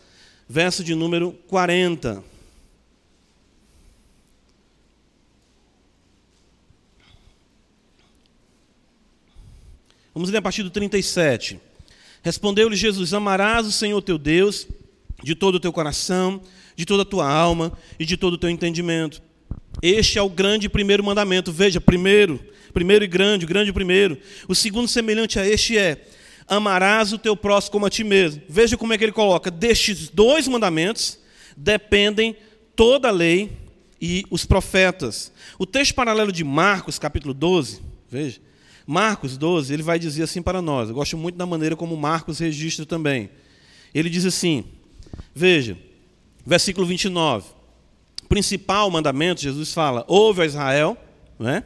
verso 0.47 0.83
de 0.83 0.95
número 0.95 1.33
40. 1.47 2.23
Vamos 10.13 10.29
ler 10.29 10.37
a 10.37 10.41
partir 10.41 10.63
do 10.63 10.69
37. 10.69 11.59
Respondeu-lhe 12.21 12.75
Jesus: 12.75 13.13
Amarás 13.13 13.65
o 13.65 13.71
Senhor 13.71 14.01
teu 14.01 14.17
Deus 14.17 14.67
de 15.23 15.35
todo 15.35 15.55
o 15.55 15.59
teu 15.59 15.71
coração, 15.71 16.41
de 16.75 16.85
toda 16.85 17.03
a 17.03 17.05
tua 17.05 17.29
alma 17.29 17.71
e 17.99 18.05
de 18.05 18.17
todo 18.17 18.33
o 18.33 18.37
teu 18.37 18.49
entendimento. 18.49 19.21
Este 19.81 20.17
é 20.17 20.21
o 20.21 20.29
grande 20.29 20.67
primeiro 20.67 21.03
mandamento. 21.03 21.51
Veja, 21.51 21.79
primeiro, 21.79 22.39
primeiro 22.73 23.03
e 23.03 23.07
grande, 23.07 23.45
grande 23.45 23.71
primeiro. 23.71 24.17
O 24.47 24.55
segundo 24.55 24.87
semelhante 24.87 25.39
a 25.39 25.47
este 25.47 25.77
é: 25.77 26.05
amarás 26.47 27.13
o 27.13 27.17
teu 27.17 27.35
próximo 27.35 27.73
como 27.73 27.85
a 27.85 27.89
ti 27.89 28.03
mesmo. 28.03 28.41
Veja 28.49 28.77
como 28.77 28.93
é 28.93 28.97
que 28.97 29.03
ele 29.03 29.11
coloca: 29.11 29.49
destes 29.49 30.09
dois 30.09 30.47
mandamentos 30.47 31.19
dependem 31.55 32.35
toda 32.75 33.07
a 33.09 33.11
lei 33.11 33.51
e 34.01 34.25
os 34.29 34.45
profetas. 34.45 35.31
O 35.59 35.65
texto 35.65 35.93
paralelo 35.93 36.31
de 36.31 36.43
Marcos, 36.43 36.97
capítulo 36.97 37.33
12, 37.33 37.81
veja, 38.09 38.39
Marcos 38.85 39.37
12, 39.37 39.73
ele 39.73 39.83
vai 39.83 39.99
dizer 39.99 40.23
assim 40.23 40.41
para 40.41 40.61
nós. 40.61 40.89
Eu 40.89 40.95
gosto 40.95 41.15
muito 41.15 41.35
da 41.35 41.45
maneira 41.45 41.75
como 41.75 41.95
Marcos 41.95 42.39
registra 42.39 42.85
também. 42.85 43.29
Ele 43.93 44.09
diz 44.09 44.25
assim: 44.25 44.65
Veja, 45.33 45.77
versículo 46.45 46.85
29. 46.85 47.49
Principal 48.27 48.89
mandamento, 48.89 49.41
Jesus 49.41 49.73
fala: 49.73 50.05
ouve 50.07 50.41
a 50.41 50.45
Israel, 50.45 50.97
não 51.37 51.49
é? 51.49 51.63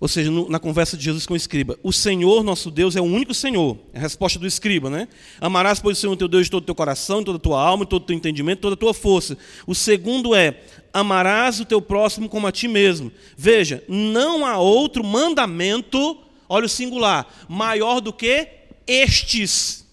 Ou 0.00 0.06
seja, 0.06 0.30
na 0.48 0.60
conversa 0.60 0.96
de 0.96 1.02
Jesus 1.02 1.26
com 1.26 1.34
o 1.34 1.36
escriba, 1.36 1.76
o 1.82 1.92
Senhor 1.92 2.44
nosso 2.44 2.70
Deus 2.70 2.94
é 2.94 3.00
o 3.00 3.04
único 3.04 3.34
Senhor. 3.34 3.76
É 3.92 3.98
a 3.98 4.02
resposta 4.02 4.38
do 4.38 4.46
escriba, 4.46 4.88
né? 4.88 5.08
Amarás, 5.40 5.80
pois, 5.80 5.98
o 5.98 6.00
Senhor 6.00 6.16
teu 6.16 6.28
Deus 6.28 6.44
de 6.44 6.52
todo 6.52 6.62
o 6.62 6.66
teu 6.66 6.74
coração, 6.74 7.24
toda 7.24 7.36
a 7.36 7.40
tua 7.40 7.60
alma, 7.60 7.84
todo 7.84 8.02
o 8.02 8.06
teu 8.06 8.14
entendimento, 8.14 8.60
toda 8.60 8.74
a 8.74 8.76
tua 8.76 8.94
força. 8.94 9.36
O 9.66 9.74
segundo 9.74 10.36
é: 10.36 10.62
amarás 10.92 11.58
o 11.58 11.64
teu 11.64 11.82
próximo 11.82 12.28
como 12.28 12.46
a 12.46 12.52
ti 12.52 12.68
mesmo. 12.68 13.10
Veja, 13.36 13.82
não 13.88 14.46
há 14.46 14.56
outro 14.58 15.02
mandamento, 15.02 16.18
olha 16.48 16.66
o 16.66 16.68
singular, 16.68 17.26
maior 17.48 18.00
do 18.00 18.12
que 18.12 18.57
estes. 18.88 19.86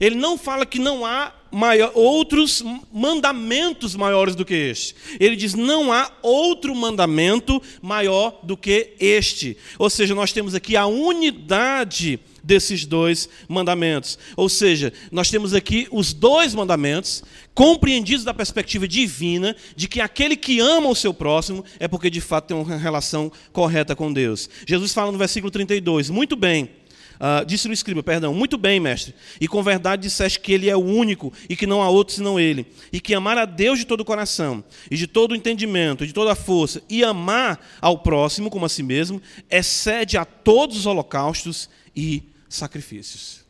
Ele 0.00 0.16
não 0.16 0.36
fala 0.36 0.66
que 0.66 0.78
não 0.78 1.06
há 1.06 1.32
maior, 1.52 1.92
outros 1.94 2.64
mandamentos 2.92 3.94
maiores 3.94 4.34
do 4.34 4.44
que 4.44 4.54
este. 4.54 4.96
Ele 5.20 5.36
diz: 5.36 5.54
não 5.54 5.92
há 5.92 6.10
outro 6.22 6.74
mandamento 6.74 7.62
maior 7.80 8.40
do 8.42 8.56
que 8.56 8.94
este. 8.98 9.56
Ou 9.78 9.90
seja, 9.90 10.14
nós 10.14 10.32
temos 10.32 10.54
aqui 10.54 10.76
a 10.76 10.86
unidade 10.86 12.18
desses 12.42 12.84
dois 12.84 13.28
mandamentos. 13.48 14.18
Ou 14.36 14.48
seja, 14.48 14.92
nós 15.10 15.30
temos 15.30 15.54
aqui 15.54 15.86
os 15.90 16.12
dois 16.12 16.54
mandamentos 16.54 17.22
compreendidos 17.54 18.24
da 18.24 18.34
perspectiva 18.34 18.88
divina 18.88 19.54
de 19.76 19.86
que 19.86 20.00
aquele 20.00 20.34
que 20.36 20.58
ama 20.58 20.88
o 20.88 20.96
seu 20.96 21.12
próximo 21.12 21.64
é 21.78 21.86
porque 21.86 22.10
de 22.10 22.20
fato 22.20 22.46
tem 22.46 22.56
uma 22.56 22.76
relação 22.76 23.30
correta 23.52 23.94
com 23.94 24.12
Deus. 24.12 24.48
Jesus 24.66 24.92
fala 24.92 25.12
no 25.12 25.18
versículo 25.18 25.50
32: 25.50 26.10
Muito 26.10 26.34
bem. 26.34 26.81
Uh, 27.22 27.46
disse 27.46 27.68
o 27.68 27.72
escriba, 27.72 28.02
perdão, 28.02 28.34
muito 28.34 28.58
bem, 28.58 28.80
mestre. 28.80 29.14
E 29.40 29.46
com 29.46 29.62
verdade 29.62 30.02
disseste 30.02 30.40
que 30.40 30.52
ele 30.52 30.68
é 30.68 30.74
o 30.76 30.80
único 30.80 31.32
e 31.48 31.54
que 31.54 31.68
não 31.68 31.80
há 31.80 31.88
outro 31.88 32.16
senão 32.16 32.40
ele. 32.40 32.66
E 32.92 33.00
que 33.00 33.14
amar 33.14 33.38
a 33.38 33.44
Deus 33.44 33.78
de 33.78 33.84
todo 33.84 34.00
o 34.00 34.04
coração, 34.04 34.64
e 34.90 34.96
de 34.96 35.06
todo 35.06 35.30
o 35.30 35.36
entendimento, 35.36 36.04
de 36.04 36.12
toda 36.12 36.32
a 36.32 36.34
força, 36.34 36.82
e 36.88 37.04
amar 37.04 37.64
ao 37.80 37.98
próximo 37.98 38.50
como 38.50 38.66
a 38.66 38.68
si 38.68 38.82
mesmo, 38.82 39.22
excede 39.48 40.16
a 40.16 40.24
todos 40.24 40.76
os 40.76 40.84
holocaustos 40.84 41.70
e 41.94 42.24
sacrifícios. 42.48 43.44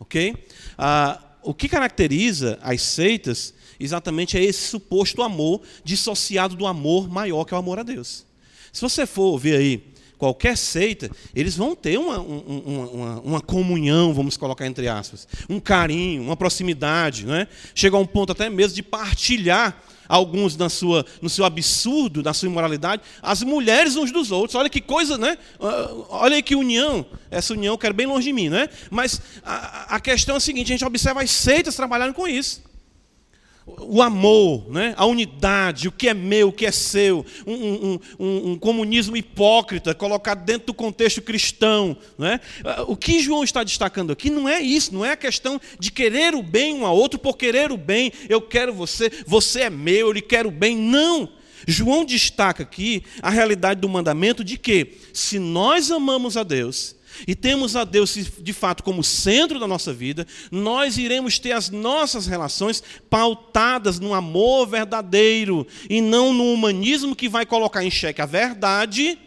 Ok? 0.00 0.32
Uh, 0.32 1.22
o 1.44 1.54
que 1.54 1.68
caracteriza 1.68 2.58
as 2.60 2.82
seitas 2.82 3.54
exatamente 3.78 4.36
é 4.36 4.42
esse 4.42 4.66
suposto 4.66 5.22
amor 5.22 5.62
dissociado 5.84 6.56
do 6.56 6.66
amor 6.66 7.08
maior 7.08 7.44
que 7.44 7.54
é 7.54 7.56
o 7.56 7.60
amor 7.60 7.78
a 7.78 7.84
Deus. 7.84 8.26
Se 8.72 8.82
você 8.82 9.06
for 9.06 9.38
ver 9.38 9.56
aí 9.56 9.97
qualquer 10.18 10.56
seita, 10.56 11.10
eles 11.34 11.56
vão 11.56 11.74
ter 11.74 11.98
uma, 11.98 12.18
uma, 12.18 12.86
uma, 12.86 13.20
uma, 13.20 13.40
comunhão, 13.40 14.12
vamos 14.12 14.36
colocar 14.36 14.66
entre 14.66 14.88
aspas, 14.88 15.28
um 15.48 15.60
carinho, 15.60 16.22
uma 16.22 16.36
proximidade, 16.36 17.24
não 17.24 17.34
é? 17.34 17.46
chega 17.74 17.96
a 17.96 18.00
um 18.00 18.06
ponto 18.06 18.32
até 18.32 18.50
mesmo 18.50 18.74
de 18.74 18.82
partilhar 18.82 19.80
alguns 20.08 20.56
na 20.56 20.68
sua, 20.68 21.04
no 21.20 21.28
seu 21.28 21.44
absurdo, 21.44 22.22
na 22.22 22.32
sua 22.32 22.48
imoralidade, 22.48 23.02
as 23.22 23.42
mulheres 23.42 23.94
uns 23.94 24.10
dos 24.10 24.32
outros. 24.32 24.54
Olha 24.54 24.70
que 24.70 24.80
coisa, 24.80 25.18
né? 25.18 25.36
Ah, 25.60 25.90
olha 26.08 26.42
que 26.42 26.56
união. 26.56 27.04
Essa 27.30 27.52
união 27.52 27.74
eu 27.74 27.78
quero 27.78 27.92
bem 27.92 28.06
longe 28.06 28.24
de 28.24 28.32
mim, 28.32 28.48
né? 28.48 28.68
Mas 28.90 29.20
a, 29.44 29.96
a 29.96 30.00
questão 30.00 30.36
é 30.36 30.38
a 30.38 30.40
seguinte: 30.40 30.72
a 30.72 30.74
gente 30.74 30.84
observa 30.84 31.22
as 31.22 31.30
seitas 31.30 31.76
trabalhando 31.76 32.14
com 32.14 32.26
isso 32.26 32.67
o 33.80 34.02
amor, 34.02 34.70
né? 34.70 34.94
a 34.96 35.06
unidade, 35.06 35.88
o 35.88 35.92
que 35.92 36.08
é 36.08 36.14
meu, 36.14 36.48
o 36.48 36.52
que 36.52 36.66
é 36.66 36.72
seu, 36.72 37.24
um, 37.46 37.54
um, 37.54 38.00
um, 38.18 38.50
um, 38.50 38.58
comunismo 38.58 39.16
hipócrita 39.16 39.94
colocado 39.94 40.44
dentro 40.44 40.68
do 40.68 40.74
contexto 40.74 41.22
cristão. 41.22 41.96
Né? 42.16 42.40
O 42.86 42.96
que 42.96 43.20
João 43.20 43.44
está 43.44 43.62
destacando 43.62 44.12
aqui 44.12 44.30
não 44.30 44.48
é 44.48 44.60
isso, 44.60 44.94
não 44.94 45.04
é 45.04 45.12
a 45.12 45.16
questão 45.16 45.60
de 45.78 45.90
querer 45.90 46.34
o 46.34 46.42
bem 46.42 46.74
um 46.74 46.86
ao 46.86 46.96
outro 46.96 47.18
por 47.18 47.36
querer 47.36 47.72
o 47.72 47.76
bem, 47.76 48.12
eu 48.28 48.40
quero 48.40 48.72
você, 48.72 49.10
você 49.26 49.62
é 49.62 49.70
meu, 49.70 50.08
eu 50.08 50.12
lhe 50.12 50.22
quero 50.22 50.48
o 50.48 50.52
bem. 50.52 50.76
Não. 50.76 51.28
João 51.66 52.04
destaca 52.04 52.62
aqui 52.62 53.02
a 53.20 53.30
realidade 53.30 53.80
do 53.80 53.88
mandamento 53.88 54.44
de 54.44 54.56
que, 54.56 54.94
se 55.12 55.38
nós 55.38 55.90
amamos 55.90 56.36
a 56.36 56.42
Deus, 56.42 56.96
e 57.26 57.34
temos 57.34 57.76
a 57.76 57.84
Deus 57.84 58.14
de 58.14 58.52
fato 58.52 58.82
como 58.82 59.02
centro 59.02 59.58
da 59.58 59.66
nossa 59.66 59.92
vida, 59.92 60.26
nós 60.50 60.98
iremos 60.98 61.38
ter 61.38 61.52
as 61.52 61.70
nossas 61.70 62.26
relações 62.26 62.82
pautadas 63.10 63.98
no 63.98 64.14
amor 64.14 64.66
verdadeiro 64.66 65.66
e 65.88 66.00
não 66.00 66.32
no 66.32 66.52
humanismo 66.52 67.16
que 67.16 67.28
vai 67.28 67.44
colocar 67.44 67.84
em 67.84 67.90
xeque 67.90 68.20
a 68.20 68.26
verdade, 68.26 69.18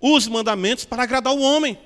os 0.00 0.26
mandamentos 0.26 0.84
para 0.84 1.02
agradar 1.02 1.32
o 1.32 1.40
homem. 1.40 1.78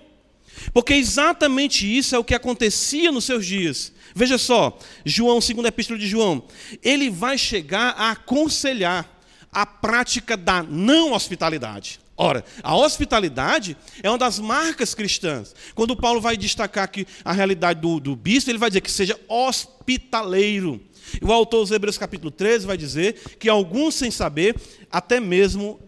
Porque 0.73 0.95
exatamente 0.95 1.87
isso 1.87 2.15
é 2.15 2.19
o 2.19 2.25
que 2.25 2.35
acontecia 2.35 3.13
nos 3.13 3.25
seus 3.25 3.45
dias. 3.45 3.93
Veja 4.15 4.39
só, 4.39 4.79
João, 5.05 5.41
segundo 5.41 5.67
a 5.67 5.69
epístola 5.69 5.99
de 5.99 6.07
João, 6.07 6.43
ele 6.83 7.11
vai 7.11 7.37
chegar 7.37 7.95
a 7.99 8.13
aconselhar 8.13 9.21
a 9.53 9.67
prática 9.67 10.37
da 10.37 10.63
não 10.63 11.13
hospitalidade. 11.13 12.01
Ora, 12.17 12.45
a 12.63 12.75
hospitalidade 12.75 13.77
é 14.03 14.09
uma 14.09 14.17
das 14.17 14.39
marcas 14.39 14.95
cristãs. 14.95 15.55
Quando 15.75 15.95
Paulo 15.95 16.21
vai 16.21 16.37
destacar 16.37 16.85
aqui 16.85 17.07
a 17.23 17.33
realidade 17.33 17.81
do, 17.81 18.01
do 18.01 18.17
bispo, 18.17 18.51
ele 18.51 18.59
vai 18.59 18.71
dizer 18.71 18.81
que 18.81 18.91
seja 18.91 19.19
hospitaleiro. 19.29 20.81
O 21.21 21.31
autor 21.31 21.61
dos 21.61 21.71
Hebreus 21.71 21.99
capítulo 21.99 22.31
13 22.31 22.67
vai 22.67 22.77
dizer 22.77 23.21
que 23.39 23.49
alguns, 23.49 23.95
sem 23.95 24.11
saber, 24.11 24.57
até 24.91 25.21
mesmo 25.21 25.79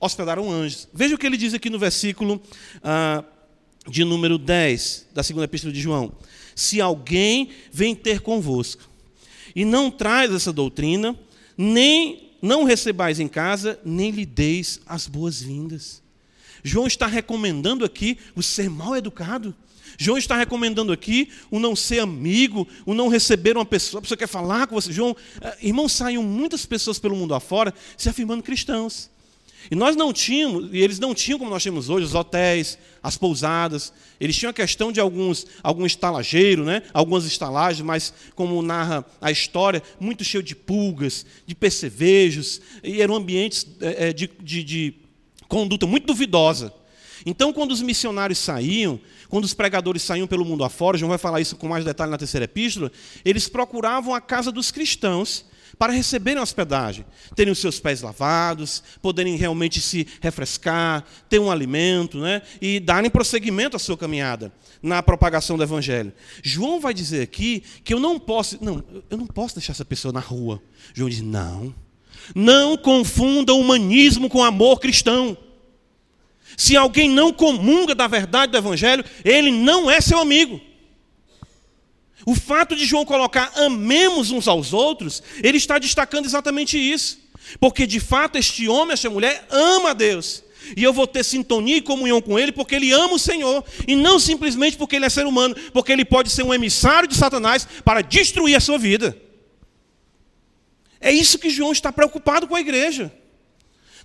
hospedaram 0.00 0.50
anjos. 0.50 0.88
Veja 0.92 1.14
o 1.14 1.18
que 1.18 1.26
ele 1.26 1.36
diz 1.36 1.52
aqui 1.52 1.68
no 1.68 1.78
versículo 1.78 2.40
ah, 2.82 3.22
de 3.86 4.04
número 4.04 4.38
10 4.38 5.08
da 5.12 5.22
segunda 5.22 5.44
epístola 5.44 5.72
de 5.72 5.80
João. 5.80 6.12
Se 6.54 6.80
alguém 6.80 7.50
vem 7.70 7.94
ter 7.94 8.20
convosco 8.20 8.88
e 9.54 9.64
não 9.64 9.90
traz 9.90 10.32
essa 10.32 10.52
doutrina, 10.52 11.18
nem 11.56 12.33
não 12.44 12.64
recebais 12.64 13.18
em 13.18 13.26
casa, 13.26 13.80
nem 13.84 14.10
lhe 14.10 14.26
deis 14.26 14.80
as 14.86 15.06
boas-vindas. 15.06 16.02
João 16.62 16.86
está 16.86 17.06
recomendando 17.06 17.84
aqui 17.84 18.18
o 18.36 18.42
ser 18.42 18.68
mal 18.68 18.94
educado. 18.96 19.54
João 19.98 20.18
está 20.18 20.36
recomendando 20.36 20.92
aqui 20.92 21.30
o 21.50 21.58
não 21.58 21.74
ser 21.74 22.00
amigo, 22.00 22.66
o 22.84 22.94
não 22.94 23.08
receber 23.08 23.56
uma 23.56 23.64
pessoa, 23.64 23.98
a 23.98 24.02
pessoa 24.02 24.18
quer 24.18 24.26
falar 24.26 24.66
com 24.66 24.74
você. 24.74 24.92
João, 24.92 25.16
eh, 25.40 25.58
irmãos, 25.62 25.92
saíam 25.92 26.22
muitas 26.22 26.66
pessoas 26.66 26.98
pelo 26.98 27.16
mundo 27.16 27.34
afora 27.34 27.72
se 27.96 28.08
afirmando 28.08 28.42
cristãos. 28.42 29.10
E 29.70 29.74
nós 29.74 29.96
não 29.96 30.12
tínhamos, 30.12 30.68
e 30.72 30.78
eles 30.78 30.98
não 30.98 31.14
tinham 31.14 31.38
como 31.38 31.50
nós 31.50 31.62
temos 31.62 31.88
hoje, 31.88 32.06
os 32.06 32.14
hotéis, 32.14 32.78
as 33.02 33.16
pousadas. 33.16 33.92
Eles 34.20 34.36
tinham 34.36 34.50
a 34.50 34.54
questão 34.54 34.92
de 34.92 35.00
alguns, 35.00 35.46
algum 35.62 35.86
estalageiro, 35.86 36.64
né? 36.64 36.82
algumas 36.92 37.24
estalagens, 37.24 37.84
mas 37.84 38.12
como 38.34 38.60
narra 38.62 39.04
a 39.20 39.30
história, 39.30 39.82
muito 39.98 40.24
cheio 40.24 40.42
de 40.42 40.54
pulgas, 40.54 41.24
de 41.46 41.54
percevejos, 41.54 42.60
e 42.82 43.00
eram 43.00 43.14
ambientes 43.14 43.66
é, 43.80 44.12
de, 44.12 44.30
de, 44.42 44.64
de 44.64 44.94
conduta 45.48 45.86
muito 45.86 46.06
duvidosa. 46.06 46.72
Então, 47.26 47.52
quando 47.52 47.72
os 47.72 47.80
missionários 47.80 48.38
saíam, 48.38 49.00
quando 49.28 49.44
os 49.44 49.54
pregadores 49.54 50.02
saíam 50.02 50.26
pelo 50.26 50.44
mundo 50.44 50.62
afora, 50.62 50.98
João 50.98 51.08
vai 51.08 51.18
falar 51.18 51.40
isso 51.40 51.56
com 51.56 51.66
mais 51.66 51.84
detalhe 51.84 52.10
na 52.10 52.18
terceira 52.18 52.44
epístola, 52.44 52.92
eles 53.24 53.48
procuravam 53.48 54.14
a 54.14 54.20
casa 54.20 54.52
dos 54.52 54.70
cristãos 54.70 55.46
para 55.78 55.92
receberem 55.92 56.42
hospedagem, 56.42 57.04
terem 57.34 57.52
os 57.52 57.58
seus 57.58 57.80
pés 57.80 58.02
lavados, 58.02 58.82
poderem 59.00 59.36
realmente 59.36 59.80
se 59.80 60.06
refrescar, 60.20 61.04
ter 61.28 61.38
um 61.38 61.50
alimento, 61.50 62.18
né? 62.18 62.42
e 62.60 62.80
darem 62.80 63.10
prosseguimento 63.10 63.76
à 63.76 63.78
sua 63.78 63.96
caminhada 63.96 64.52
na 64.82 65.02
propagação 65.02 65.56
do 65.56 65.62
evangelho. 65.62 66.12
João 66.42 66.78
vai 66.78 66.92
dizer 66.92 67.22
aqui 67.22 67.62
que 67.82 67.94
eu 67.94 68.00
não 68.00 68.18
posso, 68.18 68.58
não, 68.62 68.84
eu 69.10 69.16
não 69.16 69.26
posso 69.26 69.54
deixar 69.56 69.72
essa 69.72 69.84
pessoa 69.84 70.12
na 70.12 70.20
rua. 70.20 70.62
João 70.92 71.08
diz: 71.08 71.20
"Não. 71.22 71.74
Não 72.34 72.76
confunda 72.76 73.52
humanismo 73.52 74.28
com 74.28 74.42
amor 74.42 74.80
cristão. 74.80 75.36
Se 76.56 76.76
alguém 76.76 77.08
não 77.08 77.32
comunga 77.32 77.94
da 77.94 78.06
verdade 78.06 78.52
do 78.52 78.58
evangelho, 78.58 79.04
ele 79.24 79.50
não 79.50 79.90
é 79.90 80.00
seu 80.00 80.18
amigo. 80.18 80.60
O 82.26 82.34
fato 82.34 82.74
de 82.74 82.84
João 82.84 83.04
colocar 83.04 83.52
amemos 83.56 84.30
uns 84.30 84.48
aos 84.48 84.72
outros, 84.72 85.22
ele 85.42 85.58
está 85.58 85.78
destacando 85.78 86.24
exatamente 86.24 86.78
isso. 86.78 87.18
Porque 87.60 87.86
de 87.86 88.00
fato 88.00 88.36
este 88.36 88.68
homem, 88.68 88.94
esta 88.94 89.10
mulher, 89.10 89.46
ama 89.50 89.90
a 89.90 89.94
Deus. 89.94 90.42
E 90.76 90.82
eu 90.82 90.92
vou 90.92 91.06
ter 91.06 91.22
sintonia 91.22 91.76
e 91.76 91.82
comunhão 91.82 92.22
com 92.22 92.38
ele 92.38 92.50
porque 92.50 92.74
ele 92.74 92.90
ama 92.90 93.14
o 93.14 93.18
Senhor. 93.18 93.62
E 93.86 93.94
não 93.94 94.18
simplesmente 94.18 94.76
porque 94.76 94.96
ele 94.96 95.04
é 95.04 95.10
ser 95.10 95.26
humano, 95.26 95.54
porque 95.72 95.92
ele 95.92 96.04
pode 96.04 96.30
ser 96.30 96.42
um 96.42 96.54
emissário 96.54 97.08
de 97.08 97.14
Satanás 97.14 97.68
para 97.84 98.00
destruir 98.00 98.56
a 98.56 98.60
sua 98.60 98.78
vida. 98.78 99.16
É 101.00 101.12
isso 101.12 101.38
que 101.38 101.50
João 101.50 101.72
está 101.72 101.92
preocupado 101.92 102.46
com 102.46 102.54
a 102.54 102.60
igreja. 102.60 103.12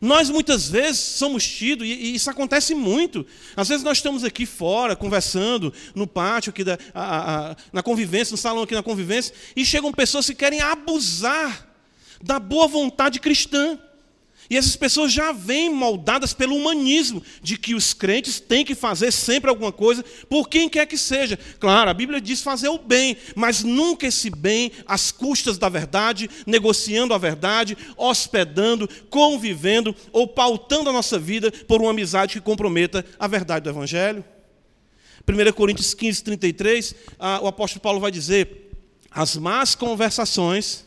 Nós 0.02 0.30
muitas 0.30 0.70
vezes 0.70 1.00
somos 1.00 1.46
tidos, 1.46 1.86
e 1.86 2.16
isso 2.16 2.30
acontece 2.30 2.74
muito. 2.74 3.26
Às 3.56 3.68
vezes 3.68 3.84
nós 3.84 3.98
estamos 3.98 4.24
aqui 4.24 4.46
fora, 4.46 4.96
conversando, 4.96 5.74
no 5.94 6.08
pátio, 6.08 6.52
aqui 6.52 6.64
da, 6.64 6.78
a, 6.94 7.52
a, 7.52 7.56
na 7.74 7.84
convivência, 7.84 8.32
no 8.32 8.38
salão 8.38 8.64
aqui 8.64 8.74
na 8.74 8.84
convivência, 8.84 9.34
e 9.56 9.66
chegam 9.66 9.92
pessoas 9.92 10.26
que 10.26 10.36
querem 10.36 10.62
abusar 10.62 11.68
da 12.22 12.40
boa 12.40 12.68
vontade 12.68 13.20
cristã. 13.20 13.78
E 14.50 14.58
essas 14.58 14.76
pessoas 14.76 15.14
já 15.14 15.32
vêm 15.32 15.70
moldadas 15.70 16.34
pelo 16.34 16.56
humanismo, 16.56 17.22
de 17.40 17.56
que 17.56 17.76
os 17.76 17.94
crentes 17.94 18.40
têm 18.40 18.66
que 18.66 18.74
fazer 18.74 19.12
sempre 19.12 19.48
alguma 19.48 19.72
coisa 19.72 20.04
por 20.28 20.50
quem 20.50 20.68
quer 20.68 20.88
que 20.88 20.98
seja. 20.98 21.38
Claro, 21.60 21.90
a 21.90 21.94
Bíblia 21.94 22.20
diz 22.20 22.42
fazer 22.42 22.68
o 22.68 22.80
bem, 22.80 23.16
mas 23.36 23.64
nunca 23.64 24.08
esse 24.08 24.32
bem 24.32 24.72
às 24.88 25.12
custas 25.12 25.60
da 25.60 25.70
verdade, 25.70 26.28
negociando 26.48 27.14
a 27.14 27.18
verdade, 27.20 27.78
hospedando, 27.96 28.90
convivendo 29.10 29.96
ou 30.12 30.28
pautando 30.28 30.90
a 30.90 30.94
nossa 30.94 31.20
vida 31.20 31.52
por 31.52 31.80
uma 31.80 31.92
amizade 31.92 32.34
que 32.34 32.42
comprometa 32.42 33.06
a 33.20 33.28
verdade 33.28 33.66
do 33.66 33.70
Evangelho. 33.70 34.26
1 35.28 35.52
Coríntios 35.54 35.94
15, 35.94 36.24
33, 36.24 36.96
o 37.44 37.48
apóstolo 37.48 37.82
Paulo 37.82 38.00
vai 38.00 38.10
dizer: 38.10 38.72
as 39.12 39.38
más 39.38 39.76
conversações 39.76 40.86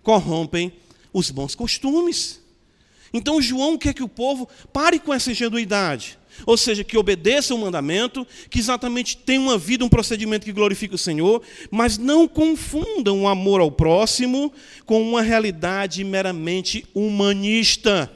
corrompem 0.00 0.72
os 1.12 1.28
bons 1.32 1.56
costumes. 1.56 2.39
Então 3.12 3.42
João 3.42 3.76
quer 3.76 3.92
que 3.92 4.02
o 4.02 4.08
povo 4.08 4.48
pare 4.72 4.98
com 4.98 5.12
essa 5.12 5.30
ingenuidade. 5.30 6.18
Ou 6.46 6.56
seja, 6.56 6.84
que 6.84 6.96
obedeça 6.96 7.54
o 7.54 7.58
mandamento, 7.58 8.26
que 8.48 8.58
exatamente 8.58 9.16
tenha 9.16 9.40
uma 9.40 9.58
vida, 9.58 9.84
um 9.84 9.88
procedimento 9.88 10.46
que 10.46 10.52
glorifique 10.52 10.94
o 10.94 10.98
Senhor, 10.98 11.42
mas 11.70 11.98
não 11.98 12.26
confundam 12.26 13.22
o 13.22 13.28
amor 13.28 13.60
ao 13.60 13.70
próximo 13.70 14.52
com 14.86 15.02
uma 15.02 15.22
realidade 15.22 16.02
meramente 16.04 16.86
humanista. 16.94 18.10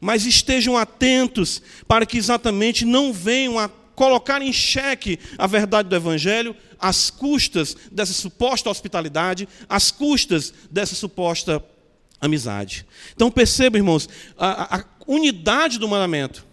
Mas 0.00 0.26
estejam 0.26 0.76
atentos 0.76 1.60
para 1.88 2.06
que 2.06 2.18
exatamente 2.18 2.84
não 2.84 3.12
venham 3.12 3.58
a 3.58 3.68
colocar 3.68 4.40
em 4.40 4.52
xeque 4.52 5.18
a 5.36 5.46
verdade 5.46 5.88
do 5.88 5.96
Evangelho 5.96 6.54
às 6.78 7.10
custas 7.10 7.76
dessa 7.90 8.12
suposta 8.12 8.70
hospitalidade, 8.70 9.48
às 9.68 9.90
custas 9.90 10.54
dessa 10.70 10.94
suposta 10.94 11.64
amizade. 12.20 12.86
Então 13.14 13.30
perceba, 13.30 13.76
irmãos, 13.76 14.08
a, 14.36 14.78
a, 14.78 14.84
unidade 15.06 15.78
do 15.78 15.88
mandamento. 15.88 16.46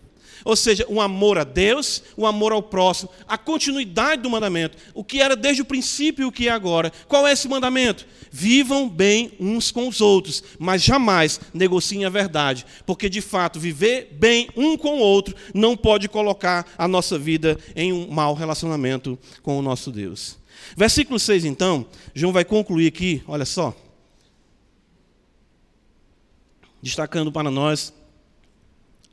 Ou 0.46 0.56
seja, 0.56 0.86
o 0.88 1.02
amor 1.02 1.40
a 1.40 1.44
Deus, 1.44 2.04
o 2.16 2.24
amor 2.28 2.52
ao 2.52 2.62
próximo, 2.62 3.10
a 3.28 3.36
continuidade 3.36 4.22
do 4.22 4.30
mandamento. 4.30 4.78
O 4.94 5.04
que 5.04 5.20
era 5.20 5.36
desde 5.36 5.64
o 5.64 5.66
princípio 5.66 6.22
e 6.22 6.26
o 6.26 6.32
que 6.32 6.48
é 6.48 6.52
agora. 6.52 6.92
Qual 7.08 7.26
é 7.26 7.32
esse 7.32 7.48
mandamento? 7.48 8.06
Vivam 8.32 8.88
bem 8.88 9.32
uns 9.40 9.72
com 9.72 9.88
os 9.88 10.02
outros, 10.02 10.44
mas 10.60 10.84
jamais 10.84 11.40
negociem 11.52 12.06
a 12.06 12.10
verdade. 12.10 12.64
Porque, 12.86 13.10
de 13.10 13.22
fato, 13.22 13.60
viver 13.60 14.16
bem 14.20 14.48
um 14.56 14.78
com 14.78 14.98
o 14.98 15.00
outro 15.00 15.36
não 15.52 15.76
pode 15.76 16.08
colocar 16.08 16.68
a 16.78 16.88
nossa 16.88 17.18
vida 17.18 17.58
em 17.76 17.92
um 17.92 18.08
mau 18.08 18.36
relacionamento 18.36 19.18
com 19.42 19.58
o 19.58 19.64
nosso 19.64 19.92
Deus. 19.92 20.38
Versículo 20.78 21.20
6, 21.20 21.44
então, 21.46 21.88
João 22.14 22.32
vai 22.32 22.46
concluir 22.46 22.88
aqui, 22.88 23.24
olha 23.28 23.46
só 23.46 23.76
destacando 26.86 27.32
para 27.32 27.50
nós 27.50 27.92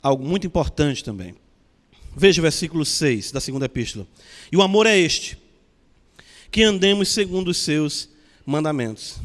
algo 0.02 0.22
muito 0.22 0.46
importante 0.46 1.02
também. 1.02 1.34
Veja 2.14 2.38
o 2.38 2.42
versículo 2.42 2.84
6 2.84 3.32
da 3.32 3.40
segunda 3.40 3.64
epístola. 3.64 4.06
E 4.52 4.56
o 4.58 4.60
amor 4.60 4.84
é 4.86 4.98
este: 4.98 5.38
que 6.50 6.62
andemos 6.62 7.08
segundo 7.08 7.48
os 7.48 7.56
seus 7.56 8.10
mandamentos. 8.44 9.16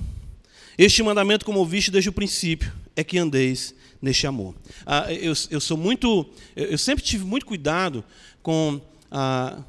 Este 0.78 1.04
mandamento, 1.04 1.44
como 1.44 1.60
ouviste 1.60 1.92
desde 1.92 2.08
o 2.08 2.14
princípio, 2.14 2.72
é 2.96 3.04
que 3.04 3.18
andeis 3.18 3.76
neste 4.02 4.26
amor. 4.26 4.56
Ah, 4.86 5.12
eu, 5.12 5.34
eu, 5.50 5.60
sou 5.60 5.76
muito, 5.76 6.26
eu 6.56 6.78
sempre 6.78 7.04
tive 7.04 7.26
muito 7.26 7.46
cuidado 7.46 8.02
com 8.42 8.80
ah, 9.12 9.62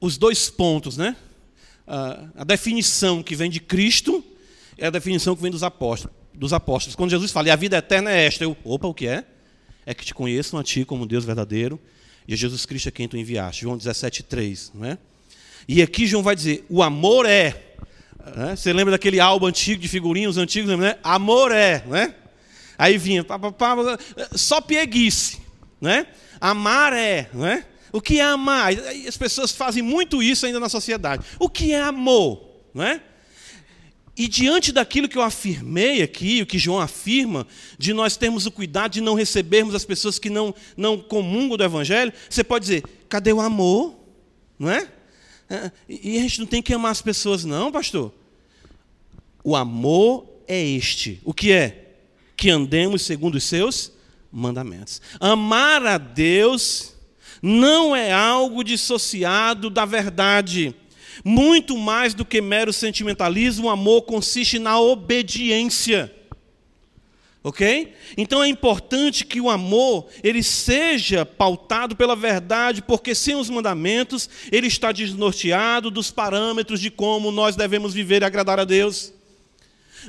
os 0.00 0.16
dois 0.16 0.48
pontos, 0.48 0.96
né? 0.96 1.16
Ah, 1.88 2.28
a 2.36 2.44
definição 2.44 3.20
que 3.20 3.34
vem 3.34 3.50
de 3.50 3.58
Cristo 3.58 4.22
é 4.78 4.86
a 4.86 4.90
definição 4.90 5.34
que 5.34 5.42
vem 5.42 5.50
dos 5.50 5.64
apóstolos 5.64 6.21
dos 6.34 6.52
apóstolos. 6.52 6.96
Quando 6.96 7.10
Jesus 7.10 7.30
fala, 7.30 7.48
e 7.48 7.50
a 7.50 7.56
vida 7.56 7.76
eterna 7.76 8.10
é 8.10 8.26
esta, 8.26 8.44
eu, 8.44 8.56
opa, 8.64 8.86
o 8.86 8.94
que 8.94 9.06
é? 9.06 9.24
É 9.84 9.94
que 9.94 10.04
te 10.04 10.14
conheçam 10.14 10.58
a 10.58 10.62
ti 10.62 10.84
como 10.84 11.06
Deus 11.06 11.24
verdadeiro 11.24 11.80
e 12.26 12.34
a 12.34 12.36
Jesus 12.36 12.64
Cristo 12.64 12.88
é 12.88 12.92
quem 12.92 13.08
tu 13.08 13.16
enviaste. 13.16 13.62
João 13.62 13.76
17, 13.76 14.22
3. 14.22 14.72
Não 14.74 14.86
é? 14.86 14.98
E 15.66 15.82
aqui 15.82 16.06
João 16.06 16.22
vai 16.22 16.34
dizer, 16.34 16.64
o 16.68 16.82
amor 16.82 17.26
é. 17.26 17.74
é? 18.50 18.56
Você 18.56 18.72
lembra 18.72 18.92
daquele 18.92 19.20
álbum 19.20 19.46
antigo 19.46 19.80
de 19.80 19.88
figurinhos 19.88 20.36
antigos, 20.36 20.78
né? 20.78 20.98
Amor 21.02 21.52
é, 21.52 21.84
né? 21.86 22.14
Aí 22.78 22.98
vinha, 22.98 23.22
pá, 23.22 23.38
pá, 23.38 23.52
pá, 23.52 23.76
só 24.32 24.60
pieguice, 24.60 25.38
né? 25.80 26.06
Amar 26.40 26.92
é, 26.92 27.28
né? 27.32 27.64
O 27.92 28.00
que 28.00 28.18
é 28.18 28.24
amar? 28.24 28.72
As 29.06 29.16
pessoas 29.16 29.52
fazem 29.52 29.82
muito 29.82 30.22
isso 30.22 30.46
ainda 30.46 30.58
na 30.58 30.68
sociedade. 30.68 31.24
O 31.38 31.48
que 31.48 31.72
é 31.72 31.80
amor, 31.80 32.42
não 32.74 32.82
é? 32.82 33.00
E 34.16 34.28
diante 34.28 34.72
daquilo 34.72 35.08
que 35.08 35.16
eu 35.16 35.22
afirmei 35.22 36.02
aqui, 36.02 36.42
o 36.42 36.46
que 36.46 36.58
João 36.58 36.78
afirma, 36.78 37.46
de 37.78 37.94
nós 37.94 38.16
termos 38.16 38.44
o 38.44 38.50
cuidado 38.50 38.92
de 38.92 39.00
não 39.00 39.14
recebermos 39.14 39.74
as 39.74 39.84
pessoas 39.84 40.18
que 40.18 40.28
não, 40.28 40.54
não 40.76 40.98
comungam 40.98 41.56
do 41.56 41.64
Evangelho, 41.64 42.12
você 42.28 42.44
pode 42.44 42.66
dizer, 42.66 42.84
cadê 43.08 43.32
o 43.32 43.40
amor? 43.40 43.98
Não 44.58 44.70
é? 44.70 44.86
é? 45.48 45.72
E 45.88 46.18
a 46.18 46.22
gente 46.22 46.40
não 46.40 46.46
tem 46.46 46.62
que 46.62 46.74
amar 46.74 46.92
as 46.92 47.00
pessoas, 47.00 47.44
não, 47.44 47.72
pastor. 47.72 48.12
O 49.42 49.56
amor 49.56 50.26
é 50.46 50.62
este. 50.62 51.18
O 51.24 51.32
que 51.32 51.50
é? 51.50 51.94
Que 52.36 52.50
andemos 52.50 53.02
segundo 53.02 53.36
os 53.36 53.44
seus 53.44 53.92
mandamentos. 54.30 55.00
Amar 55.18 55.86
a 55.86 55.96
Deus 55.96 56.94
não 57.40 57.96
é 57.96 58.12
algo 58.12 58.62
dissociado 58.62 59.70
da 59.70 59.84
verdade. 59.84 60.74
Muito 61.24 61.76
mais 61.76 62.14
do 62.14 62.24
que 62.24 62.40
mero 62.40 62.72
sentimentalismo, 62.72 63.66
o 63.66 63.70
amor 63.70 64.02
consiste 64.02 64.58
na 64.58 64.80
obediência. 64.80 66.12
Ok? 67.44 67.92
Então 68.16 68.42
é 68.42 68.46
importante 68.46 69.24
que 69.24 69.40
o 69.40 69.50
amor 69.50 70.06
ele 70.22 70.44
seja 70.44 71.26
pautado 71.26 71.96
pela 71.96 72.14
verdade, 72.14 72.82
porque 72.82 73.14
sem 73.14 73.34
os 73.34 73.50
mandamentos 73.50 74.30
ele 74.52 74.68
está 74.68 74.92
desnorteado 74.92 75.90
dos 75.90 76.10
parâmetros 76.10 76.80
de 76.80 76.88
como 76.88 77.32
nós 77.32 77.56
devemos 77.56 77.92
viver 77.92 78.22
e 78.22 78.24
agradar 78.24 78.60
a 78.60 78.64
Deus. 78.64 79.12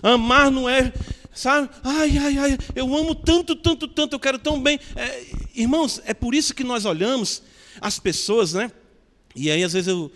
Amar 0.03 0.51
não 0.51 0.69
é, 0.69 0.93
sabe? 1.33 1.69
Ai, 1.83 2.17
ai, 2.19 2.37
ai, 2.37 2.57
eu 2.75 2.95
amo 2.95 3.15
tanto, 3.15 3.55
tanto, 3.55 3.87
tanto, 3.87 4.13
eu 4.13 4.19
quero 4.19 4.37
tão 4.37 4.61
bem. 4.61 4.79
É, 4.95 5.23
Irmãos, 5.55 6.01
é 6.05 6.13
por 6.15 6.33
isso 6.33 6.55
que 6.55 6.63
nós 6.63 6.83
olhamos 6.83 7.43
as 7.79 7.99
pessoas, 7.99 8.53
né? 8.53 8.71
E 9.35 9.49
aí, 9.49 9.63
às 9.63 9.73
vezes, 9.73 9.87
eu, 9.87 10.11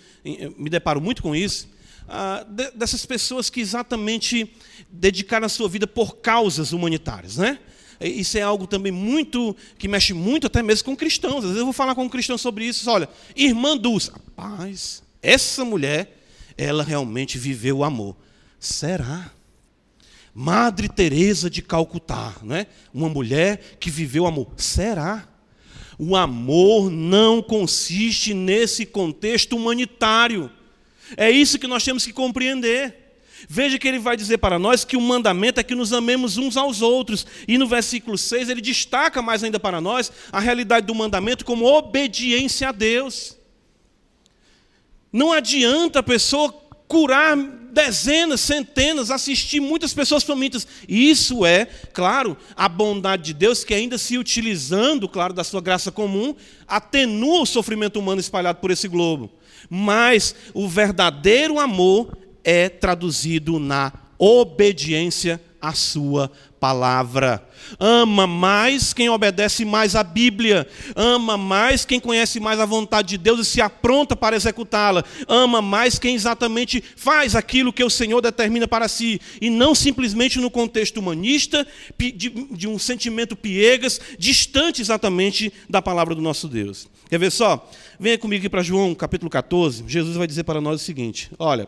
me 0.58 0.70
deparo 0.70 1.02
muito 1.02 1.22
com 1.22 1.36
isso. 1.36 1.70
Ah, 2.08 2.46
de, 2.48 2.72
dessas 2.72 3.06
pessoas 3.06 3.50
que 3.50 3.60
exatamente 3.60 4.50
dedicaram 4.90 5.46
a 5.46 5.50
sua 5.50 5.68
vida 5.68 5.86
por 5.86 6.18
causas 6.18 6.72
humanitárias, 6.72 7.38
né? 7.38 7.60
Isso 8.00 8.38
é 8.38 8.42
algo 8.42 8.68
também 8.68 8.92
muito 8.92 9.56
que 9.78 9.88
mexe 9.88 10.14
muito 10.14 10.48
até 10.48 10.62
mesmo 10.62 10.86
com 10.86 10.96
cristãos. 10.96 11.38
Às 11.38 11.44
vezes 11.44 11.58
eu 11.58 11.66
vou 11.66 11.74
falar 11.74 11.96
com 11.96 12.04
um 12.04 12.10
cristão 12.10 12.38
sobre 12.38 12.66
isso. 12.66 12.90
Olha, 12.90 13.10
irmã 13.36 13.76
Dulce, 13.76 14.12
rapaz, 14.12 15.02
essa 15.22 15.66
mulher, 15.66 16.22
ela 16.56 16.84
realmente 16.84 17.38
viveu 17.38 17.80
o 17.80 17.84
amor. 17.84 18.16
Será? 18.60 19.32
Madre 20.34 20.88
Teresa 20.88 21.50
de 21.50 21.64
Calcutá, 21.64 22.36
né? 22.44 22.68
Uma 22.94 23.10
mulher 23.10 23.78
que 23.80 23.90
viveu 23.90 24.24
o 24.24 24.28
amor. 24.28 24.52
Será? 24.56 25.28
O 25.98 26.16
amor 26.16 26.92
não 26.92 27.42
consiste 27.42 28.34
nesse 28.34 28.86
contexto 28.86 29.56
humanitário. 29.56 30.52
É 31.16 31.32
isso 31.32 31.58
que 31.58 31.68
nós 31.68 31.84
temos 31.84 32.06
que 32.06 32.14
compreender. 32.14 33.08
Veja 33.48 33.78
que 33.78 33.88
ele 33.88 34.00
vai 34.00 34.18
dizer 34.18 34.38
para 34.38 34.58
nós 34.58 34.84
que 34.84 34.98
o 34.98 35.02
mandamento 35.02 35.60
é 35.60 35.64
que 35.64 35.76
nos 35.76 35.94
amemos 35.94 36.38
uns 36.38 36.58
aos 36.58 36.82
outros. 36.82 37.26
E 37.48 37.58
no 37.58 37.68
versículo 37.68 38.18
6 38.18 38.50
ele 38.50 38.62
destaca 38.62 39.22
mais 39.22 39.44
ainda 39.44 39.60
para 39.60 39.82
nós 39.82 40.12
a 40.32 40.40
realidade 40.40 40.86
do 40.86 40.96
mandamento 40.96 41.46
como 41.46 41.66
obediência 41.66 42.70
a 42.70 42.72
Deus. 42.72 43.38
Não 45.12 45.32
adianta 45.32 46.00
a 46.00 46.04
pessoa 46.04 46.54
curar 46.88 47.36
dezenas, 47.72 48.42
centenas, 48.42 49.12
assistir 49.12 49.60
muitas 49.60 49.94
pessoas 49.94 50.24
famintas. 50.24 50.66
Isso 50.88 51.46
é, 51.46 51.66
claro, 51.94 52.36
a 52.56 52.68
bondade 52.68 53.24
de 53.24 53.34
Deus 53.34 53.64
que 53.64 53.74
ainda 53.74 53.98
se 53.98 54.18
utilizando, 54.18 55.08
claro, 55.08 55.34
da 55.34 55.44
sua 55.44 55.62
graça 55.62 55.92
comum, 55.92 56.34
atenua 56.68 57.42
o 57.42 57.46
sofrimento 57.46 58.00
humano 58.00 58.20
espalhado 58.20 58.60
por 58.60 58.72
esse 58.72 58.88
globo. 58.88 59.30
Mas 59.70 60.34
o 60.54 60.68
verdadeiro 60.68 61.60
amor 61.60 62.18
é 62.44 62.70
traduzido 62.70 63.60
na 63.60 63.92
obediência 64.18 65.40
à 65.62 65.74
sua 65.74 66.32
palavra. 66.60 67.44
Ama 67.80 68.26
mais 68.28 68.94
quem 68.94 69.10
obedece 69.10 69.66
mais 69.66 69.96
à 69.96 70.04
Bíblia. 70.04 70.68
Ama 70.96 71.38
mais 71.38 71.86
quem 71.86 72.00
conhece 72.00 72.40
mais 72.40 72.60
a 72.60 72.66
vontade 72.66 73.10
de 73.10 73.18
Deus 73.18 73.40
e 73.40 73.46
se 73.46 73.62
apronta 73.62 74.16
para 74.16 74.36
executá-la. 74.36 75.04
Ama 75.28 75.62
mais 75.62 76.00
quem 76.00 76.16
exatamente 76.16 76.84
faz 76.96 77.36
aquilo 77.36 77.74
que 77.74 77.84
o 77.84 77.90
Senhor 77.90 78.22
determina 78.22 78.68
para 78.68 78.88
si. 78.88 79.20
E 79.42 79.50
não 79.50 79.76
simplesmente 79.76 80.40
no 80.40 80.50
contexto 80.50 80.98
humanista, 80.98 81.68
de, 81.98 82.68
um 82.68 82.80
sentimento 82.80 83.36
piegas, 83.36 84.00
distante 84.18 84.82
exatamente 84.82 85.52
da 85.70 85.82
palavra 85.82 86.16
do 86.16 86.22
nosso 86.22 86.48
Deus. 86.48 86.88
Quer 87.10 87.20
ver 87.20 87.32
só? 87.32 87.70
Venha 88.00 88.18
comigo 88.18 88.42
aqui 88.42 88.50
para 88.50 88.64
João 88.64 88.94
capítulo 88.94 89.30
14. 89.30 89.84
Jesus 89.88 90.16
vai 90.16 90.28
dizer 90.28 90.44
para 90.44 90.62
nós 90.62 90.82
o 90.82 90.84
seguinte: 90.84 91.32
olha. 91.38 91.68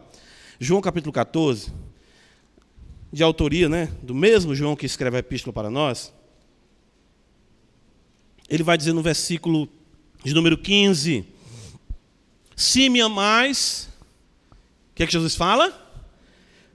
João 0.61 0.81
capítulo 0.81 1.13
14, 1.13 1.71
de 3.11 3.23
autoria 3.23 3.67
né, 3.67 3.89
do 4.03 4.13
mesmo 4.13 4.53
João 4.53 4.75
que 4.75 4.85
escreve 4.85 5.17
a 5.17 5.19
epístola 5.19 5.53
para 5.53 5.69
nós, 5.69 6.13
ele 8.49 8.63
vai 8.63 8.77
dizer 8.77 8.93
no 8.93 9.01
versículo 9.01 9.69
de 10.23 10.33
número 10.33 10.57
15: 10.57 11.25
Se 12.55 12.89
me 12.89 13.01
amais, 13.01 13.89
o 14.91 14.95
que 14.95 15.03
é 15.03 15.05
que 15.05 15.13
Jesus 15.13 15.35
fala? 15.35 15.87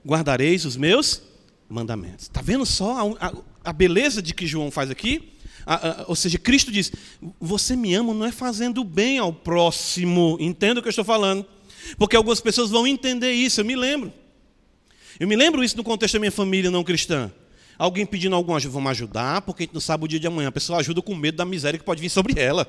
Guardareis 0.05 0.65
os 0.65 0.77
meus 0.77 1.21
mandamentos. 1.69 2.25
Está 2.25 2.41
vendo 2.41 2.65
só 2.65 3.15
a, 3.19 3.27
a, 3.27 3.33
a, 3.65 3.73
beleza 3.73 4.21
de 4.21 4.33
que 4.33 4.47
João 4.47 4.71
faz 4.71 4.89
aqui? 4.89 5.33
A, 5.65 6.05
ou 6.07 6.15
seja, 6.15 6.37
Cristo 6.37 6.71
diz: 6.71 6.91
Você 7.39 7.75
me 7.75 7.93
ama 7.93 8.13
não 8.13 8.25
é 8.25 8.31
fazendo 8.31 8.83
bem 8.83 9.17
ao 9.17 9.33
próximo. 9.33 10.37
Entenda 10.39 10.79
o 10.79 10.83
que 10.83 10.87
eu 10.87 10.91
estou 10.91 11.05
falando. 11.05 11.45
Porque 11.97 12.15
algumas 12.15 12.39
pessoas 12.39 12.69
vão 12.69 12.87
entender 12.87 13.31
isso, 13.31 13.61
eu 13.61 13.65
me 13.65 13.75
lembro. 13.75 14.11
Eu 15.19 15.27
me 15.27 15.35
lembro 15.35 15.63
isso 15.63 15.77
no 15.77 15.83
contexto 15.83 16.13
da 16.13 16.19
minha 16.19 16.31
família 16.31 16.69
não 16.69 16.83
cristã. 16.83 17.31
Alguém 17.77 18.05
pedindo 18.05 18.35
alguma 18.35 18.57
ajuda, 18.57 18.73
vamos 18.73 18.91
ajudar, 18.91 19.41
porque 19.41 19.63
a 19.63 19.65
gente 19.65 19.73
não 19.73 19.81
sabe 19.81 20.05
o 20.05 20.07
dia 20.07 20.19
de 20.19 20.27
amanhã. 20.27 20.49
A 20.49 20.51
pessoa 20.51 20.79
ajuda 20.79 21.01
com 21.01 21.13
medo 21.15 21.37
da 21.37 21.45
miséria 21.45 21.77
que 21.77 21.85
pode 21.85 22.01
vir 22.01 22.09
sobre 22.09 22.39
ela. 22.39 22.67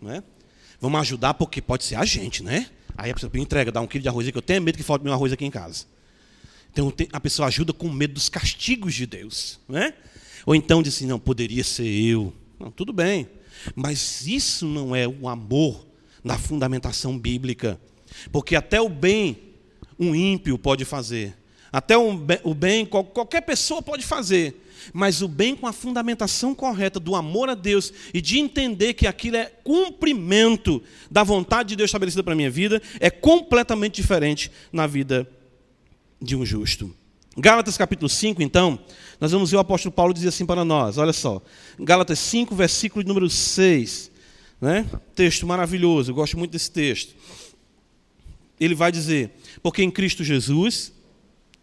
Né? 0.00 0.22
Vamos 0.80 1.00
ajudar 1.00 1.34
porque 1.34 1.60
pode 1.60 1.84
ser 1.84 1.96
a 1.96 2.04
gente, 2.04 2.42
né? 2.42 2.68
Aí 2.96 3.10
a 3.10 3.14
pessoa 3.14 3.30
entrega, 3.36 3.70
dá 3.70 3.80
um 3.80 3.86
quilo 3.86 4.02
de 4.02 4.08
arroz, 4.08 4.28
que 4.28 4.36
eu 4.36 4.42
tenho 4.42 4.62
medo 4.62 4.76
que 4.76 4.82
falte 4.82 5.04
meu 5.04 5.12
arroz 5.12 5.32
aqui 5.32 5.44
em 5.44 5.50
casa. 5.50 5.86
Então 6.72 6.92
a 7.12 7.20
pessoa 7.20 7.48
ajuda 7.48 7.72
com 7.72 7.88
medo 7.88 8.14
dos 8.14 8.28
castigos 8.28 8.94
de 8.94 9.06
Deus. 9.06 9.60
Né? 9.68 9.94
Ou 10.46 10.54
então 10.54 10.82
diz 10.82 10.94
assim, 10.94 11.06
não, 11.06 11.18
poderia 11.18 11.62
ser 11.62 11.88
eu. 11.88 12.32
Não, 12.58 12.70
tudo 12.70 12.92
bem. 12.92 13.28
Mas 13.74 14.26
isso 14.26 14.66
não 14.66 14.94
é 14.94 15.06
o 15.06 15.28
amor 15.28 15.86
na 16.22 16.38
fundamentação 16.38 17.18
bíblica. 17.18 17.80
Porque 18.32 18.56
até 18.56 18.80
o 18.80 18.88
bem 18.88 19.38
um 19.98 20.14
ímpio 20.14 20.58
pode 20.58 20.84
fazer. 20.84 21.36
Até 21.72 21.96
o 21.96 22.54
bem 22.54 22.86
qualquer 22.86 23.42
pessoa 23.42 23.82
pode 23.82 24.04
fazer. 24.04 24.64
Mas 24.92 25.20
o 25.20 25.28
bem 25.28 25.54
com 25.54 25.66
a 25.66 25.72
fundamentação 25.72 26.54
correta 26.54 26.98
do 26.98 27.14
amor 27.14 27.50
a 27.50 27.54
Deus 27.54 27.92
e 28.14 28.20
de 28.20 28.38
entender 28.38 28.94
que 28.94 29.06
aquilo 29.06 29.36
é 29.36 29.46
cumprimento 29.62 30.82
da 31.10 31.22
vontade 31.22 31.70
de 31.70 31.76
Deus 31.76 31.88
estabelecida 31.88 32.22
para 32.22 32.32
a 32.32 32.36
minha 32.36 32.50
vida, 32.50 32.80
é 33.00 33.10
completamente 33.10 33.96
diferente 33.96 34.50
na 34.72 34.86
vida 34.86 35.28
de 36.22 36.36
um 36.36 36.46
justo. 36.46 36.94
Gálatas 37.36 37.76
capítulo 37.76 38.08
5, 38.08 38.42
então, 38.42 38.78
nós 39.20 39.30
vamos 39.30 39.50
ver 39.50 39.58
o 39.58 39.60
apóstolo 39.60 39.92
Paulo 39.92 40.14
dizer 40.14 40.28
assim 40.28 40.46
para 40.46 40.64
nós, 40.64 40.96
olha 40.96 41.12
só. 41.12 41.42
Gálatas 41.78 42.18
5, 42.18 42.54
versículo 42.54 43.06
número 43.06 43.28
6. 43.28 44.10
Né? 44.60 44.86
Texto 45.14 45.46
maravilhoso, 45.46 46.10
eu 46.10 46.14
gosto 46.14 46.38
muito 46.38 46.52
desse 46.52 46.70
texto 46.70 47.14
ele 48.60 48.74
vai 48.74 48.90
dizer: 48.90 49.30
porque 49.62 49.82
em 49.82 49.90
Cristo 49.90 50.24
Jesus, 50.24 50.92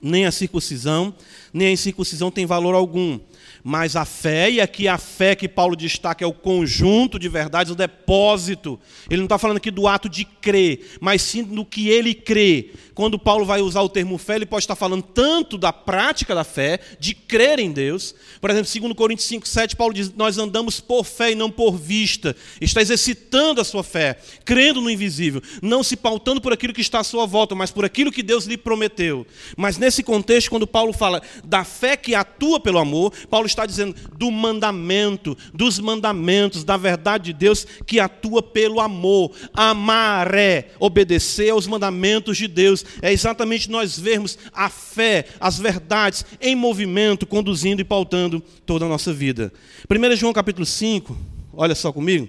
nem 0.01 0.25
a 0.25 0.31
circuncisão, 0.31 1.15
nem 1.55 1.69
a 1.69 1.71
incircuncisão 1.71 2.29
tem 2.29 2.45
valor 2.45 2.75
algum, 2.75 3.17
mas 3.63 3.95
a 3.95 4.03
fé, 4.03 4.51
e 4.51 4.59
aqui 4.59 4.89
a 4.89 4.97
fé 4.97 5.35
que 5.35 5.47
Paulo 5.47 5.73
destaca 5.73 6.21
é 6.21 6.27
o 6.27 6.33
conjunto 6.33 7.17
de 7.17 7.29
verdades, 7.29 7.71
o 7.71 7.75
depósito. 7.75 8.77
Ele 9.09 9.21
não 9.21 9.25
está 9.25 9.37
falando 9.37 9.57
aqui 9.57 9.71
do 9.71 9.87
ato 9.87 10.09
de 10.09 10.25
crer, 10.25 10.97
mas 10.99 11.21
sim 11.21 11.43
do 11.43 11.65
que 11.65 11.87
ele 11.87 12.13
crê. 12.13 12.71
Quando 12.93 13.17
Paulo 13.17 13.45
vai 13.45 13.61
usar 13.61 13.81
o 13.81 13.89
termo 13.89 14.17
fé, 14.17 14.35
ele 14.35 14.45
pode 14.45 14.63
estar 14.63 14.75
falando 14.75 15.01
tanto 15.01 15.57
da 15.57 15.71
prática 15.71 16.35
da 16.35 16.43
fé, 16.43 16.79
de 16.99 17.15
crer 17.15 17.57
em 17.59 17.71
Deus. 17.71 18.13
Por 18.41 18.49
exemplo, 18.49 18.69
2 18.81 18.93
Coríntios 18.93 19.27
5, 19.27 19.47
7, 19.47 19.75
Paulo 19.77 19.93
diz: 19.93 20.13
Nós 20.13 20.37
andamos 20.37 20.81
por 20.81 21.05
fé 21.05 21.31
e 21.31 21.35
não 21.35 21.49
por 21.49 21.77
vista. 21.77 22.35
Está 22.59 22.81
exercitando 22.81 23.61
a 23.61 23.63
sua 23.63 23.83
fé, 23.83 24.17
crendo 24.43 24.81
no 24.81 24.89
invisível, 24.89 25.41
não 25.61 25.83
se 25.83 25.95
pautando 25.95 26.41
por 26.41 26.51
aquilo 26.51 26.73
que 26.73 26.81
está 26.81 26.99
à 26.99 27.03
sua 27.03 27.25
volta, 27.25 27.55
mas 27.55 27.71
por 27.71 27.85
aquilo 27.85 28.11
que 28.11 28.21
Deus 28.21 28.45
lhe 28.45 28.57
prometeu. 28.57 29.25
Mas 29.55 29.77
nesse 29.77 30.03
contexto, 30.03 30.49
quando 30.49 30.67
Paulo 30.67 30.91
fala 30.93 31.21
da 31.45 31.63
fé 31.63 31.95
que 31.95 32.15
atua 32.15 32.59
pelo 32.59 32.77
amor, 32.77 33.13
Paulo 33.29 33.45
está 33.45 33.65
dizendo 33.65 33.95
do 34.17 34.31
mandamento, 34.31 35.37
dos 35.53 35.79
mandamentos, 35.79 36.63
da 36.63 36.77
verdade 36.77 37.25
de 37.25 37.33
Deus 37.33 37.65
que 37.85 37.99
atua 37.99 38.41
pelo 38.41 38.79
amor. 38.79 39.31
Amar 39.53 40.33
é 40.33 40.69
obedecer 40.79 41.49
aos 41.49 41.67
mandamentos 41.67 42.37
de 42.37 42.47
Deus. 42.47 42.85
É 43.01 43.11
exatamente 43.11 43.69
nós 43.69 43.97
vermos 43.97 44.37
a 44.53 44.69
fé, 44.69 45.25
as 45.39 45.57
verdades 45.57 46.25
em 46.41 46.55
movimento, 46.55 47.25
conduzindo 47.25 47.81
e 47.81 47.85
pautando 47.85 48.41
toda 48.65 48.85
a 48.85 48.89
nossa 48.89 49.13
vida. 49.13 49.51
1 49.89 50.15
João 50.15 50.33
capítulo 50.33 50.65
5, 50.65 51.17
olha 51.53 51.75
só 51.75 51.91
comigo. 51.91 52.27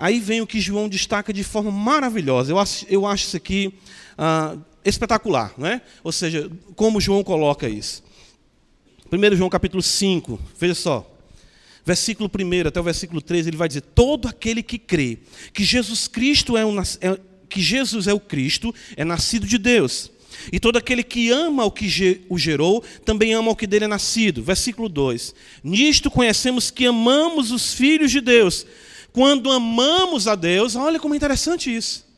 Aí 0.00 0.18
vem 0.18 0.40
o 0.40 0.46
que 0.46 0.60
João 0.60 0.88
destaca 0.88 1.30
de 1.30 1.44
forma 1.44 1.70
maravilhosa. 1.70 2.50
Eu 2.50 2.58
acho, 2.58 2.86
eu 2.88 3.06
acho 3.06 3.26
isso 3.26 3.36
aqui 3.36 3.74
ah, 4.16 4.56
espetacular, 4.82 5.52
né? 5.58 5.82
Ou 6.02 6.10
seja, 6.10 6.50
como 6.74 7.00
João 7.00 7.22
coloca 7.22 7.68
isso. 7.68 8.02
1 9.12 9.36
João 9.36 9.50
capítulo 9.50 9.82
5, 9.82 10.38
veja 10.58 10.74
só. 10.74 11.06
Versículo 11.84 12.30
1 12.32 12.68
até 12.68 12.78
o 12.78 12.82
versículo 12.84 13.20
3, 13.20 13.48
ele 13.48 13.56
vai 13.56 13.66
dizer: 13.66 13.80
Todo 13.80 14.28
aquele 14.28 14.62
que 14.62 14.78
crê 14.78 15.18
que 15.52 15.64
Jesus 15.64 16.06
Cristo 16.06 16.56
é, 16.56 16.64
um, 16.64 16.78
é 16.78 17.18
que 17.48 17.60
Jesus 17.60 18.06
é 18.06 18.14
o 18.14 18.20
Cristo, 18.20 18.72
é 18.96 19.04
nascido 19.04 19.46
de 19.46 19.58
Deus. 19.58 20.10
E 20.52 20.60
todo 20.60 20.76
aquele 20.76 21.02
que 21.02 21.30
ama 21.30 21.64
o 21.64 21.70
que 21.70 22.24
o 22.28 22.38
gerou, 22.38 22.84
também 23.04 23.34
ama 23.34 23.50
o 23.50 23.56
que 23.56 23.66
dele 23.66 23.86
é 23.86 23.88
nascido. 23.88 24.44
Versículo 24.44 24.88
2: 24.88 25.34
Nisto 25.64 26.08
conhecemos 26.08 26.70
que 26.70 26.86
amamos 26.86 27.50
os 27.50 27.74
filhos 27.74 28.12
de 28.12 28.20
Deus. 28.20 28.64
Quando 29.12 29.50
amamos 29.50 30.28
a 30.28 30.36
Deus, 30.36 30.76
olha 30.76 31.00
como 31.00 31.14
é 31.14 31.16
interessante 31.16 31.74
isso. 31.74 32.08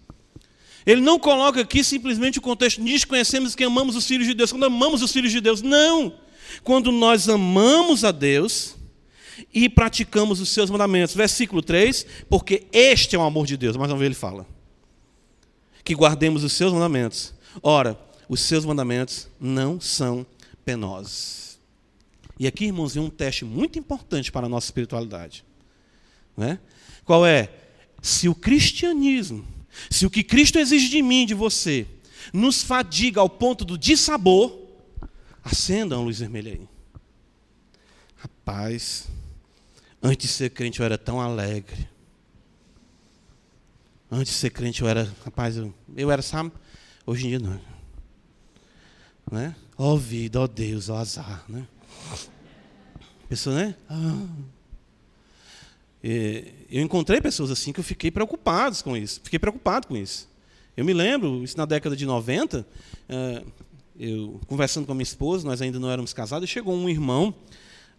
Ele 0.85 1.01
não 1.01 1.19
coloca 1.19 1.61
aqui 1.61 1.83
simplesmente 1.83 2.39
o 2.39 2.43
contexto, 2.43 2.83
nisto 2.83 3.09
conhecemos 3.09 3.55
que 3.55 3.65
amamos 3.65 3.97
os 3.97 4.07
filhos 4.07 4.27
de 4.27 4.35
Deus. 4.35 4.51
Quando 4.51 4.65
amamos 4.65 5.01
os 5.01 5.13
filhos 5.13 5.33
de 5.33 5.41
Deus, 5.41 5.63
não 5.63 6.13
quando 6.63 6.93
nós 6.93 7.29
amamos 7.29 8.05
a 8.05 8.11
Deus 8.11 8.77
e 9.53 9.69
praticamos 9.69 10.41
os 10.41 10.49
seus 10.49 10.71
mandamentos. 10.71 11.15
Versículo 11.15 11.63
3, 11.63 12.07
porque 12.29 12.67
este 12.73 13.17
é 13.17 13.19
o 13.19 13.23
amor 13.23 13.47
de 13.47 13.57
Deus. 13.57 13.77
Mais 13.77 13.91
uma 13.91 13.99
vez 13.99 14.07
ele 14.07 14.15
fala. 14.15 14.47
Que 15.85 15.95
guardemos 15.95 16.45
os 16.45 16.53
seus 16.53 16.73
mandamentos. 16.73 17.35
Ora, 17.63 17.99
os 18.29 18.41
seus 18.41 18.65
mandamentos 18.65 19.29
não 19.41 19.81
são 19.81 20.25
penosos. 20.65 21.59
E 22.39 22.47
aqui, 22.47 22.67
irmãos, 22.67 22.95
vem 22.95 23.03
um 23.03 23.11
teste 23.11 23.45
muito 23.45 23.79
importante 23.79 24.33
para 24.33 24.47
a 24.47 24.49
nossa 24.49 24.67
espiritualidade. 24.67 25.45
Né? 26.37 26.59
Qual 27.05 27.27
é? 27.27 27.51
Se 28.01 28.29
o 28.29 28.35
cristianismo, 28.35 29.45
se 29.91 30.07
o 30.07 30.11
que 30.11 30.23
Cristo 30.25 30.59
exige 30.59 30.89
de 30.89 31.03
mim, 31.03 31.27
de 31.27 31.35
você, 31.35 31.87
nos 32.33 32.63
fadiga 32.63 33.21
ao 33.21 33.29
ponto 33.29 33.65
do 33.65 33.77
dissabor, 33.77 34.62
acenda 35.43 35.97
uma 35.97 36.05
luz 36.05 36.21
vermelha 36.21 36.53
aí. 36.53 36.69
Rapaz, 38.17 39.09
antes 40.03 40.29
de 40.29 40.33
ser 40.33 40.51
crente 40.51 40.81
eu 40.81 40.87
era 40.87 40.97
tão 40.97 41.21
alegre. 41.21 41.89
Antes 44.11 44.35
de 44.35 44.39
ser 44.39 44.51
crente 44.51 44.83
eu 44.83 44.89
era, 44.89 45.13
rapaz, 45.25 45.57
eu, 45.57 45.75
eu 45.97 46.11
era, 46.11 46.23
sabe? 46.23 46.53
Hoje 47.05 47.27
em 47.27 47.31
dia 47.31 47.39
não. 47.39 47.61
Né? 49.31 49.57
Ó 49.77 49.93
oh, 49.93 49.97
vida, 49.97 50.41
ó 50.41 50.45
oh, 50.45 50.49
Deus, 50.49 50.89
ó 50.89 50.95
oh, 50.95 50.99
azar, 50.99 51.45
né? 51.49 51.67
Pessoa, 53.29 53.57
né? 53.57 53.75
Ah. 53.89 54.27
eu 56.03 56.83
encontrei 56.83 57.21
pessoas 57.21 57.51
assim 57.51 57.73
que 57.73 57.81
eu 57.81 57.85
fiquei 57.85 58.11
preocupado 58.11 58.77
com 58.85 58.97
isso. 58.97 59.21
Fiquei 59.25 59.39
preocupado 59.39 59.87
com 59.87 59.97
isso. 59.97 60.29
Eu 60.77 60.85
me 60.85 60.93
lembro, 60.93 61.43
isso 61.43 61.57
na 61.57 61.65
década 61.65 61.97
de 61.97 62.07
90, 62.07 62.67
eh, 63.09 63.45
eu 63.99 64.41
conversando 64.47 64.87
com 64.87 64.93
a 64.93 64.95
minha 64.95 65.03
esposa, 65.03 65.47
nós 65.47 65.61
ainda 65.61 65.79
não 65.79 65.91
éramos 65.91 66.13
casados, 66.13 66.49
chegou 66.49 66.75
um 66.75 66.89
irmão 66.89 67.35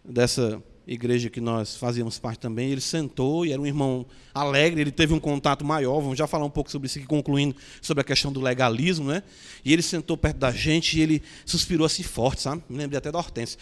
dessa 0.04 0.62
igreja 0.86 1.30
que 1.30 1.40
nós 1.40 1.76
fazíamos 1.76 2.18
parte 2.18 2.40
também, 2.40 2.70
ele 2.70 2.80
sentou 2.80 3.46
e 3.46 3.52
era 3.52 3.60
um 3.60 3.66
irmão 3.66 4.04
alegre, 4.34 4.80
ele 4.80 4.90
teve 4.92 5.14
um 5.14 5.20
contato 5.20 5.64
maior, 5.64 6.00
vamos 6.00 6.18
já 6.18 6.26
falar 6.26 6.44
um 6.44 6.50
pouco 6.50 6.70
sobre 6.70 6.86
isso 6.86 6.98
aqui, 6.98 7.06
concluindo 7.06 7.56
sobre 7.80 8.02
a 8.02 8.04
questão 8.04 8.30
do 8.30 8.40
legalismo, 8.40 9.08
né? 9.08 9.22
E 9.64 9.72
ele 9.72 9.82
sentou 9.82 10.16
perto 10.16 10.36
da 10.36 10.50
gente 10.50 10.98
e 10.98 11.00
ele 11.00 11.22
suspirou 11.46 11.86
assim 11.86 12.02
forte, 12.02 12.42
sabe? 12.42 12.62
Me 12.68 12.76
lembrei 12.76 12.98
até 12.98 13.10
da 13.10 13.18
Hortência. 13.18 13.58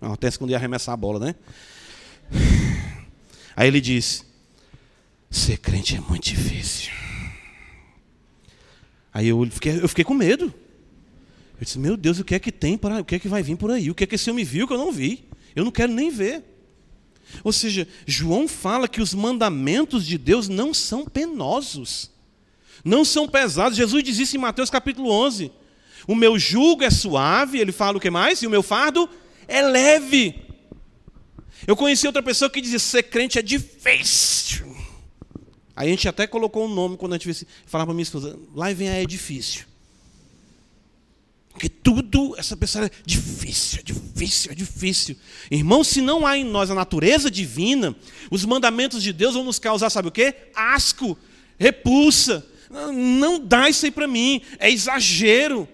A 0.00 0.10
Hortência 0.10 0.38
quando 0.38 0.50
ia 0.50 0.56
arremessar 0.56 0.92
a 0.92 0.96
bola, 0.96 1.20
né? 1.20 1.34
Aí 3.54 3.68
ele 3.68 3.80
disse, 3.80 4.24
ser 5.30 5.58
crente 5.58 5.94
é 5.94 6.00
muito 6.00 6.24
difícil. 6.24 6.90
Aí 9.12 9.28
eu 9.28 9.46
fiquei, 9.50 9.80
eu 9.80 9.88
fiquei 9.88 10.04
com 10.04 10.14
medo. 10.14 10.52
Eu 11.60 11.64
disse, 11.64 11.78
meu 11.78 11.94
Deus, 11.94 12.18
o 12.18 12.24
que 12.24 12.34
é 12.34 12.38
que 12.38 12.50
tem 12.50 12.78
para, 12.78 13.00
o 13.00 13.04
que 13.04 13.16
é 13.16 13.18
que 13.18 13.28
vai 13.28 13.42
vir 13.42 13.54
por 13.54 13.70
aí? 13.70 13.90
O 13.90 13.94
que 13.94 14.04
é 14.04 14.06
que 14.06 14.14
esse 14.14 14.30
homem 14.30 14.44
viu 14.44 14.66
que 14.66 14.72
eu 14.72 14.78
não 14.78 14.90
vi? 14.90 15.28
Eu 15.54 15.62
não 15.62 15.70
quero 15.70 15.92
nem 15.92 16.08
ver. 16.10 16.42
Ou 17.44 17.52
seja, 17.52 17.86
João 18.06 18.48
fala 18.48 18.88
que 18.88 19.02
os 19.02 19.12
mandamentos 19.12 20.06
de 20.06 20.16
Deus 20.16 20.48
não 20.48 20.72
são 20.72 21.04
penosos, 21.04 22.10
não 22.82 23.04
são 23.04 23.28
pesados. 23.28 23.76
Jesus 23.76 24.02
diz 24.02 24.18
isso 24.18 24.36
em 24.36 24.40
Mateus 24.40 24.70
capítulo 24.70 25.10
11. 25.10 25.52
O 26.08 26.14
meu 26.14 26.38
jugo 26.38 26.82
é 26.82 26.88
suave, 26.88 27.58
ele 27.58 27.72
fala 27.72 27.98
o 27.98 28.00
que 28.00 28.10
mais? 28.10 28.42
E 28.42 28.46
o 28.46 28.50
meu 28.50 28.62
fardo 28.62 29.06
é 29.46 29.60
leve. 29.60 30.34
Eu 31.66 31.76
conheci 31.76 32.06
outra 32.06 32.22
pessoa 32.22 32.50
que 32.50 32.62
dizia: 32.62 32.78
ser 32.78 33.02
crente 33.02 33.38
é 33.38 33.42
difícil. 33.42 34.74
Aí 35.76 35.88
a 35.88 35.90
gente 35.90 36.08
até 36.08 36.26
colocou 36.26 36.64
um 36.64 36.74
nome 36.74 36.96
quando 36.96 37.12
a 37.12 37.18
gente 37.18 37.46
falava 37.66 37.88
para 37.88 37.94
minha 37.94 38.02
esposa: 38.02 38.38
lá 38.54 38.72
vem 38.72 38.88
a 38.88 38.94
é 38.94 39.04
difícil. 39.04 39.69
Porque 41.60 41.68
tudo, 41.68 42.34
essa 42.38 42.56
pessoa 42.56 42.86
é 42.86 42.90
difícil, 43.04 43.80
é 43.80 43.82
difícil, 43.82 44.50
é 44.50 44.54
difícil. 44.54 45.16
Irmão, 45.50 45.84
se 45.84 46.00
não 46.00 46.26
há 46.26 46.38
em 46.38 46.42
nós 46.42 46.70
a 46.70 46.74
natureza 46.74 47.30
divina, 47.30 47.94
os 48.30 48.46
mandamentos 48.46 49.02
de 49.02 49.12
Deus 49.12 49.34
vão 49.34 49.44
nos 49.44 49.58
causar, 49.58 49.90
sabe 49.90 50.08
o 50.08 50.10
quê? 50.10 50.34
Asco, 50.54 51.18
repulsa. 51.58 52.46
Não 52.94 53.38
dá 53.38 53.68
isso 53.68 53.84
aí 53.84 53.90
para 53.90 54.08
mim, 54.08 54.40
é 54.58 54.70
exagero. 54.70 55.68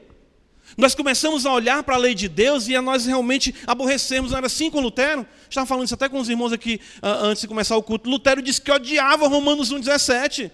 Nós 0.77 0.93
começamos 0.93 1.47
a 1.47 1.53
olhar 1.53 1.85
para 1.85 1.95
a 1.95 1.99
lei 1.99 2.17
de 2.17 2.29
Deus 2.29 2.67
e 2.67 2.75
a 2.75 2.83
nós 2.83 3.07
realmente 3.07 3.55
aborrecemos. 3.65 4.33
Não 4.33 4.39
era 4.39 4.49
assim 4.49 4.69
com 4.69 4.81
Lutero? 4.81 5.25
Estava 5.49 5.69
falando 5.69 5.85
isso 5.85 5.95
até 5.95 6.09
com 6.09 6.19
os 6.19 6.29
irmãos 6.29 6.53
aqui 6.53 6.81
ah, 7.01 7.27
antes 7.27 7.43
de 7.43 7.47
começar 7.47 7.77
o 7.77 7.83
culto. 7.83 8.11
Lutero 8.11 8.43
disse 8.43 8.61
que 8.61 8.73
odiava 8.73 9.29
Romanos 9.29 9.73
1,17. 9.73 10.51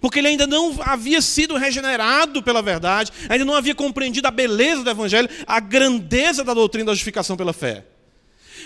Porque 0.00 0.18
ele 0.18 0.28
ainda 0.28 0.46
não 0.46 0.80
havia 0.80 1.20
sido 1.20 1.56
regenerado 1.56 2.42
pela 2.42 2.62
verdade, 2.62 3.12
ainda 3.28 3.44
não 3.44 3.54
havia 3.54 3.74
compreendido 3.74 4.28
a 4.28 4.30
beleza 4.30 4.82
do 4.82 4.90
Evangelho, 4.90 5.28
a 5.46 5.60
grandeza 5.60 6.42
da 6.44 6.54
doutrina 6.54 6.86
da 6.86 6.92
justificação 6.92 7.36
pela 7.36 7.52
fé. 7.52 7.84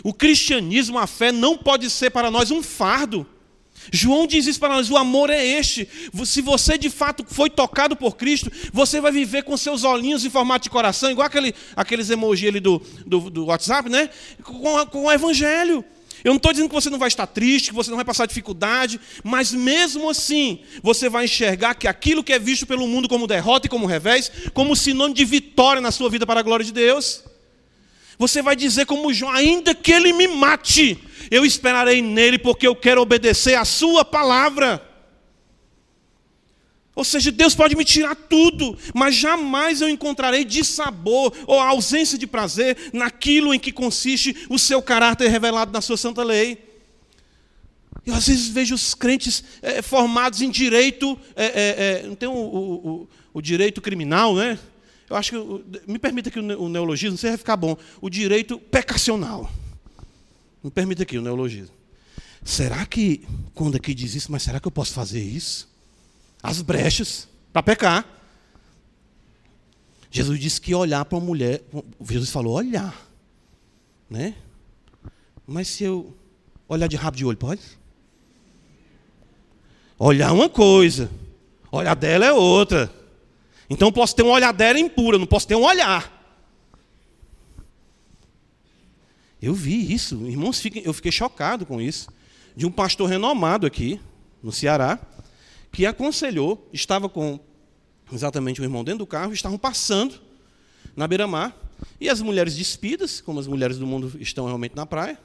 O 0.03 0.13
cristianismo, 0.13 0.99
a 0.99 1.07
fé, 1.07 1.33
não 1.33 1.57
pode 1.57 1.89
ser 1.91 2.11
para 2.11 2.31
nós 2.31 2.51
um 2.51 2.63
fardo. 2.63 3.27
João 3.93 4.27
diz 4.27 4.47
isso 4.47 4.59
para 4.59 4.75
nós: 4.75 4.91
o 4.91 4.97
amor 4.97 5.31
é 5.31 5.45
este. 5.45 5.89
Se 6.25 6.41
você 6.41 6.77
de 6.77 6.91
fato 6.91 7.25
foi 7.29 7.49
tocado 7.49 7.97
por 7.97 8.17
Cristo, 8.17 8.51
você 8.73 9.01
vai 9.01 9.13
viver 9.13 9.45
com 9.45 9.57
seus 9.57 9.85
olhinhos 9.85 10.25
em 10.25 10.31
formato 10.31 10.65
de 10.65 10.71
coração, 10.71 11.11
igual 11.11 11.27
aquele, 11.27 11.55
aqueles 11.75 12.11
emojis 12.11 12.49
ali 12.49 12.61
do, 12.61 12.83
do, 13.07 13.31
do 13.31 13.45
WhatsApp, 13.47 13.89
né? 13.89 14.11
Com, 14.43 14.87
com 14.87 15.05
o 15.05 15.13
Evangelho. 15.13 15.85
Eu 16.25 16.31
não 16.31 16.37
estou 16.37 16.53
dizendo 16.53 16.69
que 16.69 16.75
você 16.75 16.91
não 16.91 16.99
vai 16.99 17.09
estar 17.09 17.27
triste, 17.27 17.69
que 17.69 17.75
você 17.75 17.91
não 17.91 17.97
vai 17.97 18.05
passar 18.05 18.27
dificuldade, 18.27 19.01
mas 19.23 19.53
mesmo 19.53 20.11
assim, 20.11 20.61
você 20.83 21.09
vai 21.09 21.25
enxergar 21.25 21.75
que 21.75 21.87
aquilo 21.87 22.25
que 22.25 22.33
é 22.33 22.39
visto 22.39 22.67
pelo 22.67 22.87
mundo 22.87 23.09
como 23.09 23.27
derrota 23.27 23.67
e 23.67 23.71
como 23.71 23.87
revés, 23.87 24.31
como 24.55 24.77
sinônimo 24.77 25.15
de 25.15 25.25
vitória 25.25 25.81
na 25.81 25.91
sua 25.91 26.09
vida 26.09 26.27
para 26.27 26.41
a 26.41 26.43
glória 26.43 26.65
de 26.65 26.73
Deus. 26.73 27.25
Você 28.19 28.41
vai 28.41 28.57
dizer 28.57 28.87
como 28.87 29.13
João, 29.13 29.33
ainda 29.33 29.75
que 29.75 29.93
ele 29.93 30.13
me 30.13 30.27
mate, 30.27 30.99
eu 31.31 31.45
esperarei 31.45 32.01
nele, 32.01 32.39
porque 32.39 32.67
eu 32.67 32.75
quero 32.75 33.03
obedecer 33.03 33.55
a 33.55 33.65
sua 33.65 34.05
palavra. 34.05 34.86
Ou 36.97 37.05
seja, 37.05 37.31
Deus 37.31 37.55
pode 37.55 37.77
me 37.77 37.85
tirar 37.85 38.17
tudo, 38.17 38.77
mas 38.95 39.15
jamais 39.15 39.83
eu 39.83 39.89
encontrarei 39.89 40.47
dissabor 40.47 41.31
ou 41.47 41.61
ausência 41.61 42.17
de 42.17 42.27
prazer 42.27 42.91
naquilo 42.91 43.53
em 43.53 43.61
que 43.61 43.71
consiste 43.71 44.35
o 44.49 44.59
seu 44.59 44.81
caráter 44.81 45.29
revelado 45.29 45.71
na 45.71 45.83
sua 45.83 45.99
santa 45.99 46.25
lei. 46.25 46.59
Eu 48.05 48.15
às 48.15 48.27
vezes 48.27 48.49
vejo 48.49 48.75
os 48.75 48.95
crentes 48.95 49.45
é, 49.61 49.83
formados 49.83 50.41
em 50.41 50.51
direito, 50.51 51.19
é, 51.35 52.01
é, 52.03 52.07
não 52.07 52.15
tem 52.15 52.29
o, 52.31 52.33
o, 52.33 53.09
o, 53.35 53.43
direito 53.43 53.83
criminal, 53.83 54.35
né? 54.35 54.59
Eu 55.11 55.17
acho 55.17 55.33
que, 55.33 55.91
me 55.91 55.99
permita 55.99 56.31
aqui 56.31 56.39
o 56.39 56.69
neologismo, 56.69 57.13
não 57.13 57.19
sei 57.19 57.29
se 57.29 57.33
vai 57.33 57.39
ficar 57.39 57.57
bom, 57.59 57.77
o 58.01 58.09
direito 58.09 58.59
pecacional. 58.59 59.53
Me 60.65 60.71
permita 60.71 61.03
aqui 61.03 61.19
o 61.19 61.23
neologismo. 61.23 61.75
Será 62.43 62.87
que, 62.87 63.23
quando 63.55 63.77
aqui 63.77 63.93
diz 63.93 64.15
isso, 64.15 64.33
mas 64.33 64.43
será 64.43 64.59
que 64.59 64.67
eu 64.67 64.73
posso 64.73 64.95
fazer 64.95 65.23
isso? 65.23 65.76
As 66.47 66.63
brechas 66.63 67.29
para 67.53 67.61
pecar. 67.61 68.07
Jesus 70.09 70.39
disse 70.39 70.61
que 70.61 70.73
olhar 70.75 71.05
para 71.05 71.19
uma 71.19 71.27
mulher, 71.27 71.61
Jesus 72.09 72.31
falou 72.31 72.55
olhar, 72.55 72.97
né? 74.09 74.35
Mas 75.45 75.67
se 75.67 75.83
eu 75.83 76.17
olhar 76.69 76.87
de 76.87 76.95
rabo 76.95 77.17
de 77.17 77.25
olho, 77.25 77.37
pode? 77.37 77.61
Olhar 79.99 80.33
uma 80.33 80.49
coisa, 80.49 81.11
olhar 81.71 81.97
dela 81.97 82.25
é 82.25 82.33
outra. 82.33 82.95
Então 83.69 83.91
posso 83.91 84.15
ter 84.15 84.23
um 84.23 84.31
olhar 84.31 84.53
dela 84.53 84.79
impura, 84.79 85.19
não 85.19 85.27
posso 85.27 85.49
ter 85.49 85.57
um 85.57 85.65
olhar. 85.65 86.13
Eu 89.43 89.53
vi 89.53 89.93
isso, 89.93 90.15
irmãos, 90.29 90.63
eu 90.85 90.93
fiquei 90.93 91.11
chocado 91.11 91.67
com 91.67 91.81
isso. 91.81 92.09
De 92.55 92.65
um 92.65 92.71
pastor 92.71 93.09
renomado 93.09 93.67
aqui, 93.67 94.01
no 94.43 94.53
Ceará, 94.53 94.99
que 95.77 95.85
aconselhou, 95.85 96.67
estava 96.73 97.07
com 97.07 97.39
exatamente 98.11 98.63
o 98.63 98.65
irmão 98.65 98.83
dentro 98.83 99.01
do 99.01 99.07
carro, 99.07 99.35
estavam 99.35 99.59
passando 99.59 100.15
na 100.97 101.07
beira-mar, 101.07 101.55
e 102.01 102.09
as 102.09 102.23
mulheres 102.23 102.57
despidas, 102.57 103.21
como 103.21 103.39
as 103.39 103.47
mulheres 103.47 103.77
do 103.77 103.87
mundo 103.87 104.11
estão 104.19 104.47
realmente 104.47 104.75
na 104.75 104.87
praia, 104.87 105.21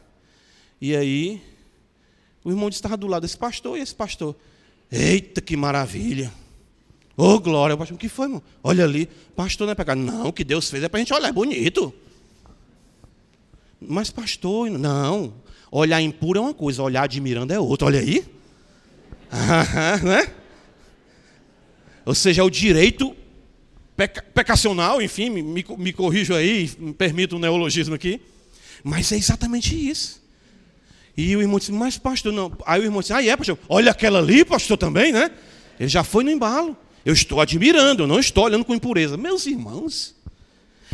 e 0.82 0.94
aí 0.94 1.42
o 2.44 2.50
irmão 2.50 2.68
estava 2.68 2.98
do 2.98 3.08
lado 3.08 3.22
desse 3.22 3.38
pastor, 3.38 3.78
e 3.78 3.82
esse 3.82 3.96
pastor, 3.96 4.36
eita 4.92 5.40
que 5.40 5.56
maravilha! 5.56 6.30
Ô 7.16 7.36
oh, 7.36 7.40
glória, 7.40 7.74
o 7.74 7.98
que 7.98 8.10
foi, 8.10 8.26
irmão? 8.26 8.44
Olha 8.62 8.84
ali, 8.84 9.08
pastor 9.34 9.66
não 9.68 9.72
é 9.72 9.76
pecado. 9.76 10.02
Não, 10.02 10.28
o 10.28 10.34
que 10.34 10.44
Deus 10.44 10.70
fez 10.70 10.84
é 10.84 10.90
para 10.90 10.98
a 10.98 11.02
gente 11.02 11.14
olhar, 11.14 11.30
é 11.30 11.32
bonito. 11.32 11.94
Mas 13.80 14.10
pastor, 14.10 14.70
não, 14.70 15.34
olhar 15.72 16.02
impuro 16.02 16.40
é 16.40 16.42
uma 16.42 16.54
coisa, 16.54 16.84
olhar 16.84 17.04
admirando 17.04 17.54
é 17.54 17.60
outra, 17.60 17.88
olha 17.88 18.02
aí. 18.02 18.26
né? 20.04 20.41
Ou 22.12 22.16
seja, 22.16 22.42
é 22.42 22.44
o 22.44 22.50
direito 22.50 23.16
peca, 23.96 24.22
pecacional, 24.22 25.02
enfim, 25.02 25.30
me, 25.30 25.66
me 25.78 25.94
corrijo 25.94 26.36
aí, 26.36 26.70
me 26.78 26.92
permito 26.92 27.38
um 27.38 27.40
neologismo 27.40 27.96
aqui. 27.96 28.20
Mas 28.84 29.14
é 29.14 29.16
exatamente 29.16 29.74
isso. 29.74 30.22
E 31.16 31.34
o 31.38 31.42
irmão 31.42 31.58
disse, 31.58 31.72
mas 31.72 31.98
pastor, 31.98 32.34
não. 32.34 32.52
Aí 32.66 32.82
o 32.82 32.84
irmão 32.84 33.00
disse, 33.00 33.14
ah, 33.14 33.26
é, 33.26 33.38
pastor, 33.38 33.58
olha 33.70 33.92
aquela 33.92 34.20
ali, 34.20 34.44
pastor, 34.44 34.78
também, 34.78 35.14
né? 35.14 35.32
Ele 35.80 35.88
já 35.88 36.04
foi 36.04 36.26
no 36.26 36.30
embalo. 36.30 36.76
Eu 37.06 37.14
estou 37.14 37.40
admirando, 37.40 38.04
eu 38.04 38.08
não 38.08 38.20
estou 38.20 38.44
olhando 38.44 38.66
com 38.66 38.76
impureza. 38.76 39.16
Meus 39.16 39.46
irmãos. 39.46 40.14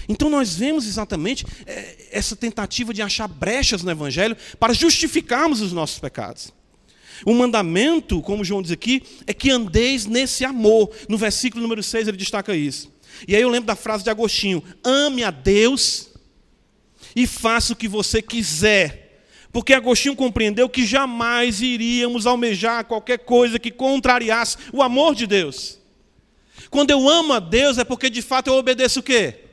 Então 0.08 0.30
nós 0.30 0.54
vemos 0.54 0.86
exatamente 0.86 1.48
é, 1.66 2.10
essa 2.12 2.36
tentativa 2.36 2.94
de 2.94 3.02
achar 3.02 3.28
brechas 3.28 3.82
no 3.82 3.90
Evangelho 3.90 4.38
para 4.60 4.72
justificarmos 4.72 5.62
os 5.62 5.74
nossos 5.74 5.98
pecados. 5.98 6.54
O 7.26 7.34
mandamento, 7.34 8.22
como 8.22 8.44
João 8.44 8.62
diz 8.62 8.72
aqui, 8.72 9.04
é 9.26 9.34
que 9.34 9.50
andeis 9.50 10.06
nesse 10.06 10.46
amor. 10.46 10.92
No 11.10 11.18
versículo 11.18 11.62
número 11.62 11.82
6 11.82 12.08
ele 12.08 12.18
destaca 12.18 12.56
isso. 12.56 12.92
E 13.28 13.36
aí 13.36 13.42
eu 13.42 13.50
lembro 13.50 13.68
da 13.68 13.76
frase 13.76 14.04
de 14.04 14.10
Agostinho: 14.10 14.64
ame 14.84 15.24
a 15.24 15.32
Deus 15.32 16.10
e 17.16 17.26
faça 17.26 17.74
o 17.74 17.76
que 17.76 17.88
você 17.88 18.22
quiser, 18.22 19.24
Porque 19.52 19.74
Agostinho 19.74 20.16
compreendeu 20.16 20.70
que 20.70 20.86
jamais 20.86 21.62
iríamos 21.62 22.28
almejar 22.28 22.86
qualquer 22.86 23.20
coisa 23.20 23.58
que 23.58 23.72
contrariasse 23.72 24.58
o 24.72 24.84
amor 24.84 25.16
de 25.16 25.26
Deus. 25.26 25.80
Quando 26.70 26.92
eu 26.92 27.08
amo 27.10 27.34
a 27.34 27.40
Deus 27.40 27.78
é 27.78 27.84
porque 27.84 28.10
de 28.10 28.22
fato 28.22 28.48
eu 28.48 28.54
obedeço 28.54 29.00
o 29.00 29.04
quê? 29.04 29.46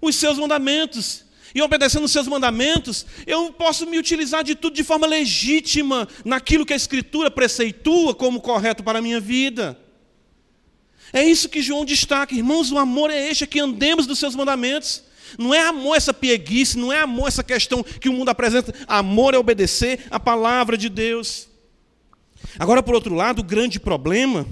Os 0.00 0.16
seus 0.16 0.38
mandamentos. 0.38 1.24
E 1.54 1.62
obedecendo 1.62 2.04
os 2.04 2.10
seus 2.10 2.26
mandamentos, 2.26 3.06
eu 3.26 3.52
posso 3.52 3.86
me 3.86 3.96
utilizar 3.96 4.42
de 4.42 4.56
tudo 4.56 4.74
de 4.74 4.82
forma 4.82 5.06
legítima 5.06 6.08
naquilo 6.24 6.66
que 6.66 6.72
a 6.72 6.76
Escritura 6.76 7.30
preceitua 7.30 8.12
como 8.14 8.40
correto 8.40 8.82
para 8.82 8.98
a 8.98 9.02
minha 9.02 9.20
vida. 9.20 9.78
É 11.12 11.22
isso 11.22 11.48
que 11.48 11.62
João 11.62 11.84
destaca, 11.84 12.34
irmãos, 12.34 12.72
o 12.72 12.78
amor 12.78 13.08
é 13.08 13.30
este, 13.30 13.44
é 13.44 13.46
que 13.46 13.60
andemos 13.60 14.04
dos 14.04 14.18
seus 14.18 14.34
mandamentos. 14.34 15.04
Não 15.38 15.54
é 15.54 15.60
amor 15.60 15.96
essa 15.96 16.12
pieguice, 16.12 16.76
não 16.76 16.92
é 16.92 17.00
amor 17.00 17.28
essa 17.28 17.44
questão 17.44 17.84
que 17.84 18.08
o 18.08 18.12
mundo 18.12 18.30
apresenta. 18.30 18.74
Amor 18.88 19.32
é 19.32 19.38
obedecer 19.38 20.06
a 20.10 20.18
palavra 20.18 20.76
de 20.76 20.88
Deus. 20.88 21.48
Agora, 22.58 22.82
por 22.82 22.96
outro 22.96 23.14
lado, 23.14 23.40
o 23.40 23.44
grande 23.44 23.78
problema 23.78 24.44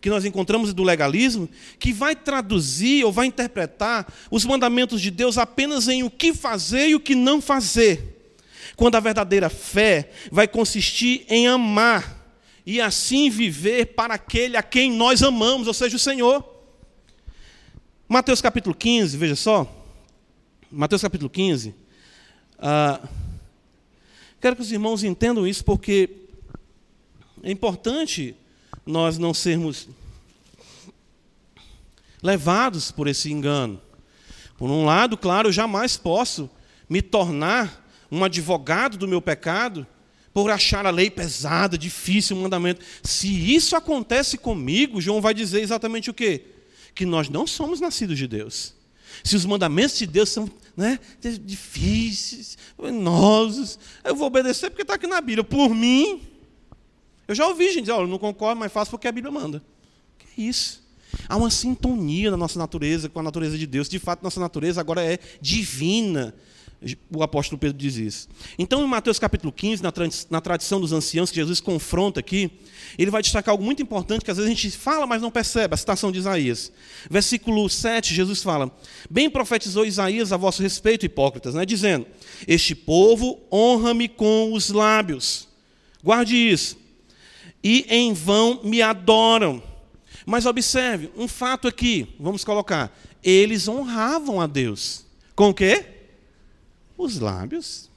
que 0.00 0.10
nós 0.10 0.24
encontramos 0.24 0.72
do 0.74 0.82
legalismo, 0.82 1.48
que 1.78 1.92
vai 1.92 2.14
traduzir 2.14 3.04
ou 3.04 3.12
vai 3.12 3.26
interpretar 3.26 4.06
os 4.30 4.44
mandamentos 4.44 5.00
de 5.00 5.10
Deus 5.10 5.38
apenas 5.38 5.88
em 5.88 6.02
o 6.02 6.10
que 6.10 6.34
fazer 6.34 6.88
e 6.88 6.94
o 6.94 7.00
que 7.00 7.14
não 7.14 7.40
fazer. 7.40 8.34
Quando 8.76 8.96
a 8.96 9.00
verdadeira 9.00 9.48
fé 9.48 10.10
vai 10.30 10.46
consistir 10.46 11.24
em 11.28 11.46
amar 11.46 12.16
e 12.64 12.80
assim 12.80 13.30
viver 13.30 13.94
para 13.94 14.14
aquele 14.14 14.56
a 14.56 14.62
quem 14.62 14.92
nós 14.92 15.22
amamos, 15.22 15.66
ou 15.68 15.74
seja, 15.74 15.96
o 15.96 16.00
Senhor. 16.00 16.44
Mateus 18.08 18.40
capítulo 18.40 18.74
15, 18.74 19.16
veja 19.16 19.36
só. 19.36 19.72
Mateus 20.70 21.00
capítulo 21.00 21.30
15. 21.30 21.74
Ah, 22.58 23.00
quero 24.40 24.56
que 24.56 24.62
os 24.62 24.72
irmãos 24.72 25.04
entendam 25.04 25.46
isso, 25.46 25.64
porque 25.64 26.10
é 27.42 27.50
importante 27.50 28.34
nós 28.86 29.18
não 29.18 29.34
sermos 29.34 29.88
levados 32.22 32.90
por 32.90 33.08
esse 33.08 33.32
engano. 33.32 33.80
Por 34.56 34.70
um 34.70 34.84
lado, 34.84 35.16
claro, 35.16 35.48
eu 35.48 35.52
jamais 35.52 35.96
posso 35.96 36.48
me 36.88 37.02
tornar 37.02 37.84
um 38.10 38.24
advogado 38.24 38.96
do 38.96 39.08
meu 39.08 39.20
pecado 39.20 39.86
por 40.32 40.50
achar 40.50 40.86
a 40.86 40.90
lei 40.90 41.10
pesada, 41.10 41.76
difícil, 41.76 42.36
o 42.36 42.40
mandamento. 42.40 42.84
Se 43.02 43.54
isso 43.54 43.74
acontece 43.74 44.38
comigo, 44.38 45.00
João 45.00 45.20
vai 45.20 45.34
dizer 45.34 45.60
exatamente 45.60 46.10
o 46.10 46.14
quê? 46.14 46.44
Que 46.94 47.04
nós 47.04 47.28
não 47.28 47.46
somos 47.46 47.80
nascidos 47.80 48.16
de 48.16 48.26
Deus. 48.28 48.74
Se 49.24 49.34
os 49.34 49.44
mandamentos 49.44 49.96
de 49.96 50.06
Deus 50.06 50.28
são 50.28 50.50
né, 50.76 50.98
difíceis, 51.42 52.58
penosos, 52.76 53.78
eu 54.04 54.14
vou 54.14 54.26
obedecer 54.26 54.70
porque 54.70 54.82
está 54.82 54.94
aqui 54.94 55.06
na 55.06 55.20
Bíblia. 55.20 55.42
Por 55.42 55.74
mim, 55.74 56.20
eu 57.28 57.34
já 57.34 57.46
ouvi 57.46 57.68
gente 57.68 57.82
dizer, 57.82 57.92
olha, 57.92 58.06
não 58.06 58.18
concordo, 58.18 58.58
mas 58.60 58.72
faço 58.72 58.90
porque 58.90 59.08
a 59.08 59.12
Bíblia 59.12 59.32
manda. 59.32 59.62
Que 60.18 60.42
é 60.42 60.44
isso? 60.44 60.86
Há 61.28 61.36
uma 61.36 61.50
sintonia 61.50 62.30
na 62.30 62.36
nossa 62.36 62.58
natureza 62.58 63.08
com 63.08 63.20
a 63.20 63.22
natureza 63.22 63.56
de 63.56 63.66
Deus. 63.66 63.88
De 63.88 63.98
fato, 63.98 64.22
nossa 64.22 64.40
natureza 64.40 64.80
agora 64.80 65.02
é 65.02 65.18
divina. 65.40 66.34
O 67.10 67.22
apóstolo 67.22 67.58
Pedro 67.58 67.76
diz 67.76 67.96
isso. 67.96 68.28
Então, 68.58 68.84
em 68.84 68.86
Mateus 68.86 69.18
capítulo 69.18 69.50
15, 69.50 69.82
na 70.30 70.40
tradição 70.40 70.80
dos 70.80 70.92
anciãos, 70.92 71.30
que 71.30 71.36
Jesus 71.36 71.58
confronta 71.58 72.20
aqui, 72.20 72.50
ele 72.98 73.10
vai 73.10 73.22
destacar 73.22 73.52
algo 73.52 73.64
muito 73.64 73.82
importante 73.82 74.24
que 74.24 74.30
às 74.30 74.36
vezes 74.36 74.50
a 74.50 74.54
gente 74.54 74.70
fala, 74.76 75.06
mas 75.06 75.22
não 75.22 75.30
percebe, 75.30 75.74
a 75.74 75.76
citação 75.76 76.12
de 76.12 76.18
Isaías. 76.18 76.70
Versículo 77.10 77.68
7, 77.68 78.14
Jesus 78.14 78.42
fala: 78.42 78.70
Bem 79.08 79.30
profetizou 79.30 79.86
Isaías 79.86 80.32
a 80.32 80.36
vosso 80.36 80.62
respeito, 80.62 81.06
hipócritas, 81.06 81.54
né, 81.54 81.64
dizendo: 81.64 82.06
Este 82.46 82.74
povo 82.74 83.40
honra-me 83.50 84.06
com 84.06 84.52
os 84.52 84.68
lábios. 84.68 85.48
Guarde 86.04 86.36
isso. 86.36 86.85
E 87.66 87.84
em 87.88 88.12
vão 88.12 88.60
me 88.62 88.80
adoram. 88.80 89.60
Mas 90.24 90.46
observe, 90.46 91.10
um 91.16 91.26
fato 91.26 91.66
aqui, 91.66 92.14
vamos 92.16 92.44
colocar: 92.44 92.96
eles 93.24 93.66
honravam 93.66 94.40
a 94.40 94.46
Deus. 94.46 95.04
Com 95.34 95.48
o 95.48 95.54
quê? 95.54 95.84
Os 96.96 97.18
lábios. 97.18 97.90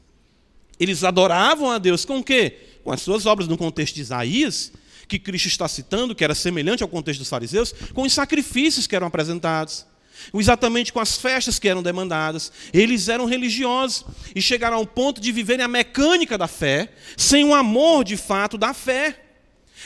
Eles 0.79 1.03
adoravam 1.03 1.69
a 1.69 1.77
Deus 1.77 2.03
com 2.03 2.17
o 2.17 2.23
quê? 2.23 2.57
Com 2.83 2.91
as 2.91 3.03
suas 3.03 3.27
obras, 3.27 3.47
no 3.47 3.55
contexto 3.55 3.93
de 3.93 4.01
Isaías, 4.01 4.71
que 5.07 5.19
Cristo 5.19 5.47
está 5.47 5.67
citando, 5.67 6.15
que 6.15 6.23
era 6.23 6.33
semelhante 6.33 6.81
ao 6.81 6.89
contexto 6.89 7.19
dos 7.19 7.29
fariseus, 7.29 7.71
com 7.93 8.01
os 8.01 8.13
sacrifícios 8.13 8.87
que 8.87 8.95
eram 8.95 9.05
apresentados, 9.05 9.85
exatamente 10.33 10.91
com 10.91 10.99
as 10.99 11.15
festas 11.15 11.59
que 11.59 11.69
eram 11.69 11.83
demandadas. 11.83 12.51
Eles 12.73 13.07
eram 13.07 13.25
religiosos 13.25 14.03
e 14.33 14.41
chegaram 14.41 14.77
ao 14.77 14.87
ponto 14.87 15.21
de 15.21 15.31
viverem 15.31 15.63
a 15.63 15.67
mecânica 15.67 16.39
da 16.39 16.47
fé, 16.47 16.91
sem 17.15 17.43
o 17.43 17.53
amor 17.53 18.03
de 18.03 18.17
fato 18.17 18.57
da 18.57 18.73
fé. 18.73 19.28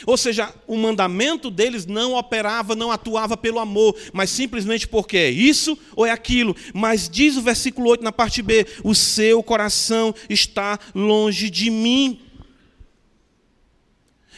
Ou 0.06 0.16
seja, 0.16 0.52
o 0.66 0.76
mandamento 0.76 1.50
deles 1.50 1.86
não 1.86 2.14
operava, 2.14 2.74
não 2.74 2.90
atuava 2.90 3.36
pelo 3.36 3.58
amor, 3.58 3.96
mas 4.12 4.30
simplesmente 4.30 4.86
porque 4.88 5.16
é 5.16 5.30
isso 5.30 5.78
ou 5.94 6.04
é 6.06 6.10
aquilo. 6.10 6.56
Mas 6.72 7.08
diz 7.08 7.36
o 7.36 7.42
versículo 7.42 7.90
8 7.90 8.02
na 8.02 8.12
parte 8.12 8.42
B: 8.42 8.66
o 8.82 8.94
seu 8.94 9.42
coração 9.42 10.14
está 10.28 10.78
longe 10.94 11.50
de 11.50 11.70
mim. 11.70 12.20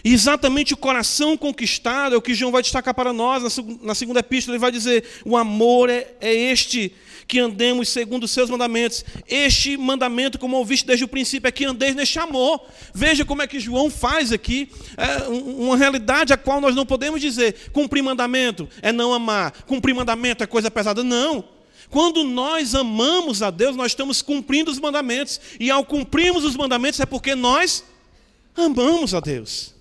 E 0.06 0.12
exatamente 0.12 0.72
o 0.72 0.76
coração 0.76 1.36
conquistado 1.36 2.14
é 2.14 2.16
o 2.16 2.22
que 2.22 2.32
João 2.32 2.52
vai 2.52 2.62
destacar 2.62 2.94
para 2.94 3.12
nós 3.12 3.58
na 3.82 3.92
segunda 3.92 4.20
epístola. 4.20 4.54
Ele 4.54 4.60
vai 4.60 4.70
dizer: 4.70 5.02
o 5.24 5.36
amor 5.36 5.90
é, 5.90 6.06
é 6.20 6.32
este 6.32 6.92
que 7.26 7.40
andemos 7.40 7.88
segundo 7.88 8.22
os 8.22 8.30
seus 8.30 8.48
mandamentos. 8.48 9.04
Este 9.26 9.76
mandamento, 9.76 10.38
como 10.38 10.58
ouviste 10.58 10.86
desde 10.86 11.04
o 11.04 11.08
princípio, 11.08 11.48
é 11.48 11.50
que 11.50 11.64
andeis 11.64 11.96
neste 11.96 12.20
amor. 12.20 12.64
Veja 12.94 13.24
como 13.24 13.42
é 13.42 13.48
que 13.48 13.58
João 13.58 13.90
faz 13.90 14.30
aqui, 14.30 14.70
é 14.96 15.26
uma 15.26 15.76
realidade 15.76 16.32
a 16.32 16.36
qual 16.36 16.60
nós 16.60 16.76
não 16.76 16.86
podemos 16.86 17.20
dizer 17.20 17.70
cumprir 17.72 18.00
mandamento 18.00 18.68
é 18.82 18.92
não 18.92 19.12
amar, 19.12 19.64
cumprir 19.66 19.92
mandamento 19.92 20.44
é 20.44 20.46
coisa 20.46 20.70
pesada. 20.70 21.02
Não. 21.02 21.42
Quando 21.90 22.22
nós 22.22 22.76
amamos 22.76 23.42
a 23.42 23.50
Deus, 23.50 23.74
nós 23.74 23.90
estamos 23.90 24.22
cumprindo 24.22 24.70
os 24.70 24.78
mandamentos. 24.78 25.40
E 25.58 25.68
ao 25.68 25.84
cumprirmos 25.84 26.44
os 26.44 26.54
mandamentos 26.54 27.00
é 27.00 27.06
porque 27.06 27.34
nós 27.34 27.82
amamos 28.54 29.12
a 29.12 29.18
Deus. 29.18 29.74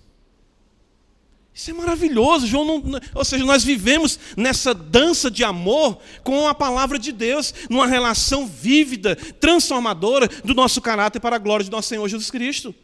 Isso 1.56 1.72
é 1.72 1.74
maravilhoso, 1.74 2.46
João. 2.46 2.82
Não, 2.84 3.00
ou 3.14 3.24
seja, 3.24 3.46
nós 3.46 3.64
vivemos 3.64 4.20
nessa 4.36 4.74
dança 4.74 5.32
de 5.32 5.42
amor 5.42 5.98
com 6.22 6.50
a 6.50 6.54
palavra 6.54 7.00
de 7.00 7.14
Deus, 7.14 7.54
numa 7.70 7.88
relação 7.88 8.46
vívida, 8.46 9.16
transformadora 9.16 10.28
do 10.44 10.54
nosso 10.54 10.82
caráter 10.82 11.22
para 11.22 11.38
a 11.38 11.40
glória 11.40 11.64
de 11.64 11.72
nosso 11.72 11.88
Senhor 11.88 12.06
Jesus 12.10 12.30
Cristo. 12.30 12.76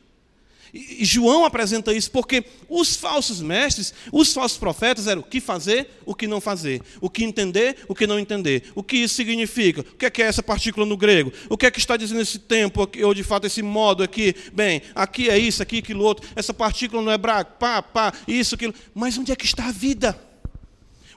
E 0.73 1.03
João 1.03 1.43
apresenta 1.43 1.93
isso 1.93 2.09
porque 2.09 2.45
os 2.69 2.95
falsos 2.95 3.41
mestres, 3.41 3.93
os 4.11 4.31
falsos 4.31 4.57
profetas 4.57 5.05
eram 5.05 5.21
o 5.21 5.23
que 5.23 5.41
fazer, 5.41 5.89
o 6.05 6.15
que 6.15 6.27
não 6.27 6.39
fazer, 6.39 6.81
o 7.01 7.09
que 7.09 7.25
entender, 7.25 7.77
o 7.89 7.95
que 7.95 8.07
não 8.07 8.17
entender, 8.17 8.63
o 8.73 8.81
que 8.81 8.97
isso 8.97 9.15
significa, 9.15 9.81
o 9.81 9.83
que 9.83 10.05
é, 10.05 10.09
que 10.09 10.21
é 10.21 10.25
essa 10.27 10.41
partícula 10.41 10.85
no 10.85 10.95
grego, 10.95 11.31
o 11.49 11.57
que 11.57 11.65
é 11.65 11.71
que 11.71 11.79
está 11.79 11.97
dizendo 11.97 12.21
esse 12.21 12.39
tempo, 12.39 12.89
ou 13.03 13.13
de 13.13 13.23
fato 13.23 13.47
esse 13.47 13.61
modo 13.61 14.01
aqui, 14.01 14.33
bem, 14.53 14.81
aqui 14.95 15.29
é 15.29 15.37
isso, 15.37 15.61
aqui 15.61 15.79
aquilo 15.79 16.03
outro, 16.03 16.27
essa 16.35 16.53
partícula 16.53 17.01
no 17.01 17.11
hebraico, 17.11 17.51
pá, 17.59 17.81
pá, 17.81 18.13
isso, 18.25 18.55
aquilo. 18.55 18.73
Mas 18.93 19.17
onde 19.17 19.31
é 19.31 19.35
que 19.35 19.45
está 19.45 19.67
a 19.67 19.71
vida? 19.71 20.17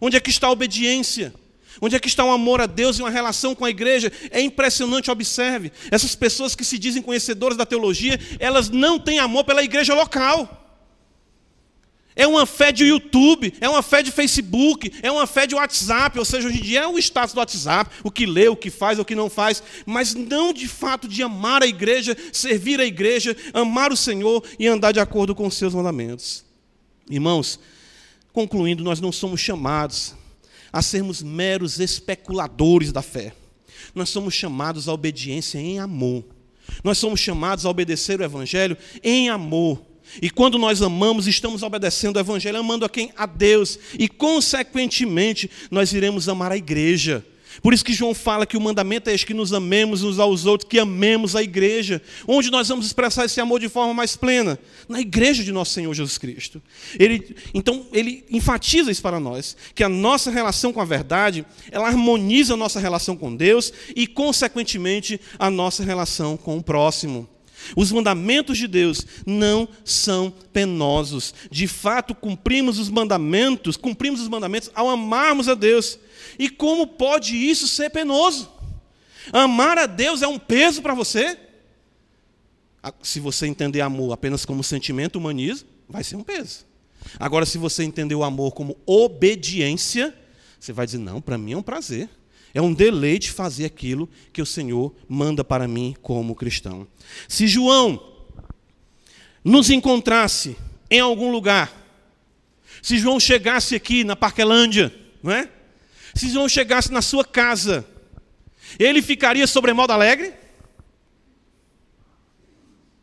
Onde 0.01 0.17
é 0.17 0.21
que 0.21 0.31
está 0.31 0.49
a 0.49 0.51
obediência? 0.51 1.33
Onde 1.81 1.97
é 1.97 1.99
que 1.99 2.09
está 2.09 2.25
o 2.25 2.31
amor 2.31 2.61
a 2.61 2.66
Deus 2.66 2.99
e 2.99 3.03
uma 3.03 3.11
relação 3.11 3.55
com 3.55 3.64
a 3.64 3.70
igreja? 3.70 4.12
É 4.31 4.41
impressionante, 4.41 5.11
observe. 5.11 5.72
Essas 5.91 6.14
pessoas 6.14 6.55
que 6.55 6.64
se 6.64 6.79
dizem 6.79 7.03
conhecedoras 7.03 7.57
da 7.57 7.66
teologia, 7.66 8.18
elas 8.39 8.70
não 8.70 8.99
têm 8.99 9.18
amor 9.18 9.45
pela 9.45 9.62
igreja 9.62 9.95
local. 9.95 10.61
É 12.16 12.27
uma 12.29 12.47
fé 12.47 12.70
de 12.70 12.85
YouTube, 12.85 13.53
é 13.61 13.68
uma 13.68 13.83
fé 13.83 14.01
de 14.01 14.12
Facebook, 14.12 14.93
é 15.03 15.11
uma 15.11 15.27
fé 15.27 15.49
de 15.49 15.55
WhatsApp, 15.57 16.16
ou 16.16 16.25
seja, 16.25 16.47
hoje 16.47 16.59
em 16.59 16.62
dia 16.62 16.83
é 16.83 16.87
o 16.87 16.97
status 16.97 17.35
do 17.35 17.39
WhatsApp, 17.39 17.91
o 18.05 18.11
que 18.11 18.25
lê, 18.25 18.47
o 18.47 18.55
que 18.55 18.70
faz, 18.70 19.01
o 19.01 19.05
que 19.05 19.16
não 19.16 19.29
faz, 19.29 19.61
mas 19.85 20.14
não 20.14 20.53
de 20.53 20.68
fato 20.68 21.09
de 21.09 21.25
amar 21.25 21.61
a 21.62 21.66
igreja, 21.66 22.16
servir 22.33 22.81
a 22.81 22.87
igreja, 22.87 23.37
amar 23.53 23.93
o 23.93 23.97
Senhor 23.97 24.45
e 24.61 24.68
andar 24.68 24.93
de 24.93 25.01
acordo 25.01 25.35
com 25.35 25.45
os 25.45 25.57
seus 25.57 25.75
mandamentos. 25.75 26.45
Irmãos, 27.11 27.59
concluindo, 28.33 28.85
nós 28.85 29.01
não 29.01 29.11
somos 29.11 29.41
chamados 29.41 30.14
a 30.75 30.83
sermos 30.83 31.22
meros 31.22 31.79
especuladores 31.79 32.91
da 32.91 33.01
fé. 33.01 33.33
Nós 33.95 34.09
somos 34.09 34.35
chamados 34.35 34.89
à 34.89 34.93
obediência 34.93 35.57
em 35.57 35.79
amor. 35.79 36.25
Nós 36.83 36.99
somos 36.99 37.20
chamados 37.20 37.64
a 37.64 37.70
obedecer 37.70 38.18
o 38.18 38.25
Evangelho 38.25 38.77
em 39.01 39.29
amor. 39.29 39.81
E 40.20 40.29
quando 40.29 40.59
nós 40.59 40.83
amamos, 40.83 41.29
estamos 41.29 41.62
obedecendo 41.62 42.16
o 42.16 42.18
Evangelho, 42.18 42.59
amando 42.59 42.85
a 42.85 42.89
quem? 42.89 43.12
A 43.16 43.25
Deus. 43.25 43.79
E, 43.97 44.09
consequentemente, 44.09 45.49
nós 45.70 45.93
iremos 45.93 46.29
amar 46.29 46.51
a 46.51 46.57
igreja. 46.57 47.25
Por 47.63 47.73
isso 47.73 47.85
que 47.85 47.93
João 47.93 48.15
fala 48.15 48.47
que 48.47 48.57
o 48.57 48.61
mandamento 48.61 49.11
é 49.11 49.15
este, 49.15 49.27
que 49.27 49.35
nos 49.35 49.53
amemos 49.53 50.03
uns 50.03 50.19
aos 50.19 50.47
outros, 50.47 50.69
que 50.69 50.79
amemos 50.79 51.37
a 51.37 51.43
igreja. 51.43 52.01
Onde 52.27 52.51
nós 52.51 52.69
vamos 52.69 52.87
expressar 52.87 53.25
esse 53.25 53.41
amor 53.41 53.61
de 53.61 53.69
forma 53.69 53.95
mais 53.95 54.17
plena? 54.17 54.59
Na 54.89 55.01
igreja 55.01 55.43
de 55.43 55.53
nosso 55.53 55.73
Senhor 55.73 55.93
Jesus 55.95 56.19
Cristo. 56.19 56.63
Ele, 56.99 57.37
então, 57.53 57.87
ele 57.93 58.25
enfatiza 58.31 58.91
isso 58.91 59.03
para 59.03 59.21
nós, 59.21 59.57
que 59.75 59.85
a 59.85 59.89
nossa 59.89 60.31
relação 60.31 60.73
com 60.73 60.81
a 60.81 60.85
verdade, 60.85 61.45
ela 61.71 61.89
harmoniza 61.89 62.55
a 62.55 62.57
nossa 62.57 62.81
relação 62.81 63.17
com 63.17 63.35
Deus 63.35 63.73
e, 63.95 64.07
consequentemente, 64.07 65.21
a 65.39 65.51
nossa 65.51 65.85
relação 65.85 66.37
com 66.37 66.59
o 66.59 66.63
próximo. 66.63 67.34
Os 67.77 67.91
mandamentos 67.91 68.59
de 68.59 68.67
Deus 68.67 69.07
não 69.25 69.69
são 69.85 70.33
penosos. 70.53 71.35
De 71.51 71.67
fato, 71.67 72.15
cumprimos 72.15 72.79
os 72.79 72.89
mandamentos, 72.89 73.77
cumprimos 73.77 74.21
os 74.21 74.29
mandamentos 74.29 74.71
ao 74.75 74.89
amarmos 74.89 75.49
a 75.49 75.55
Deus. 75.55 75.99
E 76.39 76.49
como 76.49 76.87
pode 76.87 77.37
isso 77.37 77.69
ser 77.69 77.91
penoso? 77.91 78.51
Amar 79.33 79.79
a 79.79 79.87
Deus 79.87 80.23
é 80.23 80.29
um 80.29 80.39
peso 80.39 80.83
para 80.83 80.95
você? 80.95 81.39
Se 83.03 83.19
você 83.19 83.47
entender 83.47 83.81
amor 83.81 84.12
apenas 84.12 84.45
como 84.45 84.62
sentimento 84.62 85.17
humanismo, 85.17 85.69
vai 85.89 86.05
ser 86.05 86.17
um 86.17 86.23
peso. 86.23 86.67
Agora, 87.19 87.47
se 87.47 87.59
você 87.59 87.85
entender 87.85 88.15
o 88.15 88.25
amor 88.25 88.53
como 88.53 88.77
obediência, 88.85 90.15
você 90.59 90.73
vai 90.73 90.85
dizer: 90.85 90.99
não, 90.99 91.21
para 91.21 91.39
mim 91.39 91.53
é 91.53 91.57
um 91.57 91.62
prazer. 91.62 92.09
É 92.55 92.63
um 92.63 92.73
deleite 92.73 93.33
fazer 93.33 93.65
aquilo 93.65 94.09
que 94.33 94.41
o 94.41 94.47
Senhor 94.47 94.95
manda 95.09 95.43
para 95.43 95.67
mim 95.67 95.97
como 96.01 96.37
cristão. 96.37 96.87
Se 97.29 97.49
João 97.49 98.01
nos 99.43 99.71
encontrasse 99.71 100.57
em 100.89 101.01
algum 101.01 101.33
lugar, 101.33 101.73
se 102.81 102.97
João 102.97 103.19
chegasse 103.19 103.75
aqui 103.75 104.05
na 104.05 104.15
Parquelândia, 104.15 104.95
não 105.21 105.33
é? 105.33 105.51
Se 106.15 106.31
João 106.31 106.49
chegasse 106.49 106.93
na 106.93 107.03
sua 107.03 107.25
casa, 107.25 107.85
ele 108.79 109.03
ficaria 109.03 109.47
sobremodo 109.49 109.93
alegre? 109.93 110.33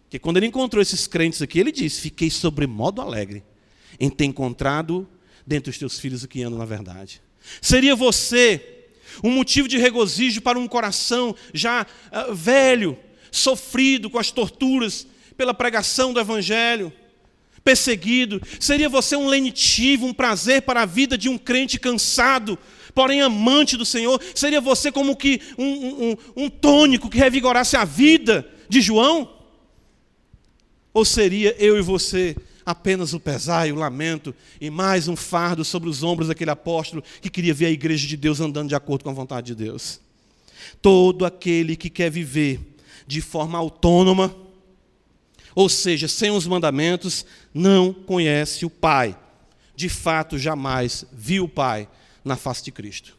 Porque 0.03 0.17
quando 0.17 0.37
ele 0.37 0.45
encontrou 0.45 0.81
esses 0.81 1.07
crentes 1.07 1.41
aqui, 1.41 1.59
ele 1.59 1.71
disse: 1.71 2.01
Fiquei 2.01 2.29
sobremodo 2.29 3.01
alegre 3.01 3.43
em 3.99 4.09
ter 4.09 4.25
encontrado 4.25 5.07
dentre 5.45 5.69
os 5.69 5.77
teus 5.77 5.99
filhos 5.99 6.23
o 6.23 6.27
que 6.27 6.41
andam 6.41 6.59
na 6.59 6.65
verdade. 6.65 7.21
Seria 7.61 7.95
você 7.95 8.80
um 9.23 9.31
motivo 9.31 9.67
de 9.67 9.77
regozijo 9.77 10.41
para 10.41 10.59
um 10.59 10.67
coração 10.67 11.35
já 11.53 11.85
uh, 12.11 12.33
velho, 12.33 12.97
sofrido 13.31 14.09
com 14.09 14.19
as 14.19 14.31
torturas 14.31 15.07
pela 15.37 15.53
pregação 15.53 16.13
do 16.13 16.19
Evangelho, 16.19 16.91
perseguido. 17.63 18.41
Seria 18.59 18.89
você 18.89 19.15
um 19.15 19.27
lenitivo, 19.27 20.05
um 20.05 20.13
prazer 20.13 20.61
para 20.63 20.81
a 20.81 20.85
vida 20.85 21.17
de 21.17 21.29
um 21.29 21.37
crente 21.37 21.79
cansado, 21.79 22.57
porém 22.93 23.21
amante 23.21 23.77
do 23.77 23.85
Senhor. 23.85 24.21
Seria 24.35 24.61
você 24.61 24.91
como 24.91 25.15
que 25.15 25.41
um, 25.57 25.65
um, 25.65 26.17
um 26.35 26.49
tônico 26.49 27.09
que 27.09 27.17
revigorasse 27.17 27.77
a 27.77 27.85
vida 27.85 28.47
de 28.67 28.81
João? 28.81 29.31
Ou 30.93 31.05
seria 31.05 31.55
eu 31.57 31.77
e 31.77 31.81
você 31.81 32.35
apenas 32.65 33.13
o 33.13 33.19
pesar 33.19 33.67
e 33.67 33.71
o 33.71 33.75
lamento 33.75 34.33
e 34.59 34.69
mais 34.69 35.07
um 35.07 35.15
fardo 35.15 35.63
sobre 35.63 35.89
os 35.89 36.03
ombros 36.03 36.27
daquele 36.27 36.51
apóstolo 36.51 37.03
que 37.21 37.29
queria 37.29 37.53
ver 37.53 37.67
a 37.67 37.71
igreja 37.71 38.07
de 38.07 38.17
Deus 38.17 38.39
andando 38.39 38.69
de 38.69 38.75
acordo 38.75 39.03
com 39.03 39.09
a 39.09 39.13
vontade 39.13 39.47
de 39.47 39.55
Deus. 39.55 39.99
Todo 40.81 41.25
aquele 41.25 41.75
que 41.75 41.89
quer 41.89 42.09
viver 42.09 42.59
de 43.07 43.21
forma 43.21 43.57
autônoma, 43.57 44.35
ou 45.53 45.67
seja, 45.67 46.07
sem 46.07 46.31
os 46.31 46.47
mandamentos, 46.47 47.25
não 47.53 47.93
conhece 47.93 48.65
o 48.65 48.69
Pai. 48.69 49.17
De 49.75 49.89
fato, 49.89 50.37
jamais 50.37 51.05
viu 51.11 51.45
o 51.45 51.49
Pai 51.49 51.89
na 52.23 52.35
face 52.35 52.63
de 52.63 52.71
Cristo. 52.71 53.17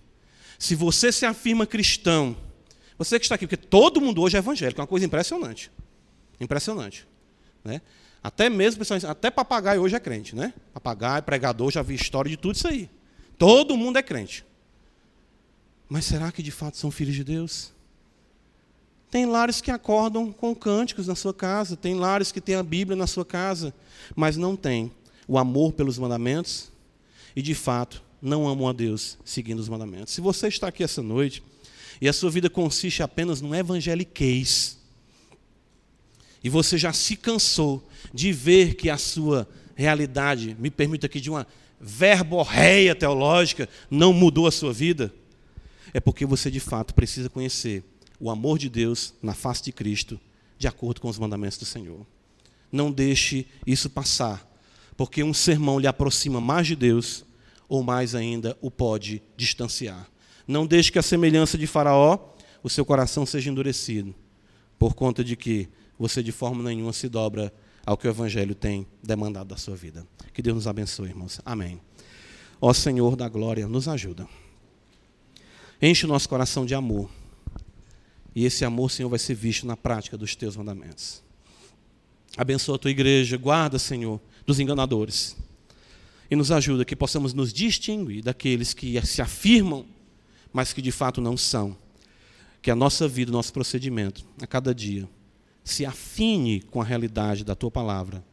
Se 0.59 0.75
você 0.75 1.11
se 1.11 1.27
afirma 1.27 1.67
cristão, 1.67 2.37
você 2.97 3.19
que 3.19 3.25
está 3.25 3.35
aqui, 3.35 3.47
porque 3.47 3.67
todo 3.67 4.01
mundo 4.01 4.23
hoje 4.23 4.37
é 4.37 4.39
evangélico, 4.39 4.81
é 4.81 4.83
uma 4.83 4.87
coisa 4.87 5.05
impressionante. 5.05 5.71
Impressionante. 6.41 7.07
Né? 7.65 7.81
Até 8.23 8.49
mesmo, 8.49 8.85
até 9.09 9.31
papagaio 9.31 9.83
hoje 9.83 9.97
é 9.97 10.01
crente, 10.01 10.37
né? 10.37 10.55
Papagaio, 10.73 11.23
pregador, 11.25 11.73
já 11.73 11.83
vi 11.83 11.95
história 11.95 12.31
de 12.31 12.37
tudo 12.37 12.55
isso 12.55 12.69
aí. 12.69 12.89
Todo 13.37 13.77
mundo 13.77 13.99
é 13.99 14.03
crente. 14.03 14.45
Mas 15.89 16.05
será 16.05 16.31
que 16.31 16.43
de 16.43 16.53
fato 16.53 16.77
são 16.77 16.91
filhos 16.91 17.17
de 17.17 17.25
Deus? 17.25 17.73
Tem 19.11 19.27
lares 19.27 19.61
que 19.61 19.71
acordam 19.71 20.33
com 20.33 20.55
cânticos 20.55 21.07
na 21.07 21.15
sua 21.15 21.35
casa, 21.35 21.77
tem 21.77 21.95
lares 21.95 22.33
que 22.33 22.41
têm 22.41 22.55
a 22.55 22.63
Bíblia 22.63 22.97
na 22.97 23.07
sua 23.07 23.25
casa, 23.25 23.75
mas 24.17 24.37
não 24.37 24.57
tem 24.57 24.91
o 25.27 25.37
amor 25.37 25.73
pelos 25.73 25.99
mandamentos 25.99 26.71
e 27.35 27.43
de 27.43 27.55
fato 27.55 28.03
não 28.23 28.49
amam 28.49 28.69
a 28.69 28.73
Deus 28.73 29.19
seguindo 29.25 29.59
os 29.59 29.69
mandamentos. 29.69 30.15
Se 30.15 30.21
você 30.21 30.47
está 30.47 30.69
aqui 30.69 30.83
essa 30.83 31.03
noite 31.03 31.43
e 32.01 32.09
a 32.09 32.13
sua 32.13 32.31
vida 32.31 32.49
consiste 32.49 33.03
apenas 33.03 33.41
num 33.41 33.55
evangeliquez, 33.55 34.79
e 36.43 36.49
você 36.49 36.79
já 36.79 36.93
se 36.93 37.17
cansou 37.17 37.87
de 38.13 38.33
ver 38.33 38.75
que 38.75 38.91
a 38.91 38.99
sua 38.99 39.49
realidade, 39.75 40.57
me 40.59 40.71
permita 40.71 41.07
aqui, 41.07 41.21
de 41.21 41.31
uma 41.31 41.47
verborreia 41.81 42.95
teológica, 42.95 43.69
não 43.91 44.13
mudou 44.13 44.47
a 44.47 44.53
sua 44.53 44.73
vida, 44.73 45.13
é 45.93 46.01
porque 46.01 46.25
você 46.25 46.51
de 46.51 46.61
fato 46.61 46.95
precisa 46.95 47.29
conhecer 47.29 47.83
o 48.21 48.31
amor 48.31 48.59
de 48.59 48.69
Deus 48.69 49.15
na 49.21 49.35
face 49.35 49.65
de 49.65 49.73
Cristo, 49.73 50.21
de 50.57 50.69
acordo 50.69 51.01
com 51.01 51.09
os 51.09 51.19
mandamentos 51.19 51.59
do 51.59 51.65
Senhor. 51.65 52.07
Não 52.71 52.91
deixe 52.91 53.47
isso 53.67 53.91
passar, 53.91 54.49
porque 54.97 55.25
um 55.25 55.35
sermão 55.35 55.79
lhe 55.79 55.89
aproxima 55.89 56.41
mais 56.41 56.69
de 56.69 56.77
Deus, 56.77 57.25
ou 57.69 57.83
mais 57.83 58.15
ainda 58.15 58.57
o 58.61 58.71
pode 58.71 59.23
distanciar. 59.37 60.09
Não 60.47 60.67
deixe 60.67 60.93
que 60.93 60.99
a 60.99 61.03
semelhança 61.03 61.59
de 61.59 61.67
Faraó, 61.67 62.19
o 62.63 62.71
seu 62.71 62.85
coração 62.85 63.27
seja 63.27 63.51
endurecido, 63.51 64.15
por 64.79 64.95
conta 64.95 65.25
de 65.25 65.37
que 65.37 65.69
você 65.99 66.23
de 66.23 66.33
forma 66.33 66.63
nenhuma 66.63 66.93
se 66.93 67.09
dobra 67.09 67.53
ao 67.85 67.97
que 67.97 68.07
o 68.07 68.11
Evangelho 68.11 68.55
tem 68.55 68.87
demandado 69.03 69.49
da 69.49 69.57
sua 69.57 69.77
vida. 69.77 70.07
Que 70.33 70.43
Deus 70.43 70.55
nos 70.55 70.67
abençoe, 70.67 71.09
irmãos. 71.09 71.41
Amém. 71.45 71.81
Ó 72.61 72.73
Senhor 72.73 73.17
da 73.17 73.29
glória, 73.29 73.67
nos 73.67 73.89
ajuda. 73.89 74.29
Enche 75.81 76.07
o 76.07 76.09
nosso 76.09 76.29
coração 76.29 76.65
de 76.65 76.75
amor. 76.75 77.11
E 78.35 78.45
esse 78.45 78.65
amor, 78.65 78.91
Senhor, 78.91 79.09
vai 79.09 79.19
ser 79.19 79.35
visto 79.35 79.67
na 79.67 79.77
prática 79.77 80.17
dos 80.17 80.37
teus 80.37 80.57
mandamentos. 80.57 81.23
Abençoa 82.37 82.77
a 82.77 82.79
tua 82.79 82.91
igreja, 82.91 83.37
guarda, 83.37 83.79
Senhor, 83.79 84.21
dos 84.47 84.59
enganadores. 84.59 85.37
E 86.31 86.37
nos 86.37 86.51
ajuda 86.51 86.85
que 86.85 86.97
possamos 86.97 87.35
nos 87.35 87.53
distinguir 87.53 88.23
daqueles 88.23 88.73
que 88.73 89.05
se 89.05 89.21
afirmam, 89.21 89.85
mas 90.53 90.73
que 90.73 90.81
de 90.81 90.93
fato 90.93 91.21
não 91.21 91.37
são. 91.37 91.77
Que 92.63 92.71
a 92.71 92.77
nossa 92.77 93.07
vida, 93.07 93.31
o 93.31 93.35
nosso 93.35 93.53
procedimento, 93.53 94.25
a 94.41 94.47
cada 94.47 94.75
dia, 94.75 95.07
se 95.65 95.85
afine 95.85 96.61
com 96.63 96.81
a 96.81 96.85
realidade 96.85 97.45
da 97.45 97.55
tua 97.55 97.71
palavra, 97.71 98.25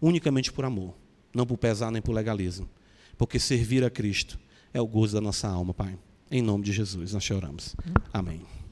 unicamente 0.00 0.52
por 0.52 0.64
amor, 0.64 0.94
não 1.34 1.46
por 1.46 1.58
pesar 1.58 1.90
nem 1.90 2.02
por 2.02 2.12
legalismo. 2.12 2.68
Porque 3.16 3.38
servir 3.38 3.84
a 3.84 3.90
Cristo 3.90 4.38
é 4.72 4.80
o 4.80 4.86
gozo 4.86 5.14
da 5.14 5.20
nossa 5.20 5.48
alma, 5.48 5.72
Pai. 5.72 5.96
Em 6.30 6.42
nome 6.42 6.64
de 6.64 6.72
Jesus, 6.72 7.12
nós 7.12 7.22
choramos. 7.22 7.76
Amém. 8.12 8.63